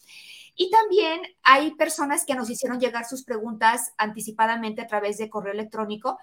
Y 0.56 0.72
también 0.72 1.22
hay 1.44 1.76
personas 1.76 2.26
que 2.26 2.34
nos 2.34 2.50
hicieron 2.50 2.80
llegar 2.80 3.06
sus 3.06 3.24
preguntas 3.24 3.94
anticipadamente 4.00 4.82
a 4.82 4.88
través 4.88 5.20
de 5.20 5.30
correo 5.30 5.54
electrónico. 5.54 6.18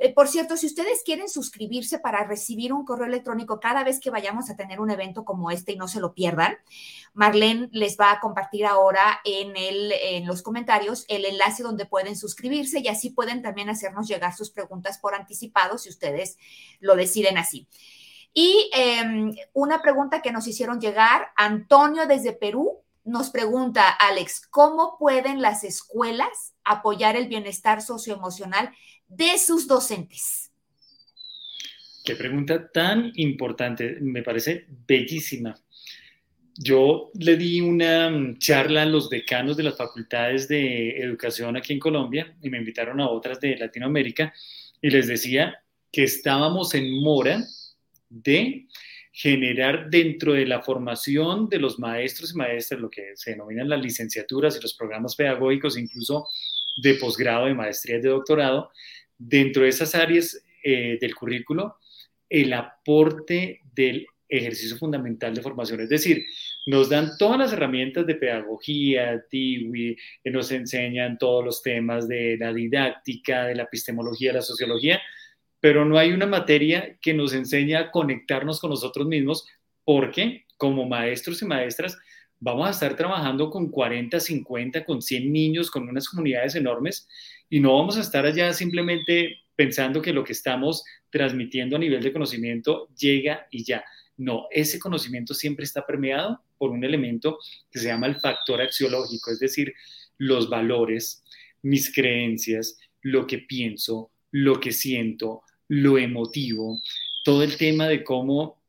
Eh, 0.00 0.14
por 0.14 0.28
cierto, 0.28 0.56
si 0.56 0.66
ustedes 0.66 1.02
quieren 1.04 1.28
suscribirse 1.28 1.98
para 1.98 2.22
recibir 2.22 2.72
un 2.72 2.84
correo 2.84 3.06
electrónico 3.06 3.58
cada 3.58 3.82
vez 3.82 3.98
que 3.98 4.10
vayamos 4.10 4.48
a 4.48 4.56
tener 4.56 4.80
un 4.80 4.90
evento 4.90 5.24
como 5.24 5.50
este 5.50 5.72
y 5.72 5.76
no 5.76 5.88
se 5.88 5.98
lo 5.98 6.14
pierdan, 6.14 6.56
Marlene 7.14 7.68
les 7.72 7.98
va 7.98 8.12
a 8.12 8.20
compartir 8.20 8.64
ahora 8.64 9.20
en, 9.24 10.26
los 10.26 10.42
comentarios 10.42 11.04
el 11.08 11.24
enlace 11.24 11.64
donde 11.64 11.84
pueden 11.84 12.16
suscribirse 12.16 12.78
y 12.78 12.86
así 12.86 13.10
pueden 13.10 13.42
también 13.42 13.70
hacernos 13.70 14.06
llegar 14.06 14.34
sus 14.36 14.50
preguntas 14.50 14.98
por 14.98 15.16
anticipado 15.16 15.78
si 15.78 15.88
ustedes 15.88 16.38
lo 16.78 16.94
deciden 16.94 17.36
así. 17.36 17.66
Y 18.32 18.70
em, 18.74 19.34
una 19.52 19.82
pregunta 19.82 20.22
que 20.22 20.30
nos 20.30 20.46
hicieron 20.46 20.80
llegar, 20.80 21.32
Antonio 21.34 22.06
desde 22.06 22.32
Perú 22.32 22.84
nos 23.04 23.30
pregunta, 23.30 23.88
Alex, 23.88 24.46
¿cómo 24.48 24.96
pueden 24.98 25.40
las 25.40 25.64
escuelas 25.64 26.54
apoyar 26.62 27.16
el 27.16 27.26
bienestar 27.26 27.80
socioemocional 27.80 28.72
de 29.08 29.38
sus 29.38 29.66
docentes? 29.66 30.50
Qué 32.04 32.14
pregunta 32.14 32.70
tan 32.70 33.12
importante, 33.16 33.98
me 34.00 34.22
parece 34.22 34.66
bellísima. 34.86 35.54
Yo 36.60 37.10
le 37.14 37.36
di 37.36 37.60
una 37.60 38.10
mm, 38.10 38.38
charla 38.38 38.82
a 38.82 38.86
los 38.86 39.08
decanos 39.08 39.56
de 39.56 39.62
las 39.62 39.76
facultades 39.76 40.48
de 40.48 40.98
educación 40.98 41.56
aquí 41.56 41.72
en 41.72 41.78
Colombia 41.78 42.36
y 42.42 42.50
me 42.50 42.58
invitaron 42.58 43.00
a 43.00 43.08
otras 43.08 43.40
de 43.40 43.56
Latinoamérica 43.56 44.32
y 44.80 44.90
les 44.90 45.06
decía 45.06 45.62
que 45.92 46.04
estábamos 46.04 46.74
en 46.74 47.00
mora 47.02 47.44
de 48.08 48.66
generar 49.12 49.90
dentro 49.90 50.32
de 50.32 50.46
la 50.46 50.62
formación 50.62 51.48
de 51.48 51.58
los 51.58 51.78
maestros 51.78 52.32
y 52.32 52.36
maestras, 52.36 52.80
lo 52.80 52.88
que 52.88 53.12
se 53.16 53.32
denominan 53.32 53.68
las 53.68 53.80
licenciaturas 53.80 54.56
y 54.56 54.62
los 54.62 54.74
programas 54.74 55.16
pedagógicos, 55.16 55.76
incluso 55.76 56.26
de 56.82 56.94
posgrado, 56.94 57.46
de 57.46 57.54
maestría 57.54 57.96
y 57.96 58.00
de 58.00 58.10
doctorado, 58.10 58.70
dentro 59.18 59.64
de 59.64 59.68
esas 59.68 59.94
áreas 59.94 60.42
eh, 60.62 60.98
del 61.00 61.14
currículo, 61.14 61.76
el 62.28 62.52
aporte 62.52 63.62
del 63.74 64.06
ejercicio 64.28 64.76
fundamental 64.76 65.34
de 65.34 65.42
formación. 65.42 65.80
Es 65.80 65.88
decir, 65.88 66.24
nos 66.66 66.88
dan 66.90 67.16
todas 67.18 67.38
las 67.38 67.52
herramientas 67.52 68.06
de 68.06 68.14
pedagogía, 68.14 69.24
TIWI, 69.30 69.96
que 70.22 70.30
nos 70.30 70.52
enseñan 70.52 71.16
todos 71.18 71.44
los 71.44 71.62
temas 71.62 72.06
de 72.06 72.36
la 72.38 72.52
didáctica, 72.52 73.46
de 73.46 73.54
la 73.54 73.62
epistemología, 73.64 74.30
de 74.30 74.38
la 74.38 74.42
sociología, 74.42 75.00
pero 75.60 75.84
no 75.84 75.98
hay 75.98 76.12
una 76.12 76.26
materia 76.26 76.98
que 77.00 77.14
nos 77.14 77.32
enseñe 77.32 77.74
a 77.74 77.90
conectarnos 77.90 78.60
con 78.60 78.70
nosotros 78.70 79.06
mismos 79.06 79.46
porque 79.84 80.44
como 80.56 80.86
maestros 80.86 81.40
y 81.40 81.46
maestras 81.46 81.98
vamos 82.40 82.66
a 82.66 82.70
estar 82.70 82.96
trabajando 82.96 83.50
con 83.50 83.70
40, 83.70 84.20
50, 84.20 84.84
con 84.84 85.02
100 85.02 85.32
niños, 85.32 85.70
con 85.70 85.88
unas 85.88 86.08
comunidades 86.08 86.54
enormes 86.54 87.08
y 87.50 87.60
no 87.60 87.76
vamos 87.76 87.96
a 87.96 88.00
estar 88.00 88.26
allá 88.26 88.52
simplemente 88.52 89.38
pensando 89.56 90.00
que 90.00 90.12
lo 90.12 90.24
que 90.24 90.32
estamos 90.32 90.84
transmitiendo 91.10 91.76
a 91.76 91.80
nivel 91.80 92.02
de 92.02 92.12
conocimiento 92.12 92.88
llega 92.96 93.46
y 93.50 93.64
ya. 93.64 93.84
No, 94.16 94.46
ese 94.50 94.78
conocimiento 94.78 95.34
siempre 95.34 95.64
está 95.64 95.86
permeado 95.86 96.42
por 96.58 96.70
un 96.70 96.84
elemento 96.84 97.38
que 97.70 97.78
se 97.78 97.86
llama 97.86 98.06
el 98.06 98.16
factor 98.16 98.60
axiológico, 98.60 99.30
es 99.30 99.38
decir, 99.38 99.72
los 100.18 100.48
valores, 100.48 101.24
mis 101.62 101.92
creencias, 101.92 102.78
lo 103.02 103.26
que 103.26 103.38
pienso, 103.38 104.10
lo 104.32 104.60
que 104.60 104.72
siento, 104.72 105.42
lo 105.68 105.98
emotivo, 105.98 106.80
todo 107.24 107.42
el 107.42 107.56
tema 107.56 107.88
de 107.88 108.02
cómo 108.04 108.60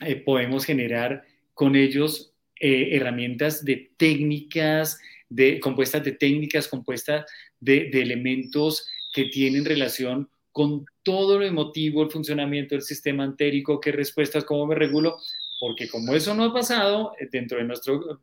eh, 0.00 0.16
podemos 0.16 0.64
generar 0.64 1.24
con 1.54 1.76
ellos 1.76 2.27
eh, 2.60 2.96
herramientas 2.96 3.64
de 3.64 3.90
técnicas, 3.96 4.98
de, 5.28 5.60
compuestas 5.60 6.04
de 6.04 6.12
técnicas, 6.12 6.68
compuestas 6.68 7.24
de, 7.60 7.88
elementos 7.92 8.88
que 9.12 9.26
tienen 9.26 9.64
relación 9.64 10.28
con 10.52 10.86
todo 11.02 11.38
lo 11.38 11.44
emotivo, 11.44 12.02
el 12.02 12.10
funcionamiento 12.10 12.74
del 12.74 12.82
sistema 12.82 13.24
antérico, 13.24 13.80
qué 13.80 13.92
respuestas, 13.92 14.44
cómo 14.44 14.66
me 14.66 14.74
regulo, 14.74 15.18
porque 15.60 15.88
como 15.88 16.14
eso 16.14 16.34
no 16.34 16.44
ha 16.44 16.52
pasado 16.52 17.12
eh, 17.18 17.28
dentro 17.30 17.58
de 17.58 17.64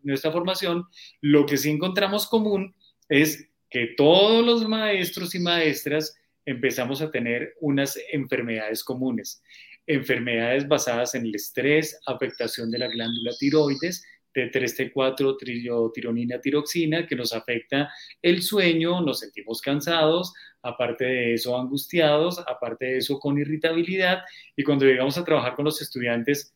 nuestra 0.04 0.32
formación, 0.32 0.86
lo 1.22 1.46
que 1.46 1.58
sí 1.58 1.70
encontramos 1.70 2.28
común 2.28 2.76
es 3.08 3.50
que 3.70 3.94
todos 3.98 4.46
los 4.46 4.68
maestros 4.68 5.36
y 5.36 5.40
maestras 5.40 6.16
empezamos 6.46 7.02
a 7.02 7.12
tener 7.12 7.56
unas 7.60 8.00
enfermedades 8.12 8.84
comunes. 8.84 9.42
enfermedades 9.88 10.68
basadas 10.68 11.14
en 11.14 11.28
el 11.28 11.36
estrés, 11.36 12.00
afectación 12.08 12.72
de 12.72 12.80
la 12.80 12.88
glándula 12.88 13.32
tiroides, 13.38 14.04
T3, 14.36 14.92
T4, 14.94 15.92
tironina, 15.94 16.40
tiroxina, 16.42 17.08
que 17.08 17.16
nos 17.16 17.34
afecta 17.34 17.90
el 18.22 18.42
sueño, 18.42 19.02
nos 19.02 19.20
sentimos 19.20 19.62
cansados, 19.62 20.34
aparte 20.62 21.06
de 21.06 21.34
eso 21.34 21.58
angustiados, 21.58 22.40
aparte 22.40 22.86
de 22.86 22.98
eso 22.98 23.18
con 23.20 23.38
irritabilidad, 23.38 24.24
y 24.56 24.64
cuando 24.64 24.86
llegamos 24.86 25.18
a 25.18 25.24
trabajar 25.24 25.56
con 25.56 25.66
los 25.66 25.82
estudiantes, 25.82 26.54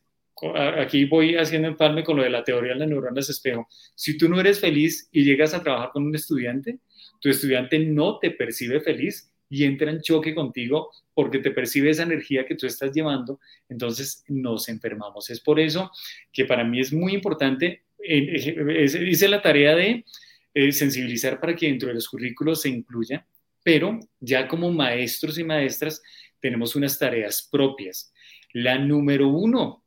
aquí 0.78 1.06
voy 1.06 1.36
haciendo 1.36 1.68
empalme 1.68 2.04
con 2.04 2.18
lo 2.18 2.24
de 2.24 2.30
la 2.30 2.44
teoría 2.44 2.74
de 2.74 2.80
las 2.80 2.88
neuronas 2.88 3.30
espejo, 3.30 3.68
si 3.96 4.18
tú 4.18 4.30
no 4.30 4.40
eres 4.40 4.60
feliz 4.60 5.10
y 5.12 5.24
llegas 5.24 5.54
a 5.54 5.64
trabajar 5.64 5.92
con 5.92 6.04
un 6.04 6.16
estudiante, 6.16 6.80
tu 7.20 7.30
estudiante 7.30 7.80
no 7.80 8.20
te 8.20 8.32
percibe 8.32 8.80
feliz 8.82 9.32
y 9.50 9.64
entra 9.64 9.92
en 9.92 10.02
choque 10.02 10.36
contigo 10.36 10.92
porque 11.14 11.40
te 11.40 11.52
percibe 11.52 11.90
esa 11.90 12.04
energía 12.04 12.46
que 12.46 12.56
tú 12.56 12.66
estás 12.68 12.92
llevando, 12.94 13.40
entonces 13.68 14.24
nos 14.28 14.70
enfermamos. 14.70 15.30
Es 15.30 15.40
por 15.40 15.60
eso 15.60 15.92
que 16.32 16.46
para 16.46 16.64
mí 16.64 16.80
es 16.80 16.94
muy 16.94 17.14
importante, 17.14 17.84
hice 18.00 19.28
la 19.28 19.42
tarea 19.42 19.76
de 19.76 20.06
eh, 20.54 20.72
sensibilizar 20.72 21.40
para 21.40 21.56
que 21.56 21.68
dentro 21.68 21.90
de 21.90 21.96
los 21.96 22.08
currículos 22.08 22.62
se 22.62 22.70
incluya, 22.70 23.26
pero 23.64 24.00
ya 24.20 24.48
como 24.48 24.72
maestros 24.72 25.38
y 25.38 25.44
maestras 25.44 26.02
tenemos 26.40 26.76
unas 26.76 26.98
tareas 26.98 27.48
propias. 27.52 28.14
La 28.54 28.78
número 28.78 29.28
uno, 29.28 29.84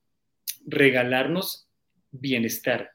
regalarnos 0.67 1.69
bienestar. 2.11 2.91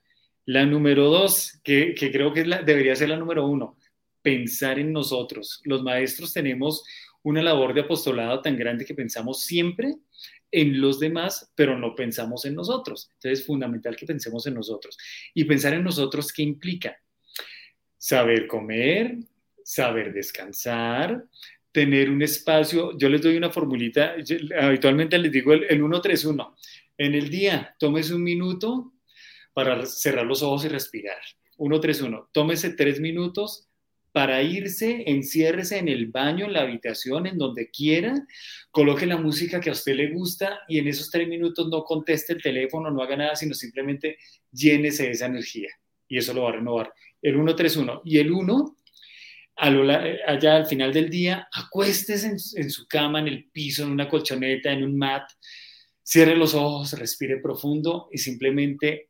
La 0.46 0.66
número 0.66 1.10
dos, 1.10 1.60
que, 1.64 1.94
creo 1.94 2.34
que 2.34 2.44
debería 2.44 2.96
ser 2.96 3.10
la 3.10 3.18
número 3.18 3.46
uno, 3.46 3.77
pensar 4.28 4.78
en 4.78 4.92
nosotros. 4.92 5.62
Los 5.64 5.84
maestros 5.84 6.34
tenemos 6.34 6.84
una 7.24 7.42
labor 7.42 7.74
de 7.74 7.80
apostolado 7.80 8.42
tan 8.42 8.58
grande 8.58 8.84
que 8.84 8.94
pensamos 8.94 9.46
siempre 9.46 9.96
en 10.52 10.82
los 10.82 11.00
demás, 11.00 11.50
pero 11.56 11.80
no 11.80 11.96
pensamos 11.96 12.44
en 12.44 12.56
nosotros. 12.56 13.10
Entonces 13.14 13.40
es 13.40 13.46
fundamental 13.46 13.96
que 13.96 14.06
pensemos 14.06 14.46
en 14.46 14.56
nosotros. 14.56 14.98
Y 15.34 15.46
pensar 15.46 15.76
en 15.76 15.84
nosotros, 15.86 16.34
¿qué 16.34 16.44
implica? 16.44 16.98
Saber 17.98 18.48
comer, 18.48 19.16
saber 19.64 20.12
descansar, 20.12 21.24
tener 21.72 22.10
un 22.10 22.22
espacio. 22.22 22.98
Yo 22.98 23.08
les 23.08 23.22
doy 23.22 23.38
una 23.38 23.50
formulita, 23.50 24.16
habitualmente 24.60 25.18
les 25.18 25.32
digo 25.32 25.54
el, 25.54 25.64
el 25.70 25.78
131. 25.78 26.58
En 26.98 27.16
el 27.16 27.30
día, 27.30 27.78
tómese 27.80 28.14
un 28.14 28.24
minuto 28.24 28.92
para 29.54 29.86
cerrar 29.86 30.26
los 30.26 30.44
ojos 30.44 30.66
y 30.66 30.68
respirar. 30.68 31.22
131. 31.56 32.30
Tómese 32.34 32.72
tres 32.72 33.00
minutos 33.00 33.67
para 34.18 34.42
irse, 34.42 35.04
enciérrese 35.06 35.78
en 35.78 35.90
el 35.90 36.08
baño, 36.08 36.48
en 36.48 36.54
la 36.54 36.62
habitación, 36.62 37.28
en 37.28 37.38
donde 37.38 37.70
quiera, 37.70 38.16
coloque 38.72 39.06
la 39.06 39.18
música 39.18 39.60
que 39.60 39.70
a 39.70 39.74
usted 39.74 39.94
le 39.94 40.10
gusta 40.10 40.62
y 40.68 40.80
en 40.80 40.88
esos 40.88 41.12
tres 41.12 41.28
minutos 41.28 41.68
no 41.70 41.84
conteste 41.84 42.34
el 42.34 42.42
teléfono, 42.42 42.90
no 42.90 43.04
haga 43.04 43.16
nada, 43.16 43.36
sino 43.36 43.54
simplemente 43.54 44.18
llénese 44.52 45.04
de 45.04 45.12
esa 45.12 45.28
energía 45.28 45.70
y 46.08 46.18
eso 46.18 46.34
lo 46.34 46.42
va 46.42 46.50
a 46.50 46.54
renovar. 46.54 46.92
El 47.22 47.36
131 47.36 48.02
y 48.06 48.18
el 48.18 48.32
1, 48.32 48.78
allá 49.56 50.56
al 50.56 50.66
final 50.66 50.92
del 50.92 51.12
día, 51.12 51.48
acuéstese 51.54 52.26
en, 52.26 52.38
en 52.56 52.72
su 52.72 52.88
cama, 52.88 53.20
en 53.20 53.28
el 53.28 53.52
piso, 53.52 53.84
en 53.84 53.92
una 53.92 54.10
colchoneta, 54.10 54.72
en 54.72 54.84
un 54.84 54.98
mat, 54.98 55.30
cierre 56.02 56.36
los 56.36 56.56
ojos, 56.56 56.98
respire 56.98 57.38
profundo 57.40 58.10
y 58.12 58.18
simplemente 58.18 59.07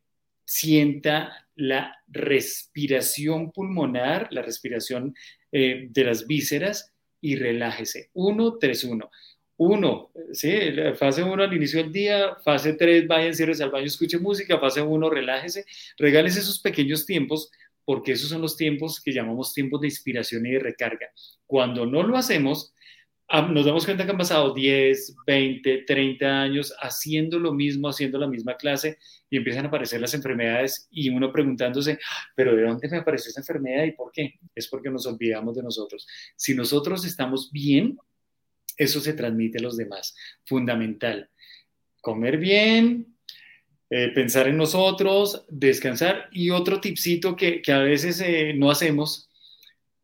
sienta 0.47 1.45
la 1.55 1.97
respiración 2.07 3.51
pulmonar, 3.51 4.29
la 4.31 4.41
respiración 4.41 5.13
eh, 5.51 5.87
de 5.89 6.03
las 6.05 6.25
vísceras 6.25 6.93
y 7.19 7.35
relájese. 7.35 8.09
1, 8.13 8.57
3, 8.57 8.83
1. 8.85 9.11
1, 9.59 10.11
¿sí? 10.33 10.51
fase 10.95 11.23
1 11.23 11.43
al 11.43 11.53
inicio 11.53 11.81
del 11.81 11.91
día, 11.91 12.35
fase 12.45 12.73
3, 12.73 13.07
vaya, 13.07 13.27
enciérrese 13.27 13.63
al 13.63 13.71
baño, 13.71 13.87
escuche 13.87 14.19
música, 14.19 14.59
fase 14.59 14.81
1, 14.81 15.09
relájese, 15.09 15.65
regálese 15.97 16.39
esos 16.39 16.59
pequeños 16.59 17.05
tiempos 17.07 17.51
porque 17.83 18.11
esos 18.11 18.29
son 18.29 18.41
los 18.41 18.55
tiempos 18.55 19.01
que 19.01 19.13
llamamos 19.13 19.53
tiempos 19.53 19.81
de 19.81 19.87
inspiración 19.87 20.45
y 20.45 20.51
de 20.51 20.59
recarga. 20.59 21.09
Cuando 21.45 21.85
no 21.85 22.03
lo 22.03 22.17
hacemos, 22.17 22.73
nos 23.29 23.65
damos 23.65 23.85
cuenta 23.85 24.05
que 24.05 24.11
han 24.11 24.17
pasado 24.17 24.53
10, 24.53 25.15
20, 25.25 25.83
30 25.85 26.41
años 26.41 26.73
haciendo 26.79 27.39
lo 27.39 27.53
mismo, 27.53 27.89
haciendo 27.89 28.17
la 28.17 28.27
misma 28.27 28.55
clase 28.55 28.97
y 29.29 29.37
empiezan 29.37 29.65
a 29.65 29.67
aparecer 29.67 29.99
las 29.99 30.13
enfermedades 30.13 30.87
y 30.89 31.09
uno 31.09 31.31
preguntándose, 31.31 31.99
pero 32.35 32.55
¿de 32.55 32.63
dónde 32.63 32.87
me 32.87 32.97
apareció 32.97 33.29
esa 33.29 33.41
enfermedad 33.41 33.83
y 33.83 33.91
por 33.91 34.11
qué? 34.11 34.35
Es 34.55 34.67
porque 34.67 34.89
nos 34.89 35.05
olvidamos 35.05 35.55
de 35.55 35.63
nosotros. 35.63 36.07
Si 36.35 36.55
nosotros 36.55 37.03
estamos 37.05 37.51
bien, 37.51 37.97
eso 38.77 39.01
se 39.01 39.13
transmite 39.13 39.57
a 39.57 39.61
los 39.61 39.75
demás. 39.75 40.15
Fundamental. 40.45 41.29
Comer 41.99 42.37
bien, 42.37 43.17
eh, 43.89 44.09
pensar 44.13 44.47
en 44.47 44.55
nosotros, 44.55 45.45
descansar 45.49 46.29
y 46.31 46.51
otro 46.51 46.79
tipcito 46.79 47.35
que, 47.35 47.61
que 47.61 47.73
a 47.73 47.79
veces 47.79 48.21
eh, 48.21 48.53
no 48.55 48.71
hacemos, 48.71 49.29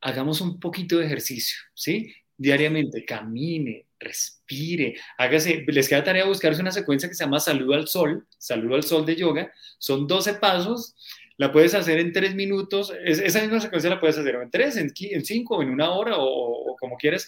hagamos 0.01 0.41
un 0.41 0.59
poquito 0.59 0.97
de 0.97 1.05
ejercicio, 1.05 1.57
¿sí? 1.73 2.13
Diariamente, 2.37 3.05
camine, 3.05 3.87
respire, 3.99 4.95
hágase, 5.17 5.63
les 5.67 5.87
queda 5.87 6.03
tarea 6.03 6.25
buscarse 6.25 6.61
una 6.61 6.71
secuencia 6.71 7.07
que 7.09 7.15
se 7.15 7.23
llama 7.23 7.39
Saludo 7.39 7.73
al 7.73 7.87
Sol, 7.87 8.27
Saludo 8.37 8.75
al 8.75 8.83
Sol 8.83 9.05
de 9.05 9.15
yoga, 9.15 9.51
son 9.77 10.07
12 10.07 10.35
pasos, 10.35 10.95
la 11.37 11.51
puedes 11.51 11.73
hacer 11.73 11.99
en 11.99 12.11
3 12.11 12.35
minutos, 12.35 12.93
esa 13.03 13.41
misma 13.41 13.59
secuencia 13.59 13.89
la 13.89 13.99
puedes 13.99 14.17
hacer 14.17 14.35
en 14.35 14.51
3, 14.51 14.77
en 14.77 15.25
5, 15.25 15.61
en 15.61 15.69
una 15.69 15.91
hora 15.91 16.15
o, 16.17 16.75
como 16.79 16.97
quieras, 16.97 17.27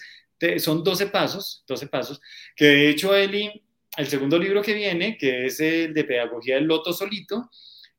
son 0.58 0.84
12 0.84 1.06
pasos, 1.06 1.64
12 1.66 1.86
pasos, 1.88 2.20
que 2.54 2.66
de 2.66 2.88
hecho 2.90 3.14
Eli, 3.16 3.62
el 3.96 4.06
segundo 4.06 4.38
libro 4.38 4.62
que 4.62 4.74
viene, 4.74 5.16
que 5.16 5.46
es 5.46 5.58
el 5.60 5.94
de 5.94 6.04
Pedagogía 6.04 6.56
del 6.56 6.64
Loto 6.64 6.92
Solito, 6.92 7.50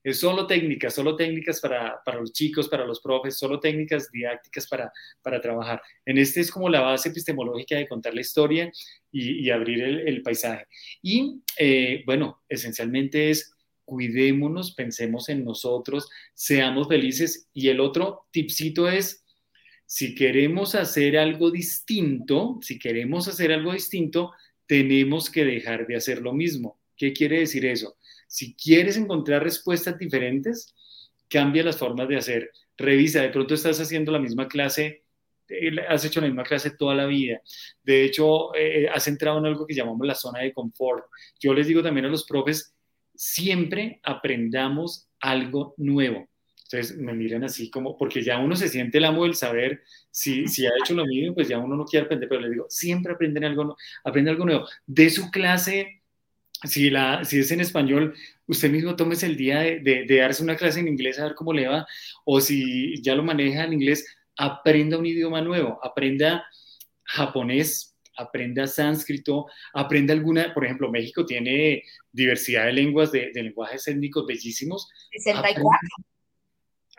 es 0.03 0.19
solo 0.19 0.47
técnicas, 0.47 0.93
solo 0.93 1.15
técnicas 1.15 1.59
para, 1.59 2.01
para, 2.05 2.19
los 2.19 2.31
chicos, 2.31 2.69
para 2.69 2.85
los 2.85 3.01
profes, 3.01 3.37
solo 3.37 3.59
técnicas 3.59 4.09
didácticas 4.11 4.67
para, 4.67 4.91
para 5.21 5.41
trabajar. 5.41 5.81
En 6.05 6.17
este 6.17 6.41
es 6.41 6.51
como 6.51 6.69
la 6.69 6.81
base 6.81 7.09
epistemológica 7.09 7.75
de 7.75 7.87
contar 7.87 8.13
la 8.13 8.21
historia 8.21 8.71
y, 9.11 9.49
abrir 9.49 9.83
el, 9.83 10.07
el, 10.07 10.21
paisaje. 10.21 10.65
Y 11.01 11.41
eh, 11.57 12.03
bueno, 12.05 12.41
esencialmente 12.47 13.31
es 13.31 13.51
cuidémonos, 13.87 14.73
pensemos 14.75 15.29
en 15.29 15.45
nosotros, 15.45 16.09
seamos 16.33 16.89
felices. 16.89 17.49
Y 17.53 17.69
el 17.69 17.79
otro 17.79 18.27
tipcito 18.31 18.89
es, 18.89 19.23
si 19.85 20.13
queremos 20.13 20.75
hacer 20.75 21.17
algo 21.17 21.51
distinto, 21.51 22.59
si 22.61 22.77
queremos 22.77 23.29
hacer 23.29 23.53
algo 23.53 23.71
distinto, 23.71 24.33
tenemos 24.65 25.29
que 25.29 25.45
dejar 25.45 25.87
de 25.87 25.95
hacer 25.95 26.21
lo 26.21 26.33
mismo. 26.33 26.81
¿Qué 26.97 27.13
quiere 27.13 27.39
decir 27.39 27.65
eso? 27.65 27.95
Si 28.27 28.55
quieres 28.55 28.97
encontrar 28.97 29.43
respuestas 29.43 29.97
diferentes, 29.97 30.75
cambia 31.29 31.63
las 31.63 31.77
formas 31.77 32.07
de 32.07 32.17
hacer. 32.17 32.51
Revisa, 32.77 33.21
de 33.21 33.29
pronto 33.29 33.53
estás 33.53 33.79
haciendo 33.79 34.11
la 34.11 34.19
misma 34.19 34.47
clase, 34.47 35.03
eh, 35.49 35.71
has 35.87 36.05
hecho 36.05 36.21
la 36.21 36.27
misma 36.27 36.43
clase 36.43 36.71
toda 36.71 36.95
la 36.95 37.05
vida. 37.05 37.41
De 37.83 38.03
hecho, 38.03 38.53
eh, 38.55 38.87
has 38.89 39.07
entrado 39.07 39.39
en 39.39 39.45
algo 39.45 39.65
que 39.65 39.73
llamamos 39.73 40.05
la 40.05 40.15
zona 40.15 40.39
de 40.41 40.53
confort. 40.53 41.05
Yo 41.39 41.53
les 41.53 41.67
digo 41.67 41.81
también 41.81 42.05
a 42.05 42.09
los 42.09 42.25
profes, 42.25 42.75
siempre 43.15 43.99
aprendamos 44.03 45.07
algo 45.19 45.73
nuevo. 45.77 46.27
Entonces 46.69 46.97
me 46.97 47.13
miran 47.13 47.45
así 47.45 47.69
como, 47.69 47.97
porque 47.97 48.21
ya 48.21 48.39
uno 48.39 48.55
se 48.55 48.67
siente 48.67 48.97
el 48.97 49.05
amo 49.05 49.23
del 49.23 49.35
saber, 49.35 49.81
si, 50.11 50.47
si 50.47 50.65
ha 50.65 50.71
hecho 50.83 50.93
lo 50.93 51.05
mismo, 51.05 51.33
pues 51.33 51.47
ya 51.47 51.57
uno 51.59 51.77
no 51.77 51.85
quiere 51.85 52.05
aprender, 52.05 52.27
pero 52.27 52.41
les 52.41 52.51
digo, 52.51 52.65
siempre 52.67 53.13
aprenden 53.13 53.45
algo, 53.45 53.77
aprende 54.03 54.31
algo 54.31 54.45
nuevo. 54.45 54.67
De 54.85 55.09
su 55.09 55.31
clase 55.31 55.96
si, 56.63 56.89
la, 56.89 57.23
si 57.23 57.39
es 57.39 57.51
en 57.51 57.61
español, 57.61 58.15
usted 58.47 58.71
mismo 58.71 58.95
tómese 58.95 59.25
el 59.25 59.37
día 59.37 59.59
de, 59.59 60.05
de, 60.05 60.17
darse 60.17 60.43
una 60.43 60.55
clase 60.55 60.79
en 60.79 60.87
inglés 60.87 61.19
a 61.19 61.25
ver 61.25 61.35
cómo 61.35 61.53
le 61.53 61.67
va, 61.67 61.85
o 62.25 62.41
si 62.41 63.01
ya 63.01 63.15
lo 63.15 63.23
maneja 63.23 63.63
en 63.63 63.73
inglés, 63.73 64.05
aprenda 64.35 64.97
un 64.97 65.05
idioma 65.05 65.41
nuevo, 65.41 65.79
aprenda 65.83 66.45
japonés, 67.03 67.95
aprenda 68.17 68.65
sánscrito, 68.67 69.45
aprenda 69.73 70.13
alguna, 70.13 70.53
por 70.53 70.65
ejemplo, 70.65 70.91
México 70.91 71.25
tiene 71.25 71.83
diversidad 72.11 72.65
de 72.65 72.73
lenguas, 72.73 73.11
de, 73.11 73.31
de 73.33 73.43
lenguajes 73.43 73.87
étnicos 73.87 74.25
bellísimos. 74.25 74.89
64. 75.11 75.69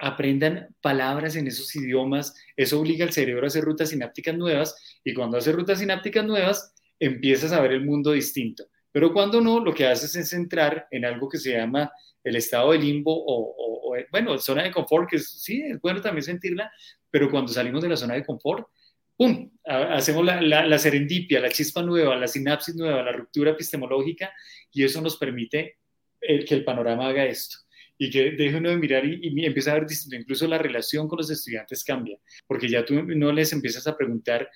aprendan 0.00 0.68
palabras 0.80 1.34
en 1.34 1.48
esos 1.48 1.74
idiomas, 1.74 2.34
eso 2.56 2.80
obliga 2.80 3.04
al 3.04 3.12
cerebro 3.12 3.44
a 3.44 3.48
hacer 3.48 3.64
rutas 3.64 3.90
sinápticas 3.90 4.36
nuevas 4.36 4.76
y 5.02 5.12
cuando 5.12 5.38
hace 5.38 5.50
rutas 5.50 5.80
sinápticas 5.80 6.24
nuevas, 6.24 6.72
empiezas 7.00 7.52
a 7.52 7.60
ver 7.60 7.72
el 7.72 7.84
mundo 7.84 8.12
distinto. 8.12 8.64
Pero 8.92 9.12
cuando 9.12 9.40
no, 9.40 9.60
lo 9.60 9.74
que 9.74 9.86
haces 9.86 10.14
es 10.16 10.32
entrar 10.32 10.86
en 10.90 11.04
algo 11.04 11.28
que 11.28 11.38
se 11.38 11.52
llama 11.52 11.90
el 12.24 12.36
estado 12.36 12.72
de 12.72 12.78
limbo 12.78 13.12
o, 13.26 13.94
bueno, 14.10 14.38
zona 14.38 14.62
de 14.64 14.70
confort, 14.70 15.08
que 15.08 15.18
sí, 15.18 15.62
es 15.62 15.80
bueno 15.80 16.00
también 16.00 16.22
sentirla, 16.22 16.70
pero 17.10 17.30
cuando 17.30 17.52
salimos 17.52 17.82
de 17.82 17.88
la 17.88 17.96
zona 17.96 18.14
de 18.14 18.24
confort, 18.24 18.68
¡pum! 19.16 19.50
Hacemos 19.64 20.24
la, 20.24 20.40
la, 20.40 20.78
serendipia, 20.78 21.40
la 21.40 21.50
chispa 21.50 21.82
nueva, 21.82 22.16
la 22.16 22.28
sinapsis 22.28 22.74
nueva, 22.76 23.02
la 23.02 23.12
ruptura 23.12 23.50
epistemológica, 23.52 24.32
y 24.72 24.84
eso 24.84 25.00
nos 25.00 25.16
permite 25.16 25.78
el, 26.20 26.44
que 26.44 26.54
el 26.54 26.64
panorama 26.64 27.08
haga 27.08 27.24
esto 27.24 27.58
y 28.00 28.10
que 28.10 28.30
deje 28.30 28.56
uno 28.56 28.70
de 28.70 28.76
mirar 28.76 29.04
y, 29.04 29.18
y, 29.20 29.44
empieza 29.44 29.72
a 29.72 29.74
ver 29.74 29.86
distinto. 29.86 30.16
Incluso 30.16 30.46
la 30.46 30.58
relación 30.58 31.08
con 31.08 31.18
los 31.18 31.30
estudiantes 31.30 31.82
cambia, 31.82 32.16
porque 32.46 32.68
ya 32.68 32.84
tú 32.84 33.02
no 33.02 33.32
les 33.32 33.52
empiezas 33.52 33.86
a 33.88 33.96
preguntar 33.96 34.48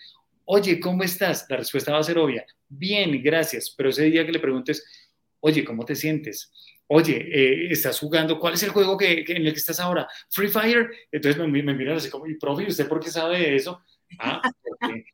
oye, 0.44 0.80
¿cómo 0.80 1.02
estás? 1.02 1.46
La 1.48 1.56
respuesta 1.56 1.92
va 1.92 1.98
a 1.98 2.02
ser 2.02 2.18
obvia, 2.18 2.44
bien, 2.68 3.22
gracias, 3.22 3.72
pero 3.76 3.90
ese 3.90 4.04
día 4.04 4.24
que 4.26 4.32
le 4.32 4.38
preguntes, 4.38 4.84
oye, 5.40 5.64
¿cómo 5.64 5.84
te 5.84 5.94
sientes? 5.94 6.52
Oye, 6.86 7.16
eh, 7.16 7.72
¿estás 7.72 7.98
jugando? 7.98 8.38
¿Cuál 8.38 8.54
es 8.54 8.62
el 8.62 8.70
juego 8.70 8.96
que, 8.96 9.24
en 9.26 9.46
el 9.46 9.52
que 9.52 9.58
estás 9.58 9.80
ahora? 9.80 10.06
¿Free 10.28 10.48
Fire? 10.48 10.90
Entonces 11.10 11.40
me, 11.40 11.62
me 11.62 11.74
miran 11.74 11.96
así 11.96 12.10
como, 12.10 12.26
y 12.26 12.34
profe, 12.34 12.64
¿y 12.64 12.68
usted 12.68 12.86
por 12.88 13.00
qué 13.00 13.10
sabe 13.10 13.54
eso? 13.54 13.80
Ah, 14.18 14.42
porque 14.62 15.04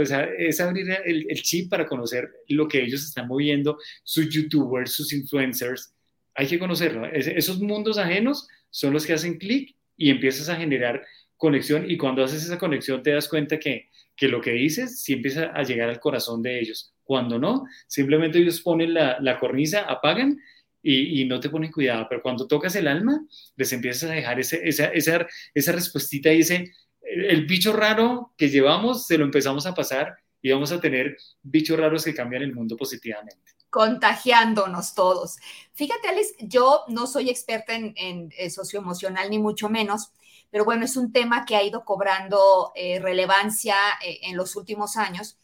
o 0.00 0.04
sea, 0.04 0.28
es 0.36 0.60
abrir 0.60 0.86
el, 1.04 1.42
chip 1.42 1.70
para 1.70 1.86
conocer 1.86 2.30
lo 2.48 2.68
que 2.68 2.82
ellos 2.82 3.02
están 3.02 3.26
moviendo, 3.26 3.78
sus 4.02 4.28
youtubers, 4.28 4.92
sus 4.92 5.12
influencers. 5.12 5.94
Hay 6.34 6.46
que 6.46 6.58
conocerlo. 6.58 7.06
esos 7.06 7.60
mundos 7.60 7.96
ajenos 7.96 8.46
son 8.70 8.92
los 8.92 9.06
que 9.06 9.14
hacen 9.14 9.38
clic 9.38 9.74
y 9.96 10.10
empiezas 10.10 10.48
a 10.50 10.56
generar 10.56 11.04
conexión 11.36 11.90
y 11.90 11.96
cuando 11.96 12.22
haces 12.22 12.44
esa 12.44 12.58
conexión 12.58 13.02
te 13.02 13.12
das 13.12 13.28
cuenta 13.28 13.58
que, 13.58 13.88
que 14.16 14.28
lo 14.28 14.40
que 14.40 14.52
dices 14.52 15.02
sí 15.02 15.12
empieza 15.12 15.52
a 15.54 15.62
llegar 15.62 15.88
al 15.88 16.00
corazón 16.00 16.42
de 16.42 16.58
ellos. 16.58 16.94
Cuando 17.04 17.38
no, 17.38 17.66
simplemente 17.86 18.38
ellos 18.38 18.60
ponen 18.60 18.94
la, 18.94 19.18
la 19.20 19.38
cornisa, 19.38 19.82
apagan 19.82 20.38
y, 20.82 21.24
no 21.24 21.40
te 21.40 21.50
ponen 21.50 21.72
cuidado, 21.72 22.06
pero 22.08 22.22
cuando 22.22 22.46
tocas 22.46 22.76
el 22.76 22.86
alma, 22.86 23.26
les 23.56 23.72
empiezas 23.72 24.08
a 24.08 24.14
dejar 24.14 24.38
esa, 24.38 24.56
esa, 24.56 25.26
esa 25.54 25.72
respuestita 25.72 26.32
y 26.32 26.40
ese, 26.40 26.72
el 27.00 27.44
bicho 27.44 27.72
raro 27.72 28.32
que 28.36 28.48
llevamos 28.48 29.06
se 29.06 29.18
lo 29.18 29.24
empezamos 29.24 29.66
a 29.66 29.74
pasar 29.74 30.16
y 30.40 30.52
vamos 30.52 30.70
a 30.70 30.80
tener 30.80 31.16
bichos 31.42 31.78
raros 31.78 32.04
que 32.04 32.14
cambian 32.14 32.42
el 32.42 32.54
mundo 32.54 32.76
positivamente. 32.76 33.52
Contagiándonos 33.68 34.94
todos. 34.94 35.36
Fíjate, 35.74 36.08
Alex, 36.08 36.34
yo 36.38 36.84
no 36.88 37.08
soy 37.08 37.30
experta 37.30 37.74
en, 37.74 37.92
en, 37.96 38.50
socioemocional 38.50 39.28
ni 39.28 39.38
mucho 39.38 39.68
menos, 39.68 40.12
pero 40.56 40.64
bueno, 40.64 40.86
es 40.86 40.96
un 40.96 41.12
tema 41.12 41.44
que 41.44 41.54
ha 41.54 41.62
ido 41.62 41.84
cobrando 41.84 42.72
eh, 42.74 42.98
relevancia 42.98 43.76
eh, 44.02 44.20
en 44.22 44.38
los 44.38 44.56
últimos 44.56 44.96
años. 44.96 45.38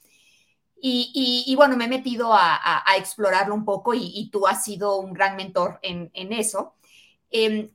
Y, 0.81 1.53
bueno, 1.55 1.77
me 1.77 1.85
he 1.85 1.89
metido 1.89 2.33
a, 2.33 2.83
explorarlo 2.97 3.55
un 3.55 3.67
poco 3.67 3.93
y, 3.93 4.31
tú 4.33 4.47
has 4.47 4.65
sido 4.65 4.97
un 4.97 5.13
gran 5.13 5.37
mentor 5.37 5.81
en, 5.83 6.11
eso. 6.33 6.77
Em, 7.31 7.73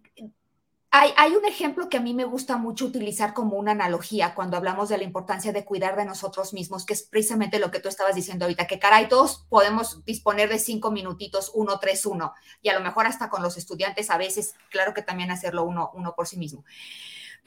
hay, 0.89 1.35
un 1.35 1.45
ejemplo 1.45 1.89
que 1.89 1.97
a 1.97 2.01
mí 2.01 2.15
me 2.15 2.23
gusta 2.23 2.57
mucho 2.57 2.85
utilizar 2.85 3.35
como 3.35 3.57
una 3.57 3.73
analogía 3.73 4.33
cuando 4.33 4.57
hablamos 4.57 4.89
de 4.89 4.97
la 4.97 5.03
importancia 5.03 5.53
de 5.53 5.63
cuidar 5.63 5.95
de 5.95 6.05
nosotros 6.05 6.53
mismos, 6.53 6.87
que 6.87 6.93
es 6.93 7.03
precisamente 7.03 7.59
lo 7.59 7.69
que 7.69 7.79
tú 7.79 7.87
estabas 7.87 8.15
diciendo 8.15 8.45
ahorita, 8.45 8.65
que 8.65 8.79
caray, 8.79 9.07
todos 9.07 9.45
podemos 9.47 10.03
disponer 10.05 10.49
de 10.49 10.57
cinco 10.57 10.89
minutitos, 10.89 11.51
uno, 11.53 11.77
tres, 11.77 12.07
uno, 12.07 12.33
y 12.63 12.69
a 12.69 12.73
lo 12.73 12.83
mejor 12.83 13.05
hasta 13.05 13.29
con 13.29 13.43
los 13.43 13.57
estudiantes 13.57 14.09
a 14.09 14.17
veces, 14.17 14.55
claro 14.71 14.95
que 14.95 15.03
también 15.03 15.29
hacerlo 15.29 15.65
uno, 15.65 15.91
uno 15.93 16.15
por 16.15 16.25
sí 16.25 16.37
mismo. 16.37 16.65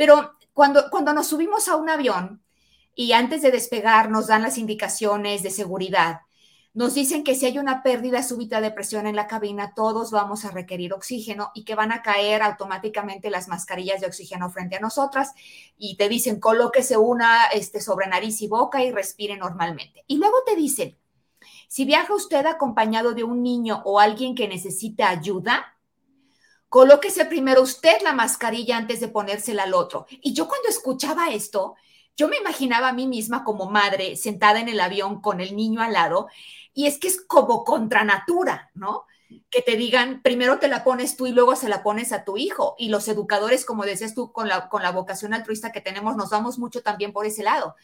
Pero 0.00 0.32
cuando, 0.54 0.88
cuando 0.88 1.12
nos 1.12 1.26
subimos 1.26 1.68
a 1.68 1.76
un 1.76 1.90
avión 1.90 2.42
y 2.94 3.12
antes 3.12 3.42
de 3.42 3.50
despegar 3.50 4.08
nos 4.08 4.28
dan 4.28 4.40
las 4.40 4.56
indicaciones 4.56 5.42
de 5.42 5.50
seguridad, 5.50 6.22
nos 6.72 6.94
dicen 6.94 7.22
que 7.22 7.34
si 7.34 7.44
hay 7.44 7.58
una 7.58 7.82
pérdida 7.82 8.22
súbita 8.22 8.62
de 8.62 8.70
presión 8.70 9.06
en 9.06 9.14
la 9.14 9.26
cabina, 9.26 9.74
todos 9.74 10.10
vamos 10.10 10.46
a 10.46 10.52
requerir 10.52 10.94
oxígeno 10.94 11.50
y 11.54 11.64
que 11.66 11.74
van 11.74 11.92
a 11.92 12.00
caer 12.00 12.40
automáticamente 12.40 13.28
las 13.28 13.48
mascarillas 13.48 14.00
de 14.00 14.06
oxígeno 14.06 14.48
frente 14.48 14.76
a 14.76 14.80
nosotras 14.80 15.34
y 15.76 15.98
te 15.98 16.08
dicen 16.08 16.40
colóquese 16.40 16.96
una 16.96 17.48
este, 17.48 17.82
sobre 17.82 18.06
nariz 18.06 18.40
y 18.40 18.48
boca 18.48 18.82
y 18.82 18.92
respire 18.92 19.36
normalmente. 19.36 20.04
Y 20.06 20.16
luego 20.16 20.36
te 20.46 20.56
dicen, 20.56 20.96
si 21.68 21.84
viaja 21.84 22.14
usted 22.14 22.46
acompañado 22.46 23.12
de 23.12 23.24
un 23.24 23.42
niño 23.42 23.82
o 23.84 24.00
alguien 24.00 24.34
que 24.34 24.48
necesita 24.48 25.10
ayuda, 25.10 25.76
colóquese 26.70 27.26
primero 27.26 27.60
usted 27.60 28.00
la 28.02 28.14
mascarilla 28.14 28.78
antes 28.78 29.00
de 29.00 29.08
ponérsela 29.08 29.64
al 29.64 29.74
otro. 29.74 30.06
Y 30.08 30.32
yo 30.32 30.48
cuando 30.48 30.68
escuchaba 30.68 31.30
esto, 31.30 31.74
yo 32.16 32.28
me 32.28 32.38
imaginaba 32.38 32.88
a 32.88 32.92
mí 32.92 33.06
misma 33.06 33.44
como 33.44 33.68
madre 33.68 34.16
sentada 34.16 34.60
en 34.60 34.68
el 34.68 34.80
avión 34.80 35.20
con 35.20 35.40
el 35.40 35.56
niño 35.56 35.82
al 35.82 35.92
lado 35.92 36.28
y 36.72 36.86
es 36.86 36.98
que 36.98 37.08
es 37.08 37.20
como 37.20 37.64
contra 37.64 38.04
natura, 38.04 38.70
¿no? 38.74 39.04
Que 39.50 39.62
te 39.62 39.76
digan, 39.76 40.22
primero 40.22 40.58
te 40.58 40.68
la 40.68 40.84
pones 40.84 41.16
tú 41.16 41.26
y 41.26 41.32
luego 41.32 41.56
se 41.56 41.68
la 41.68 41.82
pones 41.82 42.12
a 42.12 42.24
tu 42.24 42.36
hijo. 42.36 42.76
Y 42.78 42.88
los 42.88 43.08
educadores, 43.08 43.64
como 43.64 43.84
decías 43.84 44.14
tú, 44.14 44.32
con 44.32 44.48
la, 44.48 44.68
con 44.68 44.82
la 44.82 44.92
vocación 44.92 45.34
altruista 45.34 45.72
que 45.72 45.80
tenemos, 45.80 46.16
nos 46.16 46.30
vamos 46.30 46.58
mucho 46.58 46.82
también 46.82 47.12
por 47.12 47.26
ese 47.26 47.42
lado. 47.42 47.74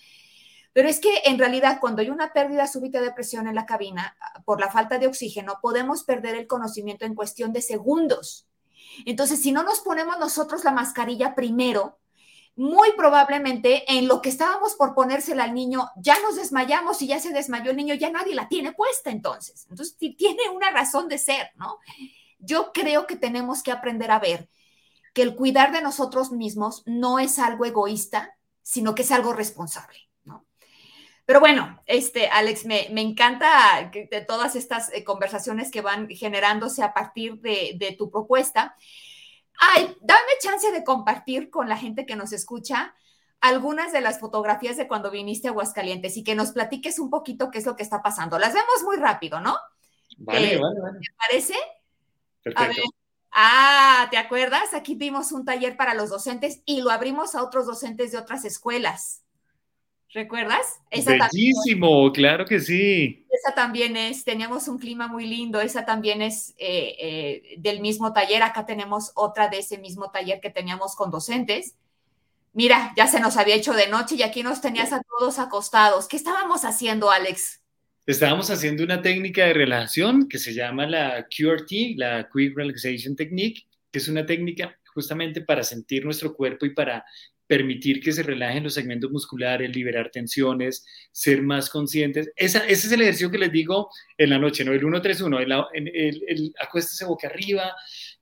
Pero 0.72 0.88
es 0.88 1.00
que 1.00 1.22
en 1.24 1.38
realidad 1.38 1.78
cuando 1.80 2.02
hay 2.02 2.10
una 2.10 2.32
pérdida 2.32 2.66
súbita 2.66 3.00
de 3.00 3.12
presión 3.12 3.48
en 3.48 3.54
la 3.54 3.66
cabina 3.66 4.16
por 4.44 4.60
la 4.60 4.70
falta 4.70 4.98
de 4.98 5.06
oxígeno, 5.06 5.58
podemos 5.60 6.04
perder 6.04 6.36
el 6.36 6.46
conocimiento 6.46 7.04
en 7.04 7.14
cuestión 7.14 7.52
de 7.52 7.62
segundos. 7.62 8.45
Entonces, 9.04 9.42
si 9.42 9.52
no 9.52 9.62
nos 9.62 9.80
ponemos 9.80 10.18
nosotros 10.18 10.64
la 10.64 10.72
mascarilla 10.72 11.34
primero, 11.34 11.98
muy 12.56 12.92
probablemente 12.96 13.84
en 13.86 14.08
lo 14.08 14.22
que 14.22 14.30
estábamos 14.30 14.74
por 14.74 14.94
ponérsela 14.94 15.44
al 15.44 15.54
niño, 15.54 15.90
ya 15.96 16.18
nos 16.22 16.36
desmayamos 16.36 17.02
y 17.02 17.06
ya 17.06 17.20
se 17.20 17.32
desmayó 17.32 17.70
el 17.70 17.76
niño, 17.76 17.94
ya 17.94 18.10
nadie 18.10 18.34
la 18.34 18.48
tiene 18.48 18.72
puesta 18.72 19.10
entonces. 19.10 19.66
Entonces, 19.68 19.96
tiene 19.96 20.48
una 20.54 20.70
razón 20.70 21.08
de 21.08 21.18
ser, 21.18 21.50
¿no? 21.56 21.78
Yo 22.38 22.72
creo 22.72 23.06
que 23.06 23.16
tenemos 23.16 23.62
que 23.62 23.72
aprender 23.72 24.10
a 24.10 24.18
ver 24.18 24.48
que 25.12 25.22
el 25.22 25.36
cuidar 25.36 25.72
de 25.72 25.82
nosotros 25.82 26.32
mismos 26.32 26.82
no 26.86 27.18
es 27.18 27.38
algo 27.38 27.64
egoísta, 27.64 28.36
sino 28.62 28.94
que 28.94 29.02
es 29.02 29.12
algo 29.12 29.32
responsable. 29.32 30.05
Pero 31.26 31.40
bueno, 31.40 31.82
este, 31.86 32.28
Alex, 32.28 32.64
me, 32.64 32.88
encanta 33.00 33.90
de 33.92 34.20
todas 34.20 34.54
estas 34.54 34.92
eh, 34.92 35.02
conversaciones 35.02 35.70
que 35.72 35.82
van 35.82 36.08
generándose 36.08 36.82
a 36.82 36.94
partir 36.94 37.40
de, 37.40 37.72
de 37.76 37.92
tu 37.92 38.10
propuesta. 38.10 38.76
Ay, 39.58 39.96
dame 40.00 40.30
chance 40.40 40.70
de 40.70 40.84
compartir 40.84 41.50
con 41.50 41.68
la 41.68 41.76
gente 41.76 42.06
que 42.06 42.14
nos 42.14 42.32
escucha 42.32 42.94
algunas 43.40 43.92
de 43.92 44.00
las 44.00 44.20
fotografías 44.20 44.76
de 44.76 44.88
cuando 44.88 45.10
viniste 45.10 45.48
a 45.48 45.50
Aguascalientes 45.50 46.16
y 46.16 46.24
que 46.24 46.34
nos 46.34 46.52
platiques 46.52 46.98
un 46.98 47.10
poquito 47.10 47.50
qué 47.50 47.58
es 47.58 47.66
lo 47.66 47.76
que 47.76 47.82
está 47.82 48.02
pasando. 48.02 48.38
Las 48.38 48.54
vemos 48.54 48.82
muy 48.84 48.96
rápido, 48.96 49.40
¿no? 49.40 49.56
Vale, 50.18 50.54
eh, 50.54 50.60
vale, 50.60 50.80
vale. 50.80 50.98
¿Te 51.00 51.14
parece? 51.18 51.54
Perfecto. 52.42 52.82
Ah, 53.32 54.08
¿te 54.10 54.16
acuerdas? 54.16 54.72
Aquí 54.72 54.94
dimos 54.94 55.32
un 55.32 55.44
taller 55.44 55.76
para 55.76 55.94
los 55.94 56.08
docentes 56.08 56.62
y 56.64 56.80
lo 56.80 56.90
abrimos 56.90 57.34
a 57.34 57.42
otros 57.42 57.66
docentes 57.66 58.12
de 58.12 58.18
otras 58.18 58.44
escuelas. 58.44 59.25
¿Recuerdas? 60.16 60.80
Esa 60.90 61.10
Bellísimo, 61.10 62.10
claro 62.10 62.46
que 62.46 62.58
sí. 62.58 63.26
Esa 63.30 63.54
también 63.54 63.98
es, 63.98 64.24
teníamos 64.24 64.66
un 64.66 64.78
clima 64.78 65.08
muy 65.08 65.26
lindo, 65.26 65.60
esa 65.60 65.84
también 65.84 66.22
es 66.22 66.54
eh, 66.56 66.96
eh, 66.98 67.54
del 67.58 67.80
mismo 67.80 68.14
taller, 68.14 68.42
acá 68.42 68.64
tenemos 68.64 69.12
otra 69.14 69.48
de 69.48 69.58
ese 69.58 69.76
mismo 69.76 70.10
taller 70.10 70.40
que 70.40 70.48
teníamos 70.48 70.96
con 70.96 71.10
docentes. 71.10 71.74
Mira, 72.54 72.94
ya 72.96 73.06
se 73.08 73.20
nos 73.20 73.36
había 73.36 73.56
hecho 73.56 73.74
de 73.74 73.88
noche 73.88 74.14
y 74.14 74.22
aquí 74.22 74.42
nos 74.42 74.62
tenías 74.62 74.94
a 74.94 75.02
todos 75.02 75.38
acostados. 75.38 76.08
¿Qué 76.08 76.16
estábamos 76.16 76.64
haciendo, 76.64 77.10
Alex? 77.10 77.60
Estábamos 78.06 78.50
haciendo 78.50 78.84
una 78.84 79.02
técnica 79.02 79.44
de 79.44 79.52
relajación 79.52 80.30
que 80.30 80.38
se 80.38 80.54
llama 80.54 80.86
la 80.86 81.26
QRT, 81.28 81.98
la 81.98 82.26
Quick 82.32 82.56
Relaxation 82.56 83.16
Technique, 83.16 83.66
que 83.92 83.98
es 83.98 84.08
una 84.08 84.24
técnica 84.24 84.78
justamente 84.94 85.42
para 85.42 85.62
sentir 85.62 86.06
nuestro 86.06 86.34
cuerpo 86.34 86.64
y 86.64 86.70
para 86.70 87.04
permitir 87.46 88.00
que 88.00 88.12
se 88.12 88.22
relajen 88.22 88.64
los 88.64 88.74
segmentos 88.74 89.10
musculares, 89.10 89.74
liberar 89.74 90.10
tensiones, 90.10 90.84
ser 91.12 91.42
más 91.42 91.70
conscientes. 91.70 92.30
ese 92.36 92.58
es 92.68 92.92
el 92.92 93.02
ejercicio 93.02 93.30
que 93.30 93.38
les 93.38 93.52
digo 93.52 93.90
en 94.18 94.30
la 94.30 94.38
noche, 94.38 94.64
¿no? 94.64 94.72
El 94.72 94.82
1-3-1, 94.82 95.40
el, 95.74 95.86
el, 95.94 96.22
el, 96.26 96.54
acuéstese 96.58 97.04
boca 97.04 97.28
arriba, 97.28 97.72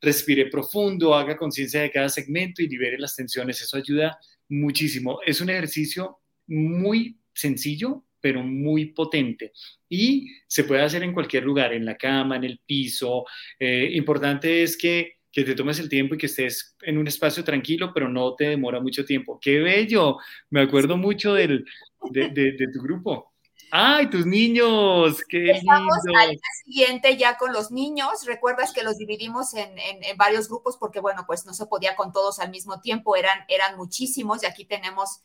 respire 0.00 0.46
profundo, 0.46 1.14
haga 1.14 1.36
conciencia 1.36 1.80
de 1.80 1.90
cada 1.90 2.08
segmento 2.08 2.62
y 2.62 2.68
libere 2.68 2.98
las 2.98 3.16
tensiones. 3.16 3.60
Eso 3.62 3.76
ayuda 3.76 4.18
muchísimo. 4.48 5.20
Es 5.24 5.40
un 5.40 5.50
ejercicio 5.50 6.18
muy 6.46 7.18
sencillo, 7.32 8.04
pero 8.20 8.42
muy 8.42 8.86
potente. 8.86 9.52
Y 9.88 10.30
se 10.46 10.64
puede 10.64 10.82
hacer 10.82 11.02
en 11.02 11.12
cualquier 11.12 11.44
lugar, 11.44 11.72
en 11.72 11.84
la 11.84 11.96
cama, 11.96 12.36
en 12.36 12.44
el 12.44 12.60
piso. 12.64 13.24
Eh, 13.58 13.90
importante 13.92 14.62
es 14.62 14.76
que 14.76 15.18
que 15.34 15.42
te 15.42 15.56
tomes 15.56 15.80
el 15.80 15.88
tiempo 15.88 16.14
y 16.14 16.18
que 16.18 16.26
estés 16.26 16.76
en 16.82 16.96
un 16.96 17.08
espacio 17.08 17.42
tranquilo, 17.42 17.90
pero 17.92 18.08
no 18.08 18.36
te 18.36 18.44
demora 18.44 18.80
mucho 18.80 19.04
tiempo. 19.04 19.40
¡Qué 19.42 19.58
bello! 19.58 20.18
Me 20.48 20.62
acuerdo 20.62 20.96
mucho 20.96 21.34
del, 21.34 21.64
de, 22.10 22.28
de, 22.30 22.68
tu 22.72 22.80
grupo. 22.80 23.34
¡Ay, 23.72 24.08
tus 24.08 24.24
niños! 24.26 25.20
¡Qué 25.28 25.50
Estamos 25.50 25.96
al 26.16 26.30
día 26.30 26.40
siguiente 26.64 27.16
ya 27.16 27.36
con 27.36 27.52
los 27.52 27.72
niños. 27.72 28.24
Recuerdas 28.26 28.72
que 28.72 28.84
los 28.84 28.96
dividimos 28.96 29.54
en, 29.54 29.76
en, 29.76 30.16
varios 30.16 30.48
grupos 30.48 30.76
porque, 30.76 31.00
bueno, 31.00 31.24
pues 31.26 31.44
no 31.46 31.52
se 31.52 31.66
podía 31.66 31.96
con 31.96 32.12
todos 32.12 32.38
al 32.38 32.50
mismo 32.50 32.80
tiempo, 32.80 33.16
eran, 33.16 33.40
eran 33.48 33.76
muchísimos 33.76 34.44
y 34.44 34.46
aquí 34.46 34.64
tenemos, 34.64 35.20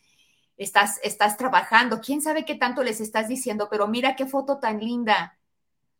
estás, 0.57 0.99
estás 1.03 1.37
trabajando. 1.37 2.01
¿Quién 2.01 2.23
sabe 2.23 2.45
qué 2.45 2.55
tanto 2.55 2.81
les 2.81 2.99
estás 2.99 3.27
diciendo? 3.27 3.67
Pero 3.69 3.87
mira 3.87 4.15
qué 4.15 4.25
foto 4.25 4.57
tan 4.57 4.79
linda 4.79 5.38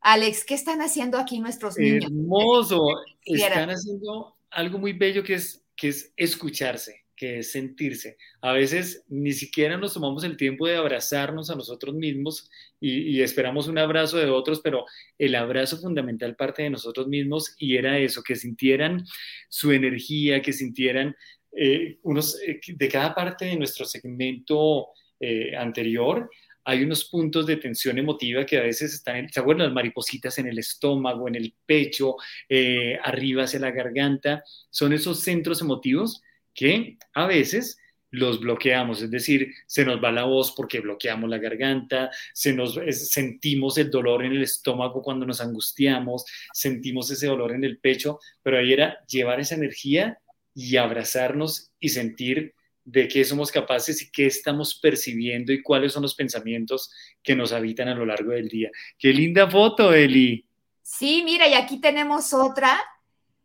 Alex, 0.02 0.45
¿qué 0.45 0.54
están 0.54 0.82
haciendo 0.82 1.18
aquí 1.18 1.39
nuestros 1.39 1.78
niños? 1.78 2.06
Hermoso. 2.06 2.82
Están 3.26 3.70
haciendo 3.70 4.36
algo 4.50 4.80
muy 4.80 4.93
bello 4.93 5.24
que 5.24 5.36
es, 5.36 5.66
que 5.76 5.89
es 5.89 6.14
escucharse, 6.16 7.06
que 7.16 7.39
es 7.39 7.52
sentirse. 7.52 8.18
A 8.41 8.54
veces 8.54 9.04
ni 9.10 9.34
siquiera 9.34 9.78
nos 9.78 9.93
tomamos 9.93 10.24
el 10.24 10.38
tiempo 10.38 10.68
de 10.68 10.78
abrazarnos 10.78 11.50
a 11.50 11.56
nosotros 11.56 11.95
mismos 11.95 12.50
y, 12.80 13.22
esperamos 13.22 13.68
un 13.68 13.78
abrazo 13.78 14.18
de 14.18 14.30
otros, 14.30 14.62
pero 14.64 14.86
el 15.18 15.36
abrazo 15.36 15.78
fundamental 15.78 16.36
parte 16.36 16.64
de 16.64 16.70
nosotros 16.70 17.08
mismos 17.08 17.56
y 17.58 17.76
era 17.76 18.00
eso, 18.00 18.24
que 18.24 18.36
sintieran 18.36 19.06
su 19.50 19.72
energía, 19.74 20.41
que 20.41 20.54
sintieran 20.54 21.16
eh, 21.52 21.97
unos, 22.04 22.39
eh, 22.41 22.62
de 22.68 22.88
cada 22.88 23.14
parte 23.14 23.45
de 23.45 23.58
nuestro 23.58 23.84
segmento 23.84 24.88
eh, 25.20 25.56
anterior 25.58 26.30
hay 26.64 26.84
unos 26.84 27.05
puntos 27.05 27.45
de 27.45 27.57
tensión 27.57 27.97
emotiva 27.97 28.45
que 28.45 28.57
a 28.57 28.64
veces 28.64 28.93
están, 28.93 29.16
en, 29.18 29.30
¿se 29.30 29.39
acuerdan? 29.39 29.68
Las 29.68 29.76
maripositas 29.76 30.38
en 30.38 30.47
el 30.47 30.60
estómago, 30.60 31.28
en 31.28 31.36
el 31.36 31.53
pecho, 31.66 32.16
eh, 32.47 32.97
arriba 33.03 33.43
hacia 33.43 33.60
la 33.60 33.72
garganta. 33.72 34.43
Son 34.70 34.93
esos 34.93 35.22
centros 35.22 35.62
emotivos 35.62 36.22
que 36.53 36.97
a 37.14 37.28
veces 37.28 37.78
los 38.12 38.39
bloqueamos, 38.39 39.01
es 39.01 39.12
decir, 39.12 39.53
se 39.68 39.86
nos 39.86 40.03
va 40.03 40.12
la 40.12 40.24
voz 40.24 40.53
porque 40.55 40.80
bloqueamos 40.80 41.30
la 41.30 41.38
garganta, 41.38 42.10
se 42.34 42.53
nos 42.53 42.80
sentimos 42.91 43.78
el 43.78 43.91
dolor 43.91 44.26
en 44.26 44.32
el 44.32 44.43
estómago 44.43 45.01
cuando 45.01 45.26
nos 45.26 45.41
angustiamos, 45.41 46.26
sentimos 46.53 47.12
ese 47.12 47.28
dolor 47.28 47.51
en 47.51 47.64
el 47.64 47.78
pecho, 47.78 48.20
pero 48.41 48.57
ahí 48.57 48.74
era 48.74 48.97
llevar 49.05 49.39
esa 49.39 49.55
energía 49.55 50.20
y 50.55 50.78
abrazarnos 50.78 51.72
y 51.80 51.89
sentir 51.89 52.55
de 52.91 53.07
qué 53.07 53.23
somos 53.23 53.51
capaces 53.51 54.01
y 54.01 54.11
qué 54.11 54.25
estamos 54.25 54.75
percibiendo 54.75 55.53
y 55.53 55.61
cuáles 55.61 55.93
son 55.93 56.01
los 56.03 56.15
pensamientos 56.15 56.91
que 57.21 57.35
nos 57.35 57.53
habitan 57.53 57.87
a 57.87 57.95
lo 57.95 58.05
largo 58.05 58.31
del 58.31 58.47
día. 58.47 58.71
Qué 58.97 59.13
linda 59.13 59.49
foto, 59.49 59.93
Eli. 59.93 60.45
Sí, 60.81 61.21
mira, 61.23 61.47
y 61.47 61.53
aquí 61.53 61.79
tenemos 61.79 62.33
otra. 62.33 62.79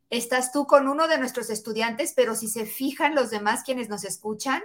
Estás 0.09 0.51
tú 0.51 0.67
con 0.67 0.89
uno 0.89 1.09
de 1.09 1.19
nuestros 1.19 1.51
estudiantes, 1.51 2.15
pero 2.17 2.35
si 2.35 2.49
se 2.49 2.65
fijan 2.65 3.15
los 3.15 3.31
demás 3.31 3.65
quienes 3.65 3.91
nos 3.91 4.05
escuchan, 4.05 4.63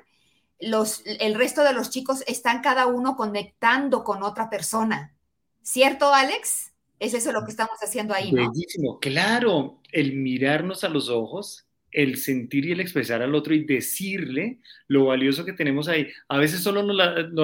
los, 0.60 1.02
el 1.06 1.36
resto 1.36 1.64
de 1.64 1.74
los 1.74 1.90
chicos 1.90 2.24
están 2.28 2.62
cada 2.62 2.88
uno 2.88 3.18
conectando 3.18 4.04
con 4.04 4.24
otra 4.24 4.50
persona. 4.50 5.14
¿Cierto, 5.62 6.14
Alex? 6.14 6.72
Es 7.00 7.14
eso 7.14 7.32
lo 7.32 7.44
que 7.44 7.52
estamos 7.52 7.78
haciendo 7.82 8.14
ahí, 8.14 8.32
¿no? 8.32 8.50
Bellísimo, 8.50 9.00
claro, 9.00 9.82
el 9.92 10.16
mirarnos 10.16 10.84
a 10.84 10.90
los 10.90 11.10
ojos 11.10 11.69
el 11.92 12.18
sentir 12.18 12.66
y 12.66 12.72
el 12.72 12.80
expresar 12.80 13.22
al 13.22 13.36
otro 13.36 13.54
y 13.54 13.66
decirle 13.66 14.60
lo 14.88 15.06
valioso 15.06 15.46
que 15.46 15.54
tenemos 15.54 15.88
ahí. 15.88 16.08
A 16.28 16.38
veces 16.38 16.62
solo 16.62 16.84
nos 16.84 16.96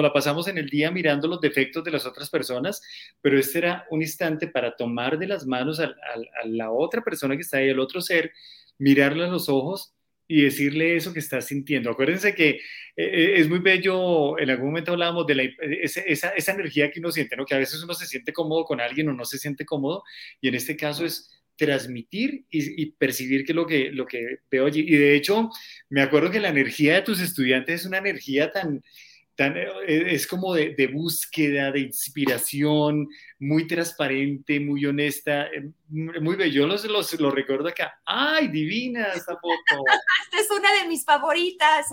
la, 0.02 0.12
pasamos 0.12 0.48
en 0.48 0.58
el 0.58 0.68
día 0.68 0.90
mirando 0.90 1.28
los 1.28 1.40
defectos 1.40 1.84
de 1.84 1.90
las 1.90 2.06
otras 2.06 2.30
personas, 2.30 2.82
pero 3.20 3.38
este 3.38 3.58
era 3.58 3.86
un 3.90 4.02
instante 4.02 4.48
para 4.48 4.76
tomar 4.76 5.18
de 5.18 5.26
las 5.26 5.46
manos 5.46 5.80
a, 5.80 5.94
la 6.44 6.70
otra 6.70 7.02
persona 7.02 7.34
que 7.34 7.42
está 7.42 7.58
ahí, 7.58 7.70
al 7.70 7.80
otro 7.80 8.00
ser, 8.00 8.32
mirarle 8.78 9.24
a 9.24 9.28
los 9.28 9.48
ojos 9.48 9.92
y 10.28 10.42
decirle 10.42 10.96
eso 10.96 11.12
que 11.12 11.20
está 11.20 11.40
sintiendo. 11.40 11.90
Acuérdense 11.90 12.34
que 12.34 12.50
eh, 12.50 12.60
eh, 12.96 13.34
es 13.36 13.48
muy 13.48 13.60
bello, 13.60 14.38
en 14.38 14.50
algún 14.50 14.66
momento 14.66 14.92
hablábamos 14.92 15.26
de 15.26 15.34
la, 15.34 15.42
esa, 15.60 16.00
esa 16.02 16.52
energía 16.52 16.90
que 16.90 16.98
uno 16.98 17.12
siente, 17.12 17.36
¿no? 17.36 17.44
que 17.44 17.54
a 17.54 17.58
veces 17.58 17.82
uno 17.82 17.94
se 17.94 18.06
siente 18.06 18.32
cómodo 18.32 18.64
con 18.64 18.80
alguien 18.80 19.08
o 19.08 19.12
no 19.12 19.24
se 19.24 19.38
siente 19.38 19.64
cómodo, 19.64 20.02
y 20.40 20.48
en 20.48 20.56
este 20.56 20.76
caso 20.76 21.04
es 21.04 21.30
transmitir 21.56 22.44
y, 22.50 22.86
percibir 22.92 23.44
que 23.44 23.54
lo, 23.54 23.66
que 23.66 23.90
lo 23.90 24.06
que 24.06 24.40
veo 24.50 24.66
allí. 24.66 24.80
Y 24.80 24.96
de 24.96 25.16
hecho, 25.16 25.50
me 25.88 26.02
acuerdo 26.02 26.30
que 26.30 26.40
la 26.40 26.50
energía 26.50 26.94
de 26.94 27.02
tus 27.02 27.20
estudiantes 27.20 27.80
es 27.80 27.86
una 27.86 27.98
energía 27.98 28.52
tan, 28.52 28.82
tan 29.34 29.56
eh, 29.56 29.66
es 29.86 30.26
como 30.26 30.54
de, 30.54 30.90
búsqueda, 30.92 31.70
de 31.72 31.80
inspiración, 31.80 33.08
muy 33.38 33.66
transparente, 33.66 34.60
muy 34.60 34.84
honesta, 34.84 35.46
eh, 35.46 35.70
muy 35.88 36.36
bello. 36.36 36.62
Yo 36.62 36.66
los, 36.66 36.84
los, 36.84 37.18
los 37.18 37.34
recuerdo 37.34 37.68
acá. 37.68 38.00
¡Ay, 38.04 38.48
divina 38.48 39.08
esta 39.14 39.34
foto! 39.34 39.84
esta 40.24 40.40
es 40.40 40.50
una 40.50 40.72
de 40.80 40.88
mis 40.88 41.04
favoritas. 41.04 41.86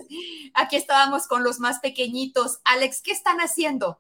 Aquí 0.54 0.76
estábamos 0.76 1.28
con 1.28 1.44
los 1.44 1.60
más 1.60 1.80
pequeñitos. 1.80 2.60
Alex, 2.66 3.02
¿qué 3.02 3.12
están 3.12 3.38
haciendo? 3.40 4.00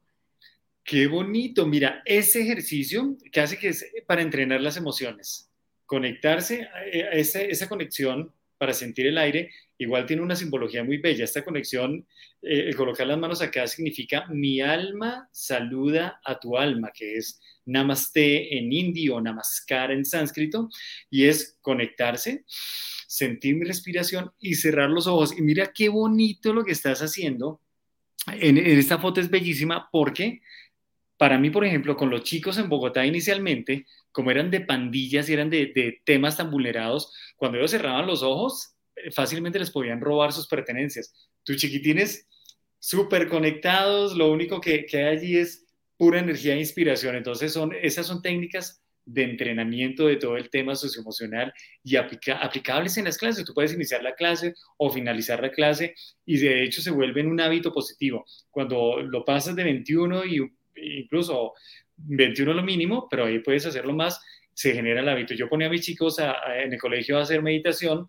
Qué 0.83 1.07
bonito. 1.07 1.65
Mira, 1.65 2.01
ese 2.05 2.41
ejercicio 2.41 3.15
que 3.31 3.39
hace 3.39 3.57
que 3.57 3.69
es 3.69 3.85
para 4.05 4.21
entrenar 4.21 4.59
las 4.59 4.75
emociones 4.75 5.49
conectarse, 5.85 6.67
eh, 6.91 7.03
a 7.03 7.11
esa, 7.11 7.69
conexión 7.69 8.31
para 8.57 8.73
sentir 8.73 9.07
el 9.07 9.17
aire, 9.17 9.51
igual 9.77 10.05
tiene 10.05 10.21
una 10.21 10.35
simbología 10.35 10.83
muy 10.83 10.97
bella. 10.97 11.23
Esta 11.23 11.43
conexión, 11.43 12.05
eh, 12.41 12.73
colocar 12.75 13.05
las 13.07 13.17
manos 13.17 13.41
acá 13.41 13.67
significa 13.67 14.25
mi 14.29 14.61
alma 14.61 15.27
saluda 15.31 16.21
a 16.23 16.39
tu 16.39 16.57
alma, 16.57 16.91
que 16.93 17.17
es 17.17 17.41
namaste 17.65 18.57
en 18.57 18.71
hindi 18.71 19.09
o 19.09 19.19
namaskar 19.19 19.91
en 19.91 20.05
sánscrito, 20.05 20.69
y 21.09 21.25
es 21.25 21.57
conectarse, 21.61 22.43
sentir 23.07 23.55
mi 23.55 23.65
respiración 23.65 24.31
y 24.39 24.55
cerrar 24.55 24.89
los 24.89 25.07
ojos. 25.07 25.37
Y 25.37 25.41
mira 25.41 25.71
qué 25.73 25.89
bonito 25.89 26.53
lo 26.53 26.63
que 26.63 26.71
estás 26.71 27.01
haciendo. 27.01 27.59
En, 28.27 28.57
en 28.57 28.79
esta 28.79 28.99
foto 28.99 29.19
es 29.19 29.29
bellísima 29.29 29.89
porque 29.91 30.41
para 31.17 31.37
mí, 31.37 31.49
por 31.49 31.65
ejemplo, 31.65 31.95
con 31.95 32.09
los 32.09 32.23
chicos 32.23 32.57
en 32.57 32.69
Bogotá 32.69 33.05
inicialmente, 33.05 33.85
como 34.11 34.31
eran 34.31 34.51
de 34.51 34.61
pandillas 34.61 35.29
y 35.29 35.33
eran 35.33 35.49
de, 35.49 36.01
temas 36.05 36.37
tan 36.37 36.51
vulnerados, 36.51 37.13
cuando 37.35 37.57
ellos 37.57 37.71
cerraban 37.71 38.07
los 38.07 38.23
ojos, 38.23 38.75
eh, 38.95 39.11
fácilmente 39.11 39.59
les 39.59 39.71
podían 39.71 40.01
robar 40.01 40.33
sus 40.33 40.47
pertenencias. 40.47 41.13
Tus 41.43 41.57
chiquitines 41.57 42.27
súper 42.79 43.27
conectados, 43.27 44.15
lo 44.15 44.31
único 44.31 44.59
que, 44.59 44.85
que, 44.85 44.97
hay 44.97 45.17
allí 45.17 45.37
es 45.37 45.65
pura 45.97 46.19
energía 46.19 46.55
e 46.55 46.59
inspiración. 46.59 47.15
Entonces, 47.15 47.53
son, 47.53 47.73
esas 47.81 48.05
son 48.05 48.21
técnicas 48.21 48.83
de 49.05 49.23
entrenamiento 49.23 50.07
de 50.07 50.15
todo 50.15 50.37
el 50.37 50.49
tema 50.49 50.75
socioemocional 50.75 51.53
y 51.83 51.95
aplicables 51.97 52.97
en 52.97 53.05
las 53.05 53.17
clases. 53.17 53.45
Tú 53.45 53.53
puedes 53.53 53.73
iniciar 53.73 54.03
la 54.03 54.15
clase 54.15 54.53
o 54.77 54.89
finalizar 54.91 55.41
la 55.41 55.51
clase 55.51 55.95
y 56.25 56.37
de 56.37 56.63
hecho 56.63 56.81
se 56.81 56.91
vuelven 56.91 57.27
un 57.27 57.41
hábito 57.41 57.73
positivo. 57.73 58.25
Cuando 58.49 59.01
lo 59.01 59.25
pasas 59.25 59.55
de 59.55 59.63
21 59.63 60.25
y 60.25 60.39
incluso 60.75 61.53
21 61.97 62.53
lo 62.53 62.63
mínimo, 62.63 63.07
pero 63.09 63.25
ahí 63.25 63.39
puedes 63.39 63.65
hacerlo 63.65 63.93
más, 63.93 64.21
se 64.53 64.73
genera 64.73 65.01
el 65.01 65.09
hábito. 65.09 65.33
Yo 65.33 65.49
ponía 65.49 65.67
a 65.67 65.69
mis 65.69 65.81
chicos 65.81 66.17
en 66.19 66.73
el 66.73 66.79
colegio 66.79 67.17
a 67.17 67.21
hacer 67.21 67.41
meditación 67.41 68.07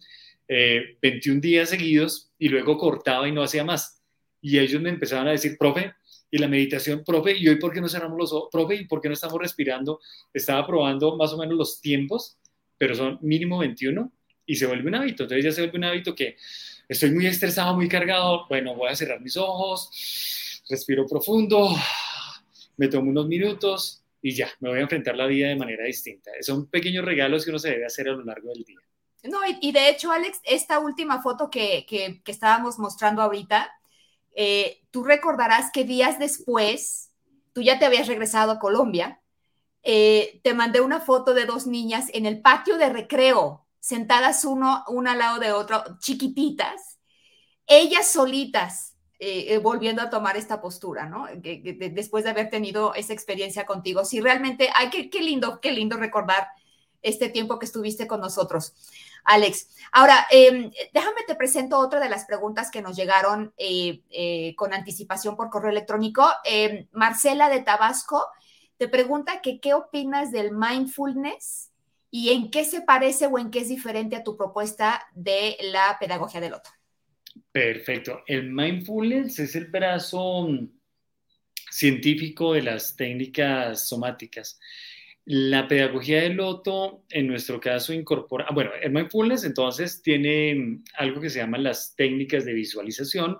21 0.49 1.39
eh, 1.39 1.41
días 1.41 1.71
seguidos 1.71 2.31
y 2.39 2.49
luego 2.49 2.77
cortaba 2.77 3.29
y 3.29 3.33
no 3.33 3.43
hacía 3.43 3.65
más. 3.65 4.03
Y 4.41 4.59
ellos 4.59 4.81
me 4.83 4.91
empezaban 4.91 5.29
a 5.29 5.31
decir, 5.31 5.57
profe, 5.59 5.95
y 6.31 6.39
la 6.39 6.49
meditación, 6.49 7.05
profe, 7.05 7.37
¿y 7.39 7.49
hoy 7.49 7.57
por 7.57 7.73
qué 7.73 7.81
no 7.81 7.89
cerramos 7.89 8.19
los 8.19 8.33
ojos? 8.33 8.49
Profe, 8.51 8.75
¿y 8.75 8.85
por 8.87 9.01
qué 9.01 9.09
no 9.09 9.15
estamos 9.15 9.41
respirando? 9.41 10.01
Estaba 10.33 10.67
probando 10.67 11.17
más 11.17 11.33
o 11.33 11.39
menos 11.39 11.57
los 11.57 11.81
tiempos, 11.81 12.37
pero 12.77 12.95
son 12.95 13.19
mínimo 13.23 13.59
21 13.59 14.13
y 14.47 14.57
se 14.57 14.67
vuelve 14.67 14.89
un 14.89 14.97
hábito. 14.97 15.23
Entonces 15.23 15.45
ya 15.45 15.53
se 15.53 15.63
vuelve 15.63 15.79
un 15.79 15.85
hábito 15.85 16.15
que 16.15 16.37
estoy 16.89 17.13
muy 17.13 17.27
estresado, 17.27 17.75
muy 17.75 17.89
cargado. 17.89 18.47
Bueno, 18.49 18.75
voy 18.75 18.91
a 18.91 18.97
cerrar 18.97 19.21
mis 19.21 19.37
ojos, 19.37 20.63
respiro 20.69 21.07
profundo, 21.07 21.75
me 22.77 22.89
tomo 22.89 23.11
unos 23.11 23.27
minutos 23.27 24.05
y 24.21 24.35
ya, 24.35 24.49
me 24.61 24.71
voy 24.71 24.79
a 24.79 24.83
enfrentar 24.83 25.17
la 25.17 25.27
vida 25.27 25.49
de 25.49 25.57
manera 25.57 25.85
distinta. 25.85 26.31
Son 26.41 26.67
pequeños 26.67 27.05
regalos 27.05 27.45
que 27.45 27.51
uno 27.51 27.59
se 27.59 27.71
debe 27.71 27.85
hacer 27.85 28.09
a 28.09 28.13
lo 28.13 28.25
largo 28.25 28.49
del 28.49 28.65
día. 28.65 28.79
No, 29.25 29.39
y, 29.61 29.73
de 29.73 29.89
hecho, 29.89 30.13
Alex, 30.13 30.41
esta 30.45 30.79
última 30.79 31.23
foto 31.23 31.51
que, 31.51 31.87
que, 31.89 32.23
estábamos 32.27 32.79
mostrando 32.79 33.23
ahorita, 33.23 33.71
eh, 34.35 34.83
tú 34.91 35.03
recordarás 35.03 35.71
que 35.73 35.85
días 35.85 36.19
después, 36.19 37.11
tú 37.53 37.63
ya 37.63 37.79
te 37.79 37.87
habías 37.87 38.07
regresado 38.07 38.53
a 38.53 38.59
Colombia, 38.59 39.21
eh, 39.83 40.41
te 40.43 40.55
mandé 40.55 40.81
una 40.81 41.01
foto 41.01 41.35
de 41.35 41.47
dos 41.47 41.67
niñas 41.67 42.11
en 42.15 42.27
el 42.27 42.41
patio 42.41 42.79
de 42.79 42.89
recreo, 42.89 43.67
sentadas 43.81 44.45
uno, 44.45 44.85
una 44.89 45.13
al 45.13 45.19
lado 45.19 45.39
de 45.39 45.53
otro, 45.53 45.85
chiquititas, 46.01 46.99
ellas 47.67 48.11
solitas, 48.11 48.94
eh, 49.27 49.55
eh, 49.55 49.59
volviendo 49.59 50.03
a 50.03 50.11
tomar 50.11 50.37
esta 50.37 50.61
postura, 50.61 51.07
¿no? 51.07 51.27
después 51.33 52.25
de 52.25 52.31
haber 52.31 52.51
tenido 52.51 52.95
esa 52.95 53.15
experiencia 53.15 53.65
contigo. 53.65 54.05
Sí, 54.05 54.21
realmente, 54.21 54.69
ay, 54.75 54.91
qué, 54.91 55.21
lindo, 55.23 55.63
qué 55.63 55.73
lindo 55.73 55.97
recordar 55.97 56.49
este 57.01 57.31
tiempo 57.31 57.59
que 57.59 57.65
estuviste 57.65 58.07
con 58.07 58.21
nosotros, 58.21 58.75
Alex. 59.25 59.71
Ahora, 59.93 60.27
em, 60.31 60.71
déjame 60.93 61.23
te 61.27 61.37
presento 61.37 61.79
otra 61.79 62.01
de 62.01 62.11
las 62.11 62.27
preguntas 62.27 62.71
que 62.71 62.83
nos 62.83 62.97
llegaron 62.97 63.55
eh, 63.57 64.55
con 64.59 64.75
anticipación 64.75 65.37
por 65.37 65.49
correo 65.49 65.71
electrónico. 65.71 66.29
Em, 66.45 66.87
Marcela 66.93 67.49
de 67.49 67.61
Tabasco 67.61 68.27
te 68.77 68.89
pregunta 68.89 69.41
que 69.41 69.59
qué 69.59 69.73
opinas 69.73 70.33
del 70.33 70.53
mindfulness 70.53 71.71
y 72.11 72.29
en 72.35 72.51
qué 72.51 72.67
se 72.67 72.83
parece 72.83 73.27
o 73.27 73.39
en 73.39 73.51
qué 73.51 73.61
es 73.61 73.71
diferente 73.71 74.17
a 74.17 74.23
tu 74.23 74.37
propuesta 74.37 75.03
de 75.15 75.57
la 75.63 75.97
pedagogía 75.99 76.43
del 76.43 76.53
otro. 76.53 76.75
Perfecto. 77.55 78.25
El 78.27 78.51
mindfulness 78.51 79.39
es 79.39 79.55
el 79.55 79.67
brazo 79.67 80.49
mm, 80.49 80.69
científico 81.71 82.53
de 82.53 82.63
las 82.63 82.97
técnicas 82.97 83.89
somáticas. 83.89 84.59
La 85.25 85.69
pedagogía 85.69 86.23
del 86.23 86.35
loto, 86.35 87.05
en 87.11 87.29
nuestro 87.29 87.61
caso, 87.61 87.93
incorpora, 87.93 88.49
bueno, 88.53 88.73
el 88.83 88.91
mindfulness 88.91 89.45
entonces 89.45 90.03
tiene 90.03 90.53
mm, 90.53 90.85
algo 90.97 91.21
que 91.21 91.31
se 91.31 91.39
llaman 91.39 91.63
las 91.63 91.95
técnicas 91.95 92.45
de 92.45 92.55
visualización 92.55 93.39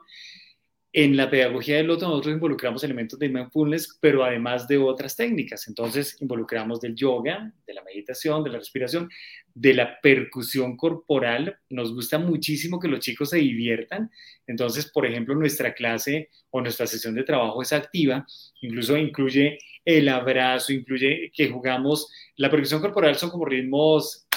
en 0.97 1.17
la 1.17 1.29
pedagogía 1.29 1.79
del 1.79 1.89
loto 1.89 2.07
nosotros 2.07 2.35
involucramos 2.35 2.85
elementos 2.85 3.19
de 3.19 3.29
mindfulness, 3.29 3.99
pero 4.01 4.23
además 4.23 4.69
de 4.69 4.79
otras 4.79 5.17
técnicas. 5.17 5.67
Entonces 5.67 6.17
involucramos 6.21 6.81
del 6.81 6.95
yoga, 6.95 7.53
de 7.67 7.75
la 7.75 7.83
meditación, 7.83 8.45
de 8.45 8.51
la 8.51 8.59
respiración, 8.59 9.11
de 9.53 9.75
la 9.75 10.01
percusión 10.01 10.77
corporal. 10.77 11.59
Nos 11.69 11.93
gusta 11.93 12.19
muchísimo 12.19 12.79
que 12.79 12.87
los 12.87 13.01
chicos 13.01 13.31
se 13.31 13.39
diviertan. 13.39 14.09
Entonces, 14.47 14.89
por 14.89 15.05
ejemplo, 15.05 15.35
nuestra 15.35 15.75
clase 15.75 16.31
o 16.51 16.61
nuestra 16.61 16.87
sesión 16.87 17.17
de 17.17 17.25
trabajo 17.25 17.61
es 17.61 17.73
activa, 17.73 18.25
incluso 18.61 18.97
incluye 18.97 19.59
el 19.85 20.09
abrazo, 20.09 20.73
incluye 20.73 21.33
que 21.35 21.49
jugamos. 21.51 22.09
La 22.37 22.49
percusión 22.49 22.81
corporal 22.81 23.17
son 23.17 23.31
como 23.31 23.47
ritmos 23.47 24.29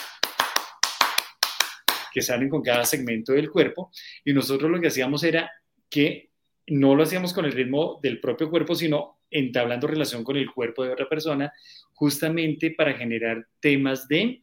que 2.12 2.24
salen 2.24 2.50
con 2.50 2.64
cada 2.64 2.84
segmento 2.84 3.34
del 3.34 3.52
cuerpo 3.52 3.92
y 4.26 4.34
nosotros 4.34 4.72
lo 4.72 4.82
que 4.82 4.88
hacíamos 4.88 5.24
era 5.24 5.52
que 5.88 6.27
no 6.68 6.96
lo 6.96 7.04
hacíamos 7.04 7.34
con 7.34 7.46
el 7.46 7.54
ritmo 7.54 8.00
del 8.02 8.20
propio 8.20 8.50
cuerpo, 8.50 8.76
sino 8.76 9.20
entablando 9.30 9.88
relación 9.88 10.24
con 10.24 10.38
el 10.38 10.52
cuerpo 10.52 10.84
de 10.84 10.92
otra 10.92 11.08
persona, 11.10 11.52
justamente 11.94 12.72
para 12.72 12.94
generar 12.94 13.46
temas 13.60 14.08
de 14.08 14.42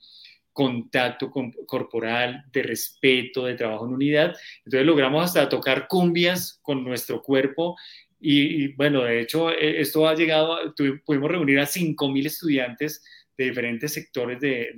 contacto 0.52 1.32
corporal, 1.66 2.44
de 2.52 2.62
respeto, 2.62 3.44
de 3.44 3.54
trabajo 3.54 3.86
en 3.86 3.94
unidad. 3.94 4.34
Entonces 4.64 4.86
logramos 4.86 5.24
hasta 5.24 5.48
tocar 5.48 5.88
cumbias 5.88 6.60
con 6.62 6.84
nuestro 6.84 7.22
cuerpo 7.22 7.76
y, 8.20 8.68
bueno, 8.74 9.02
de 9.02 9.20
hecho, 9.20 9.50
e, 9.50 9.80
esto 9.80 10.08
ha 10.08 10.14
llegado, 10.14 10.56
pudimos 11.04 11.30
reunir 11.30 11.58
a 11.58 11.66
5.000 11.66 12.26
estudiantes 12.26 13.02
de 13.36 13.44
diferentes 13.46 13.92
sectores 13.92 14.40
de, 14.40 14.72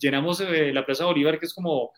Llenamos 0.00 0.40
eh, 0.40 0.72
la 0.72 0.84
Plaza 0.84 1.04
Bolívar, 1.04 1.38
que 1.38 1.46
es 1.46 1.54
como 1.54 1.92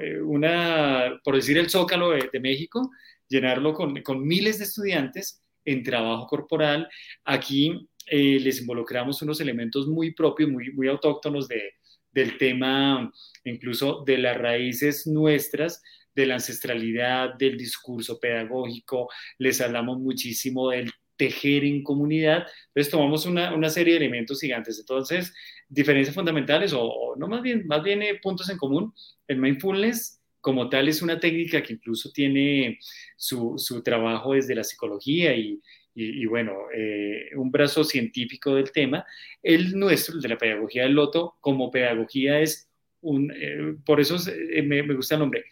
eh, 0.00 0.20
una, 0.20 1.20
por 1.24 1.34
decir, 1.34 1.58
el 1.58 1.70
zócalo 1.70 2.10
de, 2.10 2.40
México, 2.40 2.90
llenarlo 3.28 3.74
con, 3.74 4.02
con, 4.02 4.26
miles 4.26 4.58
de 4.58 4.64
estudiantes 4.64 5.42
en 5.64 5.82
trabajo 5.82 6.26
corporal. 6.26 6.88
Aquí 7.24 7.88
eh, 8.06 8.38
les 8.40 8.60
involucramos 8.60 9.20
unos 9.22 9.40
elementos 9.40 9.86
muy 9.86 10.14
propios, 10.14 10.50
muy, 10.50 10.72
muy 10.72 10.88
autóctonos 10.88 11.48
de, 11.48 11.74
del 12.12 12.38
tema, 12.38 13.12
incluso 13.44 14.02
de 14.06 14.18
las 14.18 14.38
raíces 14.38 15.06
nuestras, 15.06 15.82
de 16.14 16.26
la 16.26 16.34
ancestralidad, 16.34 17.34
del 17.34 17.58
discurso 17.58 18.18
pedagógico, 18.18 19.08
les 19.38 19.60
hablamos 19.60 19.98
muchísimo 19.98 20.70
del 20.70 20.90
tejer 21.16 21.64
en 21.64 21.82
comunidad. 21.82 22.46
Entonces 22.68 22.90
tomamos 22.90 23.26
una, 23.26 23.54
una 23.54 23.70
serie 23.70 23.94
de 23.94 23.98
elementos 23.98 24.40
gigantes. 24.40 24.78
Entonces, 24.78 25.32
diferencias 25.68 26.14
fundamentales 26.14 26.72
o, 26.74 27.14
no 27.16 27.28
más 27.28 27.42
bien, 27.42 27.66
más 27.66 27.82
bien 27.82 28.02
eh, 28.02 28.18
puntos 28.22 28.48
en 28.50 28.58
común. 28.58 28.92
El 29.26 29.38
mindfulness 29.38 30.20
como 30.40 30.68
tal 30.68 30.88
es 30.88 31.02
una 31.02 31.18
técnica 31.18 31.62
que 31.62 31.72
incluso 31.72 32.10
tiene 32.12 32.78
su, 33.16 33.54
su 33.56 33.82
trabajo 33.82 34.34
desde 34.34 34.54
la 34.54 34.62
psicología 34.62 35.34
y, 35.34 35.60
y, 35.94 36.26
bueno, 36.26 36.52
eh, 36.74 37.30
un 37.36 37.50
brazo 37.50 37.82
científico 37.82 38.54
del 38.54 38.70
tema. 38.70 39.04
El 39.42 39.76
nuestro, 39.78 40.14
el 40.14 40.20
de 40.20 40.28
la 40.28 40.38
pedagogía 40.38 40.82
del 40.82 40.92
loto, 40.92 41.36
como 41.40 41.70
pedagogía 41.70 42.38
es 42.40 42.68
un, 43.00 43.32
eh, 43.34 43.76
por 43.84 44.00
eso 44.00 44.16
me, 44.62 44.82
me 44.82 44.94
gusta 44.94 45.14
el 45.14 45.20
nombre, 45.20 45.44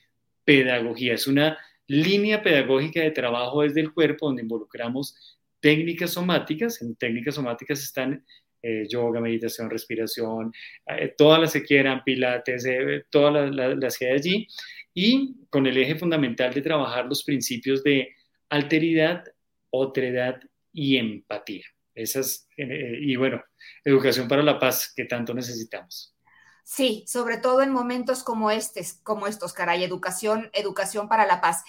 pedagogía. 0.44 1.14
Es 1.14 1.26
una 1.26 1.58
línea 1.86 2.42
pedagógica 2.42 3.00
de 3.00 3.10
trabajo 3.10 3.62
desde 3.62 3.80
el 3.80 3.92
cuerpo 3.92 4.26
donde 4.26 4.42
involucramos 4.42 5.33
técnicas 5.64 6.10
somáticas. 6.10 6.82
En 6.82 6.94
técnicas 6.94 7.36
somáticas 7.36 7.82
están 7.82 8.22
eh, 8.60 8.86
yoga, 8.86 9.18
meditación, 9.18 9.70
respiración, 9.70 10.52
eh, 10.86 11.14
todas 11.16 11.40
las 11.40 11.54
que 11.54 11.62
quieran, 11.62 12.04
pilates, 12.04 12.66
eh, 12.66 13.04
todas 13.08 13.50
las, 13.50 13.96
que 13.96 14.10
hay 14.10 14.12
allí. 14.12 14.46
Y 14.92 15.46
con 15.48 15.66
el 15.66 15.78
eje 15.78 15.94
fundamental 15.94 16.52
de 16.52 16.60
trabajar 16.60 17.06
los 17.06 17.24
principios 17.24 17.82
de 17.82 18.14
alteridad, 18.50 19.24
otredad 19.70 20.38
y 20.70 20.98
empatía. 20.98 21.64
Esas, 21.94 22.46
y 22.58 23.16
bueno, 23.16 23.42
educación 23.84 24.28
para 24.28 24.42
la 24.42 24.58
paz 24.58 24.92
que 24.94 25.06
tanto 25.06 25.32
necesitamos. 25.32 26.14
Sí, 26.62 27.04
sobre 27.06 27.38
todo 27.38 27.62
en 27.62 27.70
momentos 27.70 28.22
como 28.22 28.50
estos, 28.50 28.94
como 29.02 29.28
estos, 29.28 29.54
caray, 29.54 29.82
educación, 29.82 30.50
educación 30.52 31.08
para 31.08 31.24
la 31.24 31.40
paz. 31.40 31.64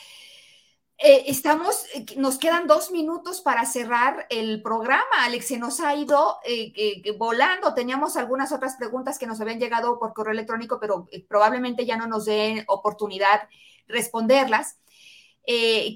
Eh, 0.97 1.25
estamos, 1.27 1.85
eh, 1.93 2.05
nos 2.15 2.37
quedan 2.37 2.67
dos 2.67 2.89
minutos 2.89 3.41
para 3.41 3.65
cerrar 3.65 4.27
el 4.29 4.61
programa. 4.61 5.03
Alex, 5.19 5.47
se 5.47 5.57
nos 5.57 5.81
ha 5.81 5.93
ido 5.93 6.37
eh, 6.45 7.03
volando. 7.17 7.73
Teníamos 7.73 8.15
algunas 8.15 8.53
otras 8.53 8.77
preguntas 8.77 9.19
que 9.19 9.27
nos 9.27 9.41
habían 9.41 9.59
llegado 9.59 9.99
por 9.99 10.13
correo 10.13 10.31
electrónico, 10.31 10.79
pero 10.79 11.07
probablemente 11.27 11.85
ya 11.85 11.97
no 11.97 12.07
nos 12.07 12.25
den 12.25 12.63
oportunidad 12.67 13.41
responderlas. 13.87 14.77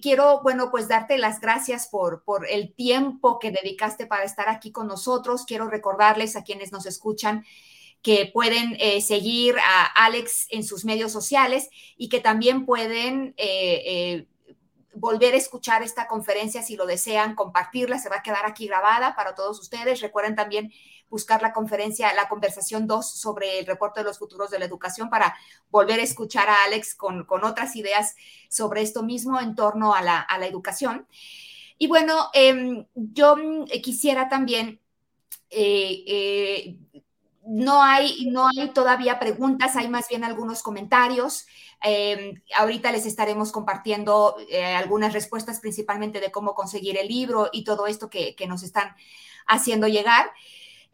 quiero, 0.02 0.42
bueno, 0.44 0.70
pues 0.70 0.88
darte 0.88 1.18
las 1.18 1.40
gracias 1.40 1.88
por, 1.88 2.24
por 2.24 2.48
el 2.48 2.74
tiempo 2.76 3.40
que 3.40 3.52
dedicaste 3.52 4.06
para 4.06 4.26
estar 4.26 4.50
aquí 4.50 4.72
con 4.72 4.88
nosotros. 4.88 5.46
Quiero 5.46 5.70
recordarles 5.70 6.36
a 6.36 6.44
quienes 6.44 6.72
nos 6.72 6.86
escuchan 6.86 7.46
que 8.02 8.30
pueden 8.34 8.78
seguir 9.02 9.58
a 9.60 9.86
Alex 10.06 10.48
en 10.52 10.64
sus 10.64 10.86
medios 10.86 11.12
sociales 11.12 11.70
y 11.98 12.10
que 12.10 12.20
también 12.20 12.66
pueden 12.66 13.34
volver 15.00 15.34
a 15.34 15.38
escuchar 15.38 15.82
esta 15.82 16.08
conferencia 16.08 16.62
si 16.62 16.76
lo 16.76 16.86
desean, 16.86 17.36
compartirla, 17.36 18.00
se 18.00 18.10
va 18.10 18.18
a 18.18 18.24
quedar 18.24 18.46
aquí 18.46 18.68
grabada 18.68 19.16
para 19.16 19.34
todos 19.34 19.60
ustedes. 19.60 20.02
Recuerden 20.02 20.36
también 20.36 20.72
buscar 21.10 21.42
la 21.42 21.54
conferencia, 21.54 22.14
la 22.14 22.28
conversación 22.28 22.86
2 22.86 23.20
sobre 23.20 23.60
el 23.60 23.66
reporte 23.66 24.02
de 24.02 24.06
los 24.06 24.20
futuros 24.20 24.52
de 24.52 24.60
la 24.60 24.66
educación 24.66 25.10
para 25.10 25.36
volver 25.70 26.00
a 26.00 26.04
escuchar 26.04 26.50
a 26.50 26.64
Alex 26.66 26.96
con, 26.96 27.26
otras 27.44 27.76
ideas 27.76 28.16
sobre 28.50 28.82
esto 28.82 29.04
mismo 29.04 29.40
en 29.40 29.56
torno 29.56 29.94
a 29.94 30.02
la, 30.02 30.20
a 30.20 30.38
la 30.38 30.46
educación. 30.46 31.08
Y 31.78 31.88
bueno, 31.88 32.30
em, 32.34 32.86
yo 32.94 33.36
quisiera 33.82 34.28
también 34.28 34.82
no 37.50 37.82
hay, 37.82 38.28
no 38.30 38.48
hay 38.48 38.70
todavía 38.70 39.18
preguntas, 39.18 39.76
hay 39.76 39.90
más 39.90 40.08
bien 40.08 40.24
algunos 40.24 40.62
comentarios. 40.62 41.48
Em, 41.82 42.42
ahorita 42.56 42.92
les 42.92 43.06
estaremos 43.06 43.52
compartiendo 43.52 44.36
eh, 44.50 44.64
algunas 44.64 45.14
respuestas, 45.14 45.60
principalmente 45.62 46.20
de 46.20 46.32
cómo 46.32 46.54
conseguir 46.54 46.98
el 46.98 47.08
libro 47.08 47.50
y 47.54 47.64
todo 47.64 47.88
esto 47.88 48.10
que, 48.10 48.36
nos 48.48 48.64
están 48.64 48.96
haciendo 49.48 49.88
llegar. 49.88 50.30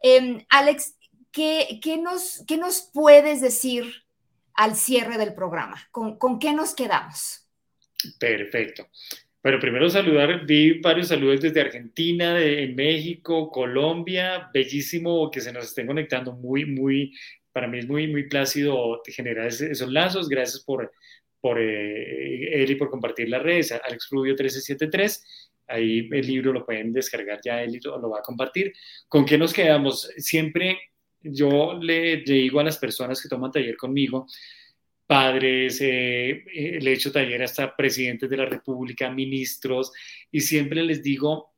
Em, 0.01 0.45
Alex, 0.49 0.95
¿qué, 1.31 1.79
nos, 2.01 2.43
¿qué, 2.47 2.57
nos, 2.57 2.81
puedes 2.93 3.41
decir 3.41 4.05
al 4.53 4.75
cierre 4.75 5.17
del 5.17 5.33
programa? 5.33 5.87
¿Con, 5.91 6.17
con 6.17 6.39
qué 6.39 6.53
nos 6.53 6.75
quedamos? 6.75 7.47
Perfecto. 8.19 8.87
Bueno, 9.41 9.59
primero 9.59 9.89
saludar, 9.89 10.43
vi 10.45 10.79
varios 10.79 11.09
saludos 11.09 11.41
desde 11.41 11.61
Argentina, 11.61 12.33
de 12.33 12.67
México, 12.75 13.51
Colombia, 13.51 14.49
bellísimo 14.51 15.29
que 15.29 15.39
se 15.39 15.53
nos 15.53 15.65
estén 15.65 15.85
conectando, 15.85 16.33
muy, 16.33 16.65
muy, 16.65 17.13
para 17.55 17.69
mí 17.69 17.79
es 17.79 17.87
muy, 17.87 18.05
muy 18.07 18.27
plácido 18.27 19.01
generar 19.05 19.47
esos 19.47 19.89
lazos, 19.89 20.27
gracias 20.27 20.61
por, 20.61 20.91
por 21.39 21.57
eh, 21.57 22.65
y 22.67 22.75
por 22.75 22.89
compartir 22.89 23.29
las 23.29 23.41
redes, 23.41 23.71
Alex 23.71 24.09
Rubio 24.11 24.33
1373, 24.33 25.53
ahí 25.67 26.09
el 26.11 26.27
libro 26.27 26.51
lo 26.51 26.65
pueden 26.65 26.91
descargar 26.91 27.39
ya, 27.41 27.63
él 27.63 27.79
lo, 27.81 27.97
lo 27.97 28.09
va 28.09 28.19
a 28.19 28.23
compartir. 28.23 28.73
¿Con 29.07 29.25
qué 29.25 29.37
nos 29.37 29.53
quedamos? 29.53 30.01
Siempre 30.17 30.77
yo 31.21 31.79
le, 31.81 32.17
le 32.17 32.33
digo 32.33 32.59
a 32.59 32.65
las 32.65 32.77
personas 32.77 33.21
que 33.21 33.29
toman 33.29 33.53
taller 33.53 33.77
conmigo, 33.77 34.27
padres, 35.07 35.79
eh, 35.79 36.43
eh, 36.53 36.79
le 36.81 36.91
he 36.91 36.93
hecho 36.93 37.13
taller 37.13 37.41
hasta 37.41 37.73
presidentes 37.73 38.29
de 38.29 38.35
la 38.35 38.47
República, 38.47 39.09
ministros, 39.09 39.93
y 40.29 40.41
siempre 40.41 40.83
les 40.83 41.01
digo, 41.01 41.53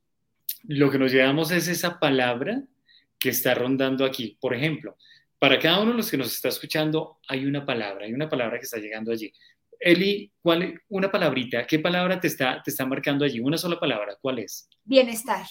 lo 0.67 0.91
que 0.91 0.99
nos 0.99 1.11
llevamos 1.11 1.49
es 1.49 1.67
esa 1.67 1.99
palabra 1.99 2.61
que 3.17 3.29
está 3.29 3.55
rondando 3.55 4.05
aquí. 4.05 4.37
Por 4.39 4.53
ejemplo, 4.53 4.95
para 5.39 5.59
cada 5.59 5.79
uno 5.81 5.91
de 5.91 5.97
los 5.97 6.09
que 6.09 6.17
nos 6.17 6.33
está 6.33 6.49
escuchando 6.49 7.19
hay 7.27 7.45
una 7.45 7.65
palabra, 7.65 8.05
hay 8.05 8.13
una 8.13 8.29
palabra 8.29 8.57
que 8.57 8.65
está 8.65 8.77
llegando 8.77 9.11
allí. 9.11 9.31
Eli, 9.79 10.31
¿cuál, 10.41 10.81
una 10.89 11.11
palabrita, 11.11 11.67
¿qué 11.67 11.79
palabra 11.79 12.19
te 12.19 12.27
está, 12.27 12.61
te 12.63 12.71
está 12.71 12.85
marcando 12.85 13.23
allí? 13.23 13.39
Una 13.39 13.57
sola 13.57 13.79
palabra, 13.79 14.17
¿cuál 14.19 14.39
es? 14.39 14.67
Bienestar. 14.83 15.45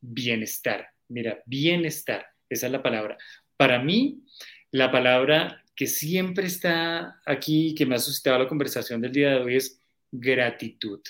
Bienestar, 0.00 0.88
mira, 1.08 1.42
bienestar, 1.44 2.26
esa 2.48 2.66
es 2.66 2.72
la 2.72 2.82
palabra. 2.82 3.18
Para 3.58 3.78
mí, 3.78 4.22
la 4.70 4.90
palabra 4.90 5.62
que 5.76 5.86
siempre 5.86 6.46
está 6.46 7.20
aquí, 7.26 7.74
que 7.74 7.84
me 7.84 7.96
ha 7.96 7.98
suscitado 7.98 8.38
la 8.38 8.48
conversación 8.48 9.00
del 9.00 9.12
día 9.12 9.30
de 9.30 9.36
hoy, 9.42 9.56
es 9.56 9.78
gratitud. 10.10 11.00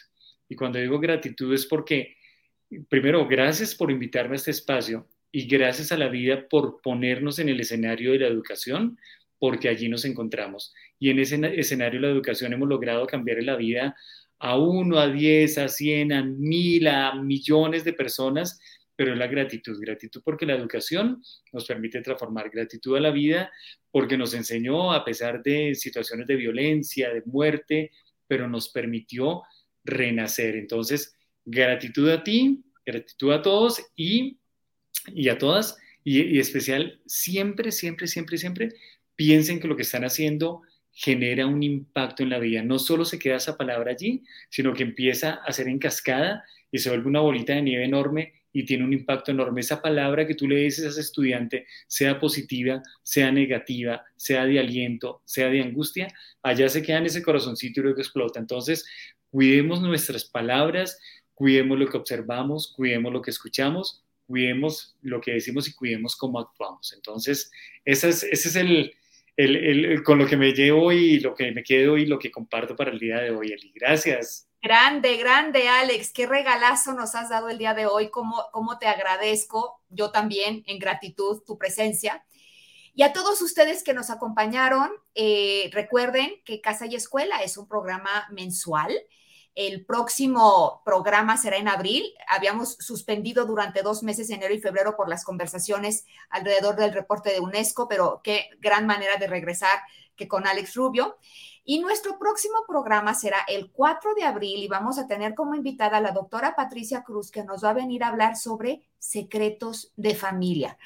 Y 0.49 0.57
cuando 0.57 0.81
digo 0.81 0.99
gratitud 0.99 1.55
es 1.55 1.67
porque, 1.67 2.17
primero, 2.89 3.27
gracias 3.29 3.75
por 3.75 3.91
invitarme 3.91 4.35
a 4.35 4.37
este 4.37 4.51
espacio 4.51 5.09
y 5.33 5.47
gracias 5.47 5.93
a 5.93 5.99
la 5.99 6.09
vida 6.09 6.49
por 6.49 6.81
ponernos 6.83 7.39
en 7.39 7.49
el 7.49 7.61
escenario 7.61 8.13
de 8.13 8.21
la 8.21 8.27
educación, 8.27 8.99
porque 9.39 9.69
allí 9.69 9.89
nos 9.89 10.05
encontramos. 10.05 10.75
Y 10.99 11.11
en 11.11 11.19
ese 11.19 11.41
escenario 11.59 12.01
de 12.01 12.07
la 12.07 12.13
educación 12.13 12.53
hemos 12.53 12.69
logrado 12.69 13.07
cambiar 13.07 13.43
la 13.43 13.57
vida 13.57 13.97
a 14.39 14.59
uno, 14.59 14.99
a 14.99 15.09
diez, 15.09 15.59
a 15.59 15.69
cien, 15.69 16.13
a 16.13 16.23
mil, 16.25 16.89
a 16.89 17.15
millones 17.15 17.85
de 17.85 17.93
personas 17.93 18.61
pero 19.01 19.15
es 19.15 19.19
la 19.19 19.29
gratitud. 19.29 19.81
Gratitud 19.81 20.21
porque 20.23 20.45
la 20.45 20.55
educación 20.55 21.23
nos 21.55 21.65
permite 21.65 22.03
transformar. 22.03 22.51
Gratitud 22.51 22.99
a 22.99 23.01
la 23.01 23.11
vida 23.11 23.51
porque 23.91 24.19
nos 24.19 24.35
enseñó, 24.35 24.93
a 24.93 25.07
pesar 25.07 25.43
de 25.43 25.75
situaciones 25.75 26.27
de 26.27 26.37
violencia, 26.37 27.09
de 27.09 27.23
muerte, 27.25 27.93
pero 28.27 28.47
nos 28.47 28.69
permitió 28.69 29.41
renacer. 29.85 30.55
Entonces, 30.55 31.17
gratitud 31.47 32.11
a 32.11 32.23
ti, 32.23 32.63
gratitud 32.85 33.33
a 33.33 33.41
todos 33.41 33.83
y, 33.97 34.39
y 35.07 35.29
a 35.29 35.39
todas, 35.39 35.79
y, 36.05 36.39
especial, 36.39 37.01
siempre, 37.07 37.73
siempre, 37.73 38.07
siempre, 38.07 38.39
siempre 38.39 38.69
piensen 39.17 39.61
que 39.61 39.69
lo 39.69 39.77
que 39.77 39.83
están 39.83 40.05
haciendo 40.05 40.63
genera 40.93 41.47
un 41.47 41.63
impacto 41.63 42.23
en 42.23 42.31
la 42.31 42.39
vida. 42.39 42.63
No 42.63 42.79
solo 42.79 43.05
se 43.05 43.19
queda 43.19 43.37
esa 43.37 43.57
palabra 43.57 43.93
allí, 43.93 44.25
sino 44.49 44.73
que 44.73 44.83
empieza 44.83 45.41
a 45.47 45.53
ser 45.53 45.69
en 45.69 45.79
cascada 45.79 46.45
y 46.71 46.79
se 46.79 46.89
vuelve 46.89 47.09
una 47.09 47.21
bolita 47.21 47.55
de 47.55 47.63
nieve 47.63 47.85
enorme 47.85 48.33
y 48.53 48.65
tiene 48.65 48.85
un 48.85 48.93
impacto 48.93 49.31
enorme. 49.31 49.61
Esa 49.61 49.81
palabra 49.81 50.27
que 50.27 50.35
tú 50.35 50.49
le 50.49 50.57
dices 50.57 50.85
a 50.85 50.89
ese 50.89 51.01
estudiante, 51.01 51.67
sea 51.87 52.19
positiva, 52.19 52.83
sea 53.03 53.31
negativa, 53.31 54.05
sea 54.17 54.45
de 54.45 54.59
aliento, 54.59 55.23
sea 55.25 55.49
de 55.49 55.63
angustia, 55.63 56.13
allá 56.43 56.69
se 56.69 56.83
queda 56.83 56.99
en 56.99 57.07
ese 57.07 57.23
corazoncito 57.23 57.81
y 57.81 57.83
luego 57.85 58.01
explota. 58.01 58.41
Entonces, 58.41 58.87
cuidemos 59.31 59.81
nuestras 59.81 60.25
palabras, 60.25 60.99
cuidemos 61.35 61.79
lo 61.79 61.87
que 61.87 61.97
observamos, 61.97 62.73
cuidemos 62.75 63.13
lo 63.13 63.23
que 63.23 63.31
escuchamos, 63.31 64.03
cuidemos 64.31 64.97
lo 65.03 65.21
que 65.21 65.33
decimos 65.33 65.67
y 65.67 65.75
cuidemos 65.75 66.15
cómo 66.15 66.39
actuamos. 66.39 66.93
Entonces, 66.93 67.51
ese 67.85 68.11
es, 68.11 68.23
ese 68.23 68.49
es 68.49 68.55
el, 68.55 68.95
el, 69.37 69.57
el, 69.57 70.03
con 70.05 70.19
lo 70.19 70.27
que 70.27 70.37
me 70.37 70.53
llevo 70.53 70.93
y 70.93 71.19
lo 71.19 71.35
que 71.35 71.51
me 71.51 71.65
quedo 71.65 71.99
y 71.99 72.07
lo 72.07 72.17
que 72.17 72.31
comparto 72.31 72.77
para 72.77 72.93
el 72.93 73.01
día 73.01 73.19
de 73.19 73.33
hoy, 73.33 73.49
Eli. 73.49 73.73
Gracias. 73.75 74.49
Grande, 74.63 75.17
grande, 75.17 75.67
Alex. 75.67 76.13
Qué 76.13 76.29
regalazo 76.29 76.93
nos 76.93 77.17
has 77.17 77.29
dado 77.29 77.49
el 77.49 77.59
día 77.59 77.75
de 77.75 77.87
hoy. 77.87 78.09
Cómo, 78.11 78.45
cómo 78.53 78.79
te 78.79 78.87
agradezco. 78.87 79.83
Yo 79.89 80.13
también, 80.13 80.63
en 80.67 80.79
gratitud, 80.79 81.43
tu 81.45 81.59
presencia. 81.59 82.25
Y 82.95 83.03
a 83.03 83.13
todos 83.13 83.43
ustedes 83.43 83.83
que 83.83 83.95
nos 83.95 84.11
acompañaron, 84.11 84.91
eh, 85.17 85.71
recuerden 85.73 86.31
que 86.45 86.61
Casa 86.61 86.87
y 86.87 86.95
Escuela 86.95 87.43
es 87.43 87.57
un 87.57 87.67
programa 87.67 88.29
mensual. 88.31 88.93
El 89.55 89.85
próximo 89.85 90.83
programa 90.85 91.37
será 91.37 91.57
en 91.57 91.69
abril. 91.69 92.05
Habíamos 92.29 92.75
suspendido 92.79 93.47
durante 93.47 93.83
dos 93.83 94.03
meses, 94.03 94.31
enero 94.31 94.55
y 94.55 94.61
febrero, 94.61 94.97
por 94.97 95.09
las 95.09 95.25
conversaciones 95.25 96.07
alrededor 96.31 96.77
del 96.77 96.93
reporte 96.93 97.31
de 97.31 97.41
UNESCO, 97.41 97.89
pero 97.89 98.21
qué 98.23 98.51
gran 98.61 98.87
manera 98.87 99.17
de 99.17 99.27
regresar 99.27 99.81
que 100.17 100.29
con 100.29 100.47
Alex 100.47 100.75
Rubio. 100.75 101.19
Y 101.65 101.81
nuestro 101.81 102.19
próximo 102.19 102.65
programa 102.67 103.15
será 103.15 103.39
el 103.47 103.71
4 103.71 104.15
de 104.15 104.25
abril 104.25 104.63
y 104.63 104.69
vamos 104.69 104.99
a 104.99 105.07
tener 105.07 105.35
como 105.35 105.55
invitada 105.55 105.99
a 105.99 106.01
la 106.01 106.13
doctora 106.13 106.55
Patricia 106.57 107.03
Cruz, 107.03 107.31
que 107.31 107.45
nos 107.45 107.65
va 107.65 107.71
a 107.71 107.75
venir 107.75 108.03
a 108.03 108.09
hablar 108.09 108.37
sobre 108.37 108.83
secretos 108.99 109.93
de 109.97 110.15
familia. 110.15 110.79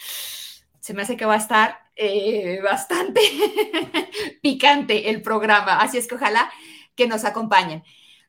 Se 0.81 0.93
me 0.93 1.03
hace 1.03 1.17
que 1.17 1.27
va 1.27 1.35
a 1.35 1.39
estar 1.39 1.79
eh, 1.97 2.61
bastante 2.63 3.21
picante 4.43 5.11
el 5.11 5.23
programa, 5.23 5.79
así 5.79 5.97
es 5.97 6.09
que 6.09 6.17
ojalá 6.17 6.51
que 6.95 7.07
nos 7.07 7.25
acompañen. 7.25 7.83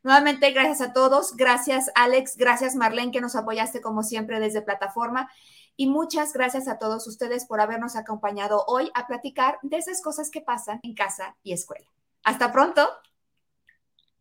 Nuevamente, 0.05 0.51
gracias 0.51 0.81
a 0.81 0.93
todos. 0.93 1.35
Gracias, 1.35 1.89
Alex. 1.95 2.37
Gracias, 2.37 2.75
Marlene, 2.75 3.11
que 3.11 3.21
nos 3.21 3.35
apoyaste 3.35 3.81
como 3.81 4.03
siempre 4.03 4.39
desde 4.39 4.61
plataforma. 4.61 5.31
Y 5.75 5.87
muchas 5.87 6.31
gracias 6.31 6.67
a 6.67 6.77
todos 6.77 7.07
ustedes 7.07 7.47
por 7.47 7.59
habernos 7.59 7.95
acompañado 7.95 8.63
hoy 8.67 8.91
a 8.93 9.07
platicar 9.07 9.57
de 9.63 9.77
esas 9.77 10.03
cosas 10.03 10.29
que 10.29 10.41
pasan 10.41 10.79
en 10.83 10.93
casa 10.93 11.35
y 11.41 11.53
escuela. 11.53 11.87
Hasta 12.23 12.51
pronto. 12.51 12.87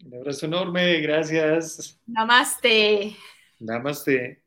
Un 0.03 0.15
abrazo 0.15 0.47
enorme, 0.47 1.01
gracias. 1.03 2.01
Namaste. 2.07 3.15
Namaste. 3.61 4.43